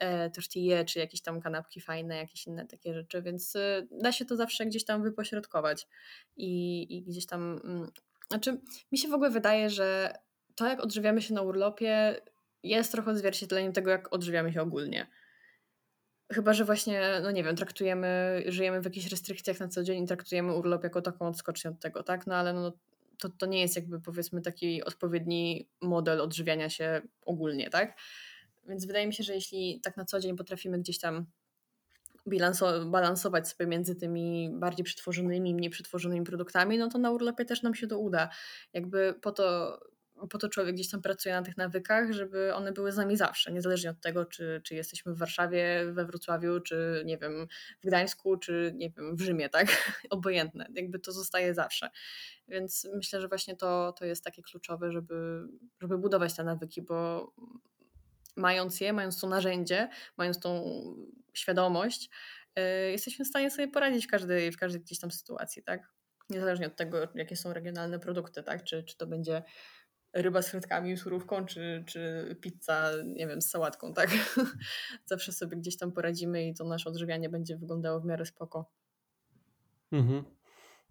e, 0.00 0.30
tortille, 0.30 0.84
czy 0.84 0.98
jakieś 0.98 1.22
tam 1.22 1.40
kanapki 1.40 1.80
fajne, 1.80 2.16
jakieś 2.16 2.46
inne 2.46 2.66
takie 2.66 2.94
rzeczy, 2.94 3.22
więc 3.22 3.56
y, 3.56 3.88
da 3.90 4.12
się 4.12 4.24
to 4.24 4.36
zawsze 4.36 4.66
gdzieś 4.66 4.84
tam 4.84 5.02
wypośrodkować 5.02 5.86
i, 6.36 6.86
i 6.96 7.02
gdzieś 7.02 7.26
tam, 7.26 7.60
mm, 7.64 7.90
znaczy 8.28 8.60
mi 8.92 8.98
się 8.98 9.08
w 9.08 9.14
ogóle 9.14 9.30
wydaje, 9.30 9.70
że 9.70 10.14
to, 10.54 10.68
jak 10.68 10.80
odżywiamy 10.80 11.22
się 11.22 11.34
na 11.34 11.42
urlopie, 11.42 12.20
jest 12.62 12.92
trochę 12.92 13.10
odzwierciedleniem 13.10 13.72
tego, 13.72 13.90
jak 13.90 14.14
odżywiamy 14.14 14.52
się 14.52 14.62
ogólnie. 14.62 15.06
Chyba, 16.32 16.52
że 16.52 16.64
właśnie, 16.64 17.02
no 17.22 17.30
nie 17.30 17.44
wiem, 17.44 17.56
traktujemy, 17.56 18.42
żyjemy 18.46 18.80
w 18.80 18.84
jakichś 18.84 19.06
restrykcjach 19.06 19.60
na 19.60 19.68
co 19.68 19.82
dzień 19.82 20.04
i 20.04 20.06
traktujemy 20.06 20.54
urlop 20.54 20.84
jako 20.84 21.02
taką 21.02 21.28
odskocznię 21.28 21.70
od 21.70 21.80
tego, 21.80 22.02
tak? 22.02 22.26
No 22.26 22.34
ale 22.34 22.52
no, 22.52 22.72
to, 23.18 23.28
to 23.28 23.46
nie 23.46 23.60
jest 23.60 23.76
jakby 23.76 24.00
powiedzmy 24.00 24.42
taki 24.42 24.84
odpowiedni 24.84 25.68
model 25.80 26.20
odżywiania 26.20 26.70
się 26.70 27.02
ogólnie, 27.22 27.70
tak? 27.70 27.98
Więc 28.68 28.86
wydaje 28.86 29.06
mi 29.06 29.14
się, 29.14 29.22
że 29.22 29.34
jeśli 29.34 29.80
tak 29.80 29.96
na 29.96 30.04
co 30.04 30.20
dzień 30.20 30.36
potrafimy 30.36 30.78
gdzieś 30.78 30.98
tam 30.98 31.26
bilanso- 32.26 32.90
balansować 32.90 33.48
sobie 33.48 33.66
między 33.66 33.96
tymi 33.96 34.50
bardziej 34.52 34.84
przetworzonymi 34.84 35.54
mniej 35.54 35.70
przetworzonymi 35.70 36.26
produktami, 36.26 36.78
no 36.78 36.88
to 36.88 36.98
na 36.98 37.10
urlopie 37.10 37.44
też 37.44 37.62
nam 37.62 37.74
się 37.74 37.86
to 37.86 37.98
uda. 37.98 38.28
Jakby 38.72 39.14
po 39.22 39.32
to 39.32 39.78
po 40.30 40.38
to 40.38 40.48
człowiek 40.48 40.74
gdzieś 40.74 40.90
tam 40.90 41.02
pracuje 41.02 41.34
na 41.34 41.42
tych 41.42 41.56
nawykach, 41.56 42.12
żeby 42.12 42.54
one 42.54 42.72
były 42.72 42.92
z 42.92 42.96
nami 42.96 43.16
zawsze, 43.16 43.52
niezależnie 43.52 43.90
od 43.90 44.00
tego, 44.00 44.24
czy, 44.24 44.60
czy 44.64 44.74
jesteśmy 44.74 45.12
w 45.14 45.18
Warszawie, 45.18 45.92
we 45.92 46.06
Wrocławiu, 46.06 46.60
czy 46.60 47.02
nie 47.04 47.18
wiem, 47.18 47.46
w 47.82 47.86
Gdańsku, 47.86 48.36
czy 48.36 48.72
nie 48.76 48.90
wiem, 48.90 49.16
w 49.16 49.20
Rzymie, 49.20 49.48
tak? 49.48 49.66
Obojętne, 50.10 50.66
jakby 50.74 50.98
to 50.98 51.12
zostaje 51.12 51.54
zawsze. 51.54 51.90
Więc 52.48 52.88
myślę, 52.94 53.20
że 53.20 53.28
właśnie 53.28 53.56
to, 53.56 53.94
to 53.98 54.04
jest 54.04 54.24
takie 54.24 54.42
kluczowe, 54.42 54.92
żeby, 54.92 55.48
żeby 55.80 55.98
budować 55.98 56.36
te 56.36 56.44
nawyki, 56.44 56.82
bo 56.82 57.32
mając 58.36 58.80
je, 58.80 58.92
mając 58.92 59.20
to 59.20 59.26
narzędzie, 59.26 59.88
mając 60.16 60.40
tą 60.40 60.64
świadomość, 61.34 62.10
yy, 62.56 62.62
jesteśmy 62.90 63.24
w 63.24 63.28
stanie 63.28 63.50
sobie 63.50 63.68
poradzić 63.68 64.06
w 64.06 64.10
każdej, 64.10 64.52
w 64.52 64.56
każdej 64.56 64.80
gdzieś 64.80 64.98
tam 64.98 65.10
sytuacji, 65.10 65.62
tak? 65.62 65.92
Niezależnie 66.30 66.66
od 66.66 66.76
tego, 66.76 67.08
jakie 67.14 67.36
są 67.36 67.52
regionalne 67.52 67.98
produkty, 67.98 68.42
tak? 68.42 68.64
Czy, 68.64 68.82
czy 68.82 68.96
to 68.96 69.06
będzie 69.06 69.42
ryba 70.14 70.42
z 70.42 70.48
frytkami 70.48 70.96
surówką, 70.96 71.44
czy, 71.44 71.84
czy 71.86 72.36
pizza, 72.40 72.90
nie 73.04 73.26
wiem, 73.26 73.42
z 73.42 73.50
sałatką, 73.50 73.94
tak? 73.94 74.10
Zawsze 75.06 75.32
sobie 75.32 75.56
gdzieś 75.56 75.76
tam 75.76 75.92
poradzimy 75.92 76.48
i 76.48 76.54
to 76.54 76.64
nasze 76.64 76.90
odżywianie 76.90 77.28
będzie 77.28 77.56
wyglądało 77.56 78.00
w 78.00 78.04
miarę 78.04 78.26
spoko. 78.26 78.70
Mhm. 79.92 80.24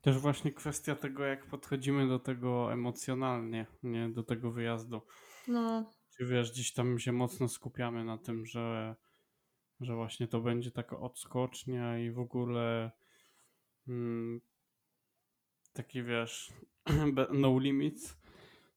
Też 0.02 0.18
właśnie 0.18 0.52
kwestia 0.52 0.96
tego, 0.96 1.26
jak 1.26 1.46
podchodzimy 1.46 2.08
do 2.08 2.20
tego 2.20 2.74
emocjonalnie, 2.74 3.66
nie 3.84 4.10
do 4.10 4.24
tego 4.24 4.52
wyjazdu. 4.52 5.02
No. 5.48 5.92
Czy 6.18 6.26
wiesz, 6.26 6.52
gdzieś 6.52 6.74
tam 6.74 7.00
się 7.00 7.12
mocno 7.12 7.48
skupiamy 7.48 8.04
na 8.04 8.18
tym, 8.18 8.46
że, 8.46 8.96
że 9.82 9.96
właśnie 9.96 10.28
to 10.28 10.42
będzie 10.42 10.72
taka 10.72 11.00
odskocznia 11.00 12.00
i 12.00 12.12
w 12.12 12.20
ogóle 12.20 12.92
mm, 13.88 14.42
taki 15.74 16.04
wiesz, 16.04 16.54
no 17.34 17.60
limits 17.60 18.23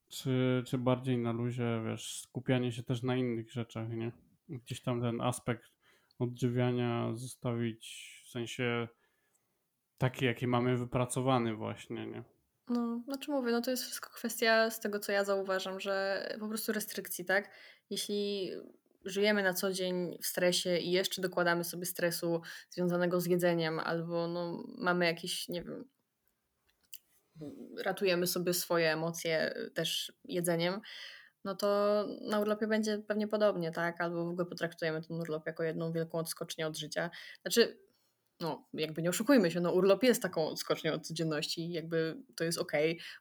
czy, 0.08 0.62
czy 0.66 0.78
bardziej 0.78 1.18
na 1.18 1.32
luzie, 1.32 1.82
wiesz, 1.86 2.20
skupianie 2.20 2.72
się 2.72 2.82
też 2.82 3.02
na 3.02 3.16
innych 3.16 3.52
rzeczach, 3.52 3.88
nie? 3.90 4.12
Gdzieś 4.48 4.80
tam 4.82 5.00
ten 5.00 5.20
aspekt 5.20 5.72
odżywiania 6.18 7.12
zostawić 7.14 8.12
w 8.26 8.30
sensie 8.30 8.88
taki, 9.98 10.24
jaki 10.24 10.46
mamy 10.46 10.76
wypracowany 10.76 11.54
właśnie, 11.54 12.06
nie? 12.06 12.24
No, 12.68 13.02
znaczy 13.04 13.30
mówię, 13.30 13.52
no 13.52 13.60
to 13.60 13.70
jest 13.70 13.82
wszystko 13.82 14.10
kwestia 14.10 14.70
z 14.70 14.80
tego, 14.80 14.98
co 14.98 15.12
ja 15.12 15.24
zauważam, 15.24 15.80
że 15.80 16.26
po 16.40 16.48
prostu 16.48 16.72
restrykcji, 16.72 17.24
tak? 17.24 17.50
Jeśli 17.90 18.50
żyjemy 19.04 19.42
na 19.42 19.54
co 19.54 19.72
dzień 19.72 20.18
w 20.22 20.26
stresie 20.26 20.78
i 20.78 20.90
jeszcze 20.90 21.22
dokładamy 21.22 21.64
sobie 21.64 21.86
stresu 21.86 22.40
związanego 22.70 23.20
z 23.20 23.26
jedzeniem, 23.26 23.78
albo 23.78 24.28
no, 24.28 24.64
mamy 24.78 25.04
jakieś, 25.04 25.48
nie 25.48 25.62
wiem, 25.62 25.84
ratujemy 27.84 28.26
sobie 28.26 28.54
swoje 28.54 28.92
emocje 28.92 29.56
y, 29.56 29.70
też 29.70 30.12
jedzeniem, 30.24 30.80
no 31.44 31.54
to 31.54 32.04
na 32.20 32.40
urlopie 32.40 32.66
będzie 32.66 32.98
pewnie 32.98 33.28
podobnie, 33.28 33.70
tak? 33.70 34.00
Albo 34.00 34.24
w 34.24 34.28
ogóle 34.28 34.46
potraktujemy 34.46 35.02
ten 35.02 35.20
urlop 35.20 35.46
jako 35.46 35.62
jedną 35.62 35.92
wielką 35.92 36.18
odskocznię 36.18 36.66
od 36.66 36.76
życia. 36.76 37.10
Znaczy, 37.42 37.78
no, 38.40 38.68
jakby 38.72 39.02
nie 39.02 39.10
oszukujmy 39.10 39.50
się, 39.50 39.60
no 39.60 39.72
urlop 39.72 40.02
jest 40.02 40.22
taką 40.22 40.48
odskocznią 40.48 40.92
od 40.92 41.06
codzienności, 41.06 41.70
jakby 41.70 42.16
to 42.36 42.44
jest 42.44 42.58
ok, 42.58 42.72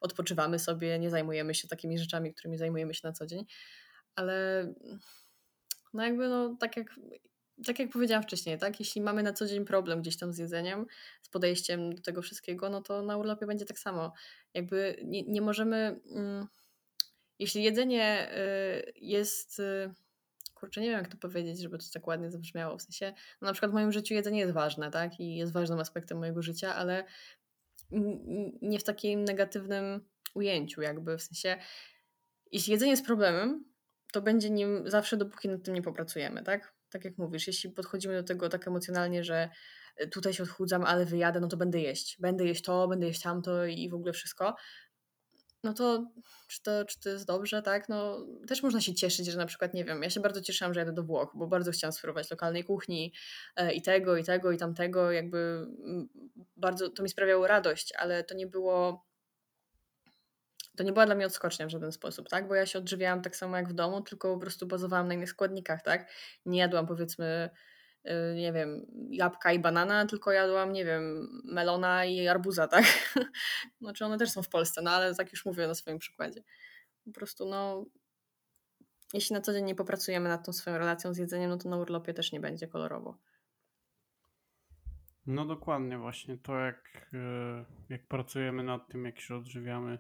odpoczywamy 0.02 0.60
sobie, 0.60 1.00
nie 1.00 1.10
zajmujemy 1.10 1.56
się 1.56 1.68
takimi 1.68 2.00
rzeczami, 2.00 2.34
którymi 2.34 2.58
zajmujemy 2.58 2.94
się 2.94 3.02
na 3.04 3.14
co 3.14 3.26
dzień, 3.26 3.46
ale 4.16 4.68
no 5.94 6.04
jakby 6.04 6.30
no 6.30 6.58
tak 6.60 6.78
jak 6.78 6.88
tak 7.66 7.80
jak 7.80 7.90
powiedziałam 7.90 8.24
wcześniej, 8.24 8.60
tak? 8.60 8.80
Jeśli 8.80 9.02
mamy 9.02 9.24
na 9.24 9.34
co 9.34 9.48
dzień 9.48 9.66
problem 9.66 10.02
gdzieś 10.02 10.18
tam 10.18 10.34
z 10.34 10.38
jedzeniem, 10.38 10.86
z 11.22 11.30
podejściem 11.30 11.96
do 11.96 12.02
tego 12.02 12.22
wszystkiego, 12.22 12.70
no 12.70 12.82
to 12.82 13.02
na 13.02 13.18
urlopie 13.18 13.46
będzie 13.46 13.66
tak 13.66 13.80
samo. 13.80 14.14
Jakby 14.54 14.96
nie, 15.04 15.24
nie 15.24 15.42
możemy. 15.42 16.00
Mm, 16.12 16.48
jeśli 17.40 17.64
jedzenie 17.64 18.32
y, 18.38 18.94
jest. 18.96 19.60
Y, 19.60 19.94
kurczę, 20.54 20.82
nie 20.82 20.90
wiem 20.90 21.00
jak 21.00 21.12
to 21.12 21.18
powiedzieć, 21.18 21.62
żeby 21.62 21.78
to 21.78 21.86
tak 21.94 22.08
ładnie 22.08 22.32
zabrzmiało. 22.32 22.78
W 22.78 22.82
sensie, 22.82 23.14
no 23.42 23.46
na 23.46 23.54
przykład 23.54 23.72
w 23.72 23.74
moim 23.74 23.92
życiu 23.92 24.14
jedzenie 24.14 24.40
jest 24.40 24.54
ważne, 24.54 24.92
tak? 24.92 25.20
I 25.20 25.36
jest 25.36 25.54
ważnym 25.54 25.80
aspektem 25.80 26.18
mojego 26.18 26.42
życia, 26.42 26.76
ale 26.76 27.04
nie 28.62 28.80
w 28.80 28.84
takim 28.84 29.24
negatywnym 29.24 30.06
ujęciu, 30.34 30.82
jakby 30.82 31.18
w 31.18 31.22
sensie. 31.22 31.58
Jeśli 32.52 32.72
jedzenie 32.72 32.92
jest 32.92 33.06
problemem, 33.06 33.66
to 34.14 34.22
będzie 34.22 34.50
nim 34.50 34.90
zawsze, 34.90 35.18
dopóki 35.18 35.50
nad 35.50 35.64
tym 35.64 35.74
nie 35.74 35.82
popracujemy, 35.82 36.44
tak? 36.44 36.74
Tak 36.90 37.06
jak 37.06 37.18
mówisz, 37.18 37.48
jeśli 37.48 37.70
podchodzimy 37.70 38.16
do 38.16 38.24
tego 38.24 38.50
tak 38.50 38.68
emocjonalnie, 38.68 39.24
że 39.24 39.50
e, 39.98 40.08
tutaj 40.08 40.34
się 40.34 40.44
odchudzam, 40.44 40.84
ale 40.84 41.06
wyjadę, 41.06 41.40
no 41.40 41.48
to 41.48 41.58
będę 41.58 41.80
jeść. 41.80 42.18
Będę 42.20 42.46
jeść 42.46 42.64
to, 42.64 42.88
będę 42.88 43.08
jeść 43.08 43.22
tamto 43.22 43.66
i 43.66 43.90
w 43.90 43.94
ogóle 43.94 44.14
wszystko. 44.14 44.56
No 45.64 45.74
to 45.74 46.12
czy, 46.48 46.64
to 46.64 46.86
czy 46.86 47.00
to 47.00 47.10
jest 47.10 47.28
dobrze, 47.28 47.62
tak? 47.62 47.90
No 47.90 48.26
też 48.48 48.64
można 48.64 48.82
się 48.82 48.94
cieszyć, 48.94 49.26
że 49.26 49.38
na 49.38 49.46
przykład, 49.46 49.74
nie 49.74 49.86
wiem, 49.86 50.04
ja 50.04 50.10
się 50.10 50.20
bardzo 50.20 50.42
cieszyłam, 50.42 50.74
że 50.74 50.80
jadę 50.80 50.94
do 50.94 51.04
Włoch, 51.04 51.32
bo 51.36 51.48
bardzo 51.48 51.72
chciałam 51.72 51.94
spróbować 51.94 52.32
lokalnej 52.32 52.64
kuchni 52.64 53.14
e, 53.56 53.74
i 53.74 53.82
tego, 53.82 54.18
i 54.18 54.24
tego, 54.24 54.52
i 54.52 54.58
tamtego, 54.58 55.12
jakby 55.12 55.68
bardzo 56.58 56.90
to 56.90 57.04
mi 57.04 57.10
sprawiało 57.10 57.48
radość, 57.48 57.94
ale 57.98 58.24
to 58.24 58.36
nie 58.36 58.48
było 58.48 59.06
to 60.78 60.84
nie 60.84 60.94
była 60.94 61.06
dla 61.06 61.16
mnie 61.16 61.26
odskocznia 61.26 61.66
w 61.68 61.70
żaden 61.70 61.92
sposób, 61.92 62.30
tak? 62.30 62.48
Bo 62.48 62.56
ja 62.56 62.66
się 62.66 62.80
odżywiałam 62.80 63.22
tak 63.22 63.36
samo 63.36 63.58
jak 63.58 63.70
w 63.70 63.74
domu, 63.74 64.02
tylko 64.02 64.34
po 64.34 64.40
prostu 64.40 64.68
bazowałam 64.68 65.08
na 65.08 65.14
innych 65.14 65.30
składnikach, 65.30 65.82
tak? 65.82 66.12
Nie 66.46 66.60
jadłam 66.60 66.88
powiedzmy, 66.88 67.50
y, 68.06 68.36
nie 68.36 68.54
wiem, 68.54 68.86
jabłka 69.10 69.54
i 69.54 69.60
banana, 69.60 70.06
tylko 70.06 70.32
jadłam, 70.32 70.74
nie 70.74 70.86
wiem, 70.86 71.28
melona 71.44 72.06
i 72.06 72.28
arbuza, 72.28 72.68
tak? 72.68 72.86
Znaczy 73.82 74.06
one 74.06 74.18
też 74.18 74.32
są 74.32 74.44
w 74.44 74.50
Polsce, 74.50 74.82
no 74.82 74.92
ale 74.92 75.16
tak 75.16 75.32
już 75.32 75.46
mówię 75.46 75.68
na 75.68 75.76
swoim 75.76 76.00
przykładzie. 76.00 76.42
Po 77.06 77.12
prostu 77.12 77.46
no, 77.46 77.86
jeśli 79.14 79.34
na 79.34 79.42
co 79.42 79.54
dzień 79.54 79.66
nie 79.66 79.76
popracujemy 79.76 80.30
nad 80.30 80.46
tą 80.46 80.54
swoją 80.54 80.78
relacją 80.78 81.14
z 81.14 81.18
jedzeniem, 81.18 81.50
no 81.50 81.58
to 81.58 81.70
na 81.70 81.78
urlopie 81.78 82.14
też 82.14 82.32
nie 82.32 82.40
będzie 82.40 82.68
kolorowo. 82.68 83.18
No 85.26 85.46
dokładnie 85.46 85.98
właśnie. 85.98 86.38
To 86.38 86.60
jak, 86.60 87.10
e, 87.14 87.66
jak 87.90 88.08
pracujemy 88.08 88.64
nad 88.64 88.88
tym, 88.88 89.06
jak 89.06 89.20
się 89.20 89.36
odżywiamy, 89.36 90.00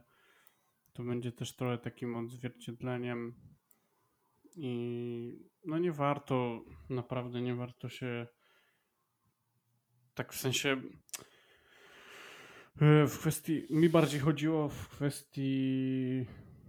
to 0.96 1.04
będzie 1.04 1.32
też 1.32 1.56
trochę 1.56 1.78
takim 1.78 2.16
odzwierciedleniem 2.16 3.34
i 4.56 5.50
no 5.66 5.78
nie 5.78 5.92
warto, 5.92 6.66
naprawdę 6.90 7.42
nie 7.42 7.56
warto 7.56 7.90
się 7.90 8.28
tak 10.14 10.34
w 10.34 10.40
sensie 10.40 10.82
e, 12.82 13.08
w 13.08 13.20
kwestii, 13.20 13.66
mi 13.70 13.90
bardziej 13.90 14.20
chodziło 14.20 14.70
w 14.70 14.90
kwestii 14.90 16.26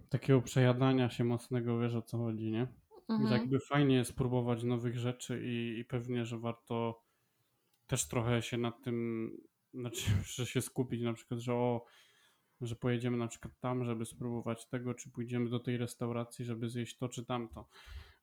takiego 0.09 0.41
przejadania 0.41 1.09
się 1.09 1.23
mocnego, 1.23 1.79
wiesz 1.79 1.95
o 1.95 2.01
co 2.01 2.17
chodzi, 2.17 2.51
nie? 2.51 2.67
Mhm. 3.09 3.31
Jakby 3.31 3.59
fajnie 3.59 3.95
jest 3.95 4.15
próbować 4.15 4.63
nowych 4.63 4.97
rzeczy 4.97 5.41
i, 5.43 5.79
i 5.79 5.85
pewnie, 5.85 6.25
że 6.25 6.39
warto 6.39 7.03
też 7.87 8.07
trochę 8.07 8.41
się 8.41 8.57
nad 8.57 8.83
tym, 8.83 9.29
znaczy, 9.73 10.11
że 10.35 10.45
się 10.45 10.61
skupić 10.61 11.01
na 11.01 11.13
przykład, 11.13 11.39
że 11.39 11.53
o, 11.53 11.85
że 12.61 12.75
pojedziemy 12.75 13.17
na 13.17 13.27
przykład 13.27 13.59
tam, 13.59 13.85
żeby 13.85 14.05
spróbować 14.05 14.67
tego, 14.67 14.93
czy 14.93 15.11
pójdziemy 15.11 15.49
do 15.49 15.59
tej 15.59 15.77
restauracji, 15.77 16.45
żeby 16.45 16.69
zjeść 16.69 16.97
to 16.97 17.09
czy 17.09 17.25
tamto. 17.25 17.69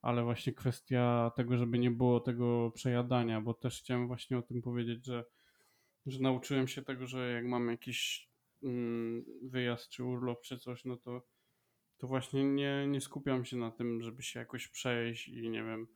Ale 0.02 0.24
właśnie 0.24 0.52
kwestia 0.52 1.30
tego, 1.36 1.56
żeby 1.56 1.78
nie 1.78 1.90
było 1.90 2.20
tego 2.20 2.70
przejadania, 2.74 3.40
bo 3.40 3.54
też 3.54 3.80
chciałem 3.80 4.06
właśnie 4.06 4.38
o 4.38 4.42
tym 4.42 4.62
powiedzieć, 4.62 5.06
że, 5.06 5.24
że 6.06 6.20
nauczyłem 6.20 6.68
się 6.68 6.82
tego, 6.82 7.06
że 7.06 7.32
jak 7.32 7.44
mam 7.44 7.68
jakiś 7.68 8.28
mm, 8.62 9.24
wyjazd 9.42 9.88
czy 9.88 10.04
urlop 10.04 10.42
czy 10.42 10.58
coś, 10.58 10.84
no 10.84 10.96
to, 10.96 11.22
to 11.98 12.06
właśnie 12.06 12.44
nie, 12.44 12.86
nie 12.88 13.00
skupiam 13.00 13.44
się 13.44 13.56
na 13.56 13.70
tym, 13.70 14.02
żeby 14.02 14.22
się 14.22 14.40
jakoś 14.40 14.68
przejść 14.68 15.28
i 15.28 15.50
nie 15.50 15.64
wiem, 15.64 15.86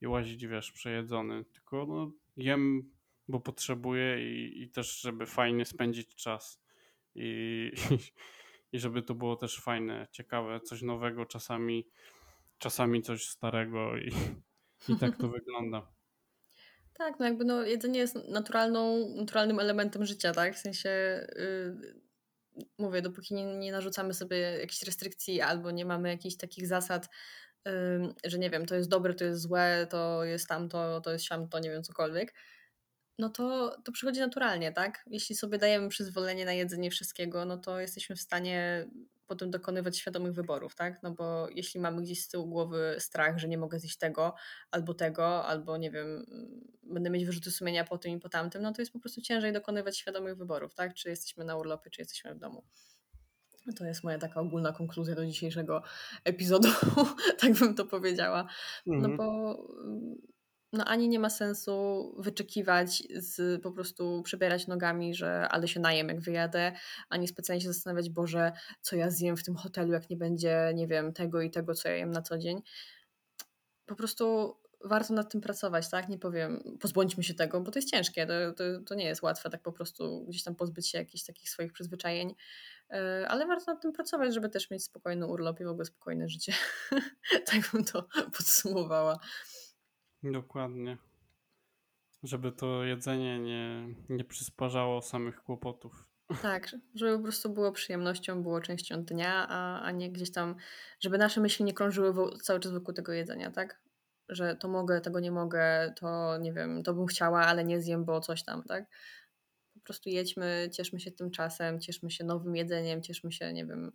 i 0.00 0.06
łazić, 0.06 0.46
wiesz, 0.46 0.72
przejedzony, 0.72 1.44
tylko 1.44 1.86
no, 1.86 2.12
jem, 2.36 2.90
bo 3.28 3.40
potrzebuję 3.40 4.32
i, 4.32 4.62
i 4.62 4.70
też, 4.70 5.00
żeby 5.00 5.26
fajnie 5.26 5.64
spędzić 5.64 6.14
czas 6.14 6.62
i, 7.14 7.72
i 8.72 8.78
żeby 8.78 9.02
to 9.02 9.14
było 9.14 9.36
też 9.36 9.60
fajne, 9.60 10.06
ciekawe, 10.10 10.60
coś 10.60 10.82
nowego, 10.82 11.26
czasami, 11.26 11.88
czasami 12.58 13.02
coś 13.02 13.28
starego 13.28 13.96
i, 13.96 14.12
i 14.88 14.96
tak 15.00 15.16
to 15.16 15.28
wygląda. 15.38 15.92
Tak, 16.94 17.18
no 17.18 17.26
jakby 17.26 17.44
no, 17.44 17.62
jedzenie 17.62 18.00
jest 18.00 18.14
naturalną, 18.28 19.08
naturalnym 19.16 19.60
elementem 19.60 20.06
życia, 20.06 20.32
tak? 20.32 20.54
W 20.54 20.58
sensie 20.58 20.90
yy, 21.36 22.02
mówię, 22.78 23.02
dopóki 23.02 23.34
nie, 23.34 23.44
nie 23.44 23.72
narzucamy 23.72 24.14
sobie 24.14 24.38
jakichś 24.38 24.82
restrykcji 24.82 25.40
albo 25.40 25.70
nie 25.70 25.84
mamy 25.84 26.08
jakichś 26.08 26.36
takich 26.36 26.66
zasad, 26.66 27.08
yy, 27.66 28.14
że 28.24 28.38
nie 28.38 28.50
wiem, 28.50 28.66
to 28.66 28.74
jest 28.74 28.88
dobre, 28.88 29.14
to 29.14 29.24
jest 29.24 29.40
złe, 29.40 29.86
to 29.90 30.24
jest 30.24 30.48
tamto, 30.48 31.00
to 31.00 31.12
jest 31.12 31.24
siam, 31.24 31.48
to 31.48 31.58
nie 31.58 31.70
wiem, 31.70 31.82
cokolwiek, 31.82 32.34
no 33.22 33.28
to, 33.28 33.76
to 33.84 33.92
przychodzi 33.92 34.20
naturalnie, 34.20 34.72
tak? 34.72 35.04
Jeśli 35.06 35.34
sobie 35.34 35.58
dajemy 35.58 35.88
przyzwolenie 35.88 36.44
na 36.44 36.52
jedzenie 36.52 36.90
wszystkiego, 36.90 37.44
no 37.44 37.58
to 37.58 37.80
jesteśmy 37.80 38.16
w 38.16 38.20
stanie 38.20 38.88
potem 39.26 39.50
dokonywać 39.50 39.98
świadomych 39.98 40.32
wyborów, 40.32 40.74
tak? 40.74 41.02
No 41.02 41.10
bo 41.10 41.48
jeśli 41.48 41.80
mamy 41.80 42.02
gdzieś 42.02 42.24
z 42.24 42.28
tyłu 42.28 42.46
głowy 42.46 42.96
strach, 42.98 43.38
że 43.38 43.48
nie 43.48 43.58
mogę 43.58 43.78
zjeść 43.78 43.98
tego 43.98 44.34
albo 44.70 44.94
tego, 44.94 45.46
albo 45.46 45.76
nie 45.76 45.90
wiem, 45.90 46.26
będę 46.82 47.10
mieć 47.10 47.24
wyrzuty 47.24 47.50
sumienia 47.50 47.84
po 47.84 47.98
tym 47.98 48.12
i 48.12 48.20
po 48.20 48.28
tamtym, 48.28 48.62
no 48.62 48.72
to 48.72 48.82
jest 48.82 48.92
po 48.92 48.98
prostu 48.98 49.20
ciężej 49.20 49.52
dokonywać 49.52 49.98
świadomych 49.98 50.36
wyborów, 50.36 50.74
tak? 50.74 50.94
Czy 50.94 51.08
jesteśmy 51.08 51.44
na 51.44 51.56
urlopie, 51.56 51.90
czy 51.90 52.00
jesteśmy 52.00 52.34
w 52.34 52.38
domu. 52.38 52.64
To 53.76 53.84
jest 53.84 54.04
moja 54.04 54.18
taka 54.18 54.40
ogólna 54.40 54.72
konkluzja 54.72 55.14
do 55.14 55.26
dzisiejszego 55.26 55.82
epizodu, 56.24 56.68
tak 57.40 57.52
bym 57.52 57.74
to 57.74 57.84
powiedziała. 57.84 58.48
No 58.86 58.94
mhm. 58.94 59.16
bo 59.16 59.56
no 60.72 60.84
ani 60.84 61.08
nie 61.08 61.18
ma 61.18 61.30
sensu 61.30 62.14
wyczekiwać, 62.18 63.02
z, 63.14 63.62
po 63.62 63.72
prostu 63.72 64.22
przebierać 64.22 64.66
nogami, 64.66 65.14
że 65.14 65.48
ale 65.48 65.68
się 65.68 65.80
najem 65.80 66.08
jak 66.08 66.20
wyjadę, 66.20 66.72
ani 67.08 67.28
specjalnie 67.28 67.60
się 67.60 67.72
zastanawiać, 67.72 68.10
Boże, 68.10 68.52
co 68.80 68.96
ja 68.96 69.10
zjem 69.10 69.36
w 69.36 69.44
tym 69.44 69.56
hotelu, 69.56 69.92
jak 69.92 70.10
nie 70.10 70.16
będzie, 70.16 70.72
nie 70.74 70.86
wiem, 70.86 71.12
tego 71.12 71.42
i 71.42 71.50
tego, 71.50 71.74
co 71.74 71.88
ja 71.88 71.96
jem 71.96 72.10
na 72.10 72.22
co 72.22 72.38
dzień. 72.38 72.62
Po 73.86 73.94
prostu 73.94 74.56
warto 74.84 75.14
nad 75.14 75.32
tym 75.32 75.40
pracować, 75.40 75.90
tak? 75.90 76.08
Nie 76.08 76.18
powiem, 76.18 76.76
pozbądźmy 76.80 77.22
się 77.22 77.34
tego, 77.34 77.60
bo 77.60 77.70
to 77.70 77.78
jest 77.78 77.90
ciężkie, 77.90 78.26
to, 78.26 78.52
to, 78.52 78.64
to 78.86 78.94
nie 78.94 79.04
jest 79.04 79.22
łatwe 79.22 79.50
tak 79.50 79.62
po 79.62 79.72
prostu 79.72 80.24
gdzieś 80.28 80.42
tam 80.42 80.54
pozbyć 80.54 80.88
się 80.88 80.98
jakichś 80.98 81.24
takich 81.24 81.50
swoich 81.50 81.72
przyzwyczajeń, 81.72 82.34
e, 82.90 83.26
ale 83.28 83.46
warto 83.46 83.72
nad 83.72 83.82
tym 83.82 83.92
pracować, 83.92 84.34
żeby 84.34 84.48
też 84.48 84.70
mieć 84.70 84.84
spokojny 84.84 85.26
urlop 85.26 85.60
i 85.60 85.64
w 85.64 85.68
ogóle 85.68 85.84
spokojne 85.84 86.28
życie. 86.28 86.52
tak 87.46 87.70
bym 87.72 87.84
to 87.84 88.02
podsumowała. 88.36 89.18
Dokładnie. 90.22 90.98
Żeby 92.22 92.52
to 92.52 92.84
jedzenie 92.84 93.38
nie, 93.38 93.94
nie 94.08 94.24
przysparzało 94.24 95.02
samych 95.02 95.42
kłopotów. 95.42 96.12
Tak, 96.42 96.68
żeby 96.94 97.16
po 97.16 97.22
prostu 97.22 97.50
było 97.50 97.72
przyjemnością, 97.72 98.42
było 98.42 98.60
częścią 98.60 99.04
dnia, 99.04 99.46
a, 99.48 99.82
a 99.82 99.90
nie 99.90 100.10
gdzieś 100.12 100.32
tam, 100.32 100.54
żeby 101.00 101.18
nasze 101.18 101.40
myśli 101.40 101.64
nie 101.64 101.72
krążyły 101.72 102.38
cały 102.42 102.60
czas 102.60 102.72
wokół 102.72 102.94
tego 102.94 103.12
jedzenia, 103.12 103.50
tak? 103.50 103.80
Że 104.28 104.56
to 104.56 104.68
mogę, 104.68 105.00
tego 105.00 105.20
nie 105.20 105.30
mogę, 105.30 105.92
to 105.96 106.38
nie 106.38 106.52
wiem, 106.52 106.82
to 106.82 106.94
bym 106.94 107.06
chciała, 107.06 107.46
ale 107.46 107.64
nie 107.64 107.80
zjem, 107.80 108.04
bo 108.04 108.20
coś 108.20 108.42
tam, 108.42 108.62
tak? 108.62 108.84
Po 109.74 109.80
prostu 109.80 110.08
jedźmy, 110.08 110.68
cieszmy 110.72 111.00
się 111.00 111.10
tym 111.10 111.30
czasem, 111.30 111.80
cieszmy 111.80 112.10
się 112.10 112.24
nowym 112.24 112.56
jedzeniem, 112.56 113.02
cieszmy 113.02 113.32
się, 113.32 113.52
nie 113.52 113.66
wiem, 113.66 113.92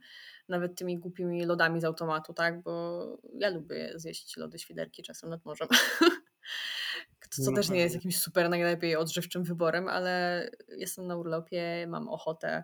nawet 0.49 0.75
tymi 0.75 0.97
głupimi 0.97 1.45
lodami 1.45 1.81
z 1.81 1.83
automatu, 1.85 2.33
tak? 2.33 2.61
Bo 2.61 3.03
ja 3.33 3.49
lubię 3.49 3.93
zjeść 3.95 4.37
lody 4.37 4.59
świderki 4.59 5.03
czasem 5.03 5.29
nad 5.29 5.45
morzem. 5.45 5.67
co 7.45 7.51
też 7.51 7.69
nie 7.69 7.79
jest 7.79 7.95
jakimś 7.95 8.19
super 8.19 8.49
najlepiej 8.49 8.95
odżywczym 8.95 9.43
wyborem, 9.43 9.87
ale 9.87 10.43
jestem 10.77 11.07
na 11.07 11.15
urlopie, 11.15 11.87
mam 11.87 12.09
ochotę, 12.09 12.63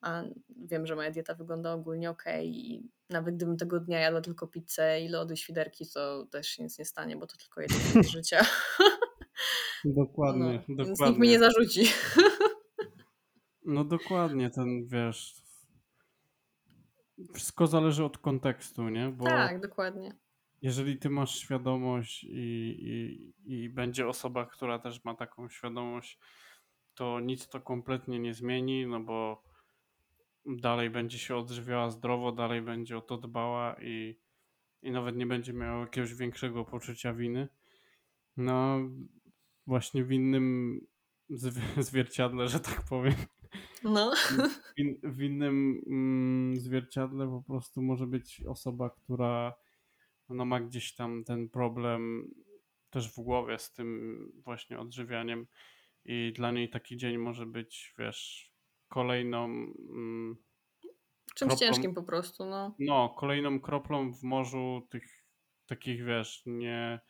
a 0.00 0.22
wiem, 0.48 0.86
że 0.86 0.96
moja 0.96 1.10
dieta 1.10 1.34
wygląda 1.34 1.72
ogólnie 1.72 2.10
ok 2.10 2.24
i 2.42 2.82
nawet 3.10 3.36
gdybym 3.36 3.56
tego 3.56 3.80
dnia 3.80 4.00
jadła 4.00 4.20
tylko 4.20 4.46
pizzę 4.46 5.00
i 5.00 5.08
lody 5.08 5.36
świderki, 5.36 5.84
to 5.94 6.26
też 6.26 6.46
się 6.48 6.62
nic 6.62 6.78
nie 6.78 6.84
stanie, 6.84 7.16
bo 7.16 7.26
to 7.26 7.36
tylko 7.36 7.60
jeden 7.60 7.78
z 8.04 8.08
życia. 8.08 8.40
Dokładnie, 9.84 10.64
no, 10.68 10.76
dokładnie. 10.76 10.84
Więc 10.84 11.00
nikt 11.00 11.18
mi 11.18 11.28
nie 11.28 11.38
zarzuci. 11.38 11.82
No 13.64 13.84
dokładnie, 13.84 14.50
ten 14.50 14.86
wiesz. 14.86 15.34
Wszystko 17.34 17.66
zależy 17.66 18.04
od 18.04 18.18
kontekstu, 18.18 18.88
nie? 18.88 19.08
Bo 19.08 19.24
tak, 19.24 19.60
dokładnie 19.60 20.23
jeżeli 20.64 20.98
ty 20.98 21.10
masz 21.10 21.38
świadomość 21.38 22.24
i, 22.24 22.76
i, 23.46 23.64
i 23.64 23.68
będzie 23.70 24.08
osoba, 24.08 24.46
która 24.46 24.78
też 24.78 25.04
ma 25.04 25.14
taką 25.14 25.48
świadomość, 25.48 26.18
to 26.94 27.20
nic 27.20 27.48
to 27.48 27.60
kompletnie 27.60 28.18
nie 28.18 28.34
zmieni, 28.34 28.86
no 28.86 29.00
bo 29.00 29.42
dalej 30.46 30.90
będzie 30.90 31.18
się 31.18 31.36
odżywiała 31.36 31.90
zdrowo, 31.90 32.32
dalej 32.32 32.62
będzie 32.62 32.98
o 32.98 33.00
to 33.00 33.18
dbała 33.18 33.76
i, 33.82 34.18
i 34.82 34.90
nawet 34.90 35.16
nie 35.16 35.26
będzie 35.26 35.52
miała 35.52 35.80
jakiegoś 35.80 36.14
większego 36.14 36.64
poczucia 36.64 37.12
winy. 37.12 37.48
No, 38.36 38.78
właśnie 39.66 40.04
w 40.04 40.12
innym 40.12 40.80
zwierciadle, 41.88 42.48
że 42.48 42.60
tak 42.60 42.82
powiem. 42.88 43.14
No. 43.82 44.12
W, 44.14 45.16
w 45.16 45.22
innym 45.22 45.82
mm, 45.86 46.56
zwierciadle 46.56 47.26
po 47.26 47.42
prostu 47.42 47.82
może 47.82 48.06
być 48.06 48.42
osoba, 48.46 48.90
która 48.90 49.63
ona 50.28 50.44
ma 50.44 50.60
gdzieś 50.60 50.94
tam 50.94 51.24
ten 51.24 51.48
problem 51.48 52.30
też 52.90 53.12
w 53.12 53.20
głowie 53.20 53.58
z 53.58 53.72
tym 53.72 54.18
właśnie 54.44 54.78
odżywianiem 54.78 55.46
i 56.04 56.32
dla 56.36 56.50
niej 56.50 56.70
taki 56.70 56.96
dzień 56.96 57.18
może 57.18 57.46
być, 57.46 57.94
wiesz, 57.98 58.52
kolejną 58.88 59.44
mm, 59.44 60.36
czymś 61.34 61.50
kroplą, 61.50 61.66
ciężkim 61.66 61.94
po 61.94 62.02
prostu, 62.02 62.46
no. 62.46 62.74
No, 62.78 63.08
kolejną 63.08 63.60
kroplą 63.60 64.12
w 64.12 64.22
morzu 64.22 64.86
tych 64.90 65.24
takich, 65.66 66.04
wiesz, 66.04 66.42
nie, 66.46 67.00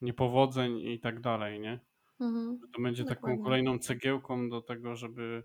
niepowodzeń 0.00 0.78
i 0.78 1.00
tak 1.00 1.20
dalej, 1.20 1.60
nie? 1.60 1.80
Mhm. 2.20 2.58
To 2.72 2.82
będzie 2.82 3.04
Dokładnie. 3.04 3.36
taką 3.36 3.44
kolejną 3.44 3.78
cegiełką 3.78 4.48
do 4.48 4.62
tego, 4.62 4.96
żeby 4.96 5.44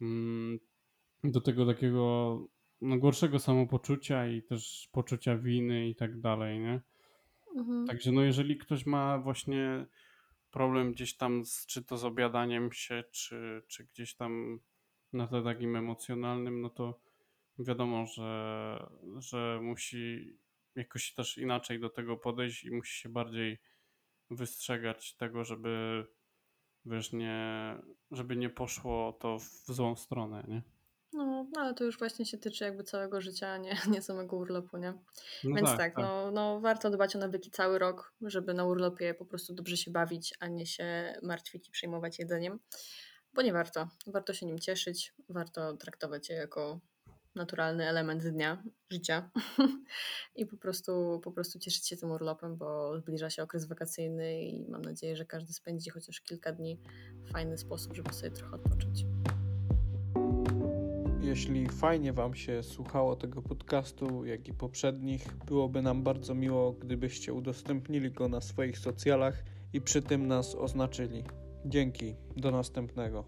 mm, 0.00 0.58
do 1.24 1.40
tego 1.40 1.66
takiego 1.66 2.38
no, 2.82 2.98
gorszego 2.98 3.38
samopoczucia 3.38 4.28
i 4.28 4.42
też 4.42 4.88
poczucia 4.92 5.38
winy 5.38 5.88
i 5.88 5.94
tak 5.94 6.20
dalej, 6.20 6.60
nie? 6.60 6.80
Mhm. 7.56 7.86
Także 7.86 8.12
no 8.12 8.22
jeżeli 8.22 8.58
ktoś 8.58 8.86
ma 8.86 9.18
właśnie 9.18 9.86
problem 10.50 10.92
gdzieś 10.92 11.16
tam 11.16 11.44
z, 11.44 11.66
czy 11.66 11.82
to 11.82 11.96
z 11.96 12.04
obiadaniem 12.04 12.72
się, 12.72 13.04
czy, 13.10 13.62
czy 13.68 13.84
gdzieś 13.84 14.14
tam 14.14 14.60
na 15.12 15.26
tle 15.26 15.42
takim 15.42 15.76
emocjonalnym, 15.76 16.60
no 16.60 16.70
to 16.70 17.00
wiadomo, 17.58 18.06
że, 18.06 18.86
że 19.18 19.60
musi 19.62 20.36
jakoś 20.74 21.14
też 21.14 21.38
inaczej 21.38 21.80
do 21.80 21.90
tego 21.90 22.16
podejść 22.16 22.64
i 22.64 22.70
musi 22.70 23.00
się 23.00 23.08
bardziej 23.08 23.58
wystrzegać 24.30 25.14
tego, 25.14 25.44
żeby 25.44 26.04
wiesz, 26.84 27.12
nie, 27.12 27.76
żeby 28.10 28.36
nie 28.36 28.50
poszło 28.50 29.12
to 29.12 29.38
w 29.38 29.74
złą 29.74 29.96
stronę, 29.96 30.44
nie? 30.48 30.62
No 31.12 31.46
ale 31.56 31.74
to 31.74 31.84
już 31.84 31.98
właśnie 31.98 32.26
się 32.26 32.38
tyczy 32.38 32.64
jakby 32.64 32.84
całego 32.84 33.20
życia, 33.20 33.48
a 33.48 33.56
nie, 33.56 33.76
nie 33.90 34.02
samego 34.02 34.36
urlopu, 34.36 34.76
nie? 34.76 34.92
No 35.44 35.56
Więc 35.56 35.68
tak, 35.68 35.78
tak, 35.78 35.94
tak, 35.94 36.04
No, 36.04 36.30
no 36.30 36.60
warto 36.60 36.90
dbać 36.90 37.16
o 37.16 37.18
nawyki 37.18 37.50
cały 37.50 37.78
rok, 37.78 38.14
żeby 38.22 38.54
na 38.54 38.64
urlopie 38.64 39.14
po 39.14 39.24
prostu 39.24 39.54
dobrze 39.54 39.76
się 39.76 39.90
bawić, 39.90 40.34
a 40.40 40.46
nie 40.46 40.66
się 40.66 41.14
martwić 41.22 41.68
i 41.68 41.70
przejmować 41.70 42.18
jedzeniem, 42.18 42.58
bo 43.34 43.42
nie 43.42 43.52
warto. 43.52 43.88
Warto 44.06 44.34
się 44.34 44.46
nim 44.46 44.58
cieszyć, 44.58 45.14
warto 45.28 45.76
traktować 45.76 46.28
je 46.30 46.36
jako 46.36 46.80
naturalny 47.34 47.88
element 47.88 48.28
dnia, 48.28 48.62
życia 48.90 49.30
i 50.36 50.46
po 50.46 50.56
prostu, 50.56 51.20
po 51.24 51.32
prostu 51.32 51.58
cieszyć 51.58 51.88
się 51.88 51.96
tym 51.96 52.10
urlopem, 52.10 52.56
bo 52.56 52.98
zbliża 52.98 53.30
się 53.30 53.42
okres 53.42 53.66
wakacyjny 53.66 54.42
i 54.42 54.68
mam 54.68 54.82
nadzieję, 54.82 55.16
że 55.16 55.24
każdy 55.24 55.52
spędzi 55.52 55.90
chociaż 55.90 56.20
kilka 56.20 56.52
dni 56.52 56.78
w 57.24 57.32
fajny 57.32 57.58
sposób, 57.58 57.94
żeby 57.94 58.12
sobie 58.12 58.30
trochę 58.30 58.56
odpocząć. 58.56 59.04
Jeśli 61.32 61.68
fajnie 61.68 62.12
Wam 62.12 62.34
się 62.34 62.62
słuchało 62.62 63.16
tego 63.16 63.42
podcastu, 63.42 64.24
jak 64.24 64.48
i 64.48 64.52
poprzednich, 64.52 65.36
byłoby 65.46 65.82
nam 65.82 66.02
bardzo 66.02 66.34
miło, 66.34 66.72
gdybyście 66.72 67.32
udostępnili 67.32 68.10
go 68.10 68.28
na 68.28 68.40
swoich 68.40 68.78
socjalach 68.78 69.44
i 69.72 69.80
przy 69.80 70.02
tym 70.02 70.26
nas 70.26 70.54
oznaczyli. 70.54 71.24
Dzięki, 71.66 72.14
do 72.36 72.50
następnego. 72.50 73.24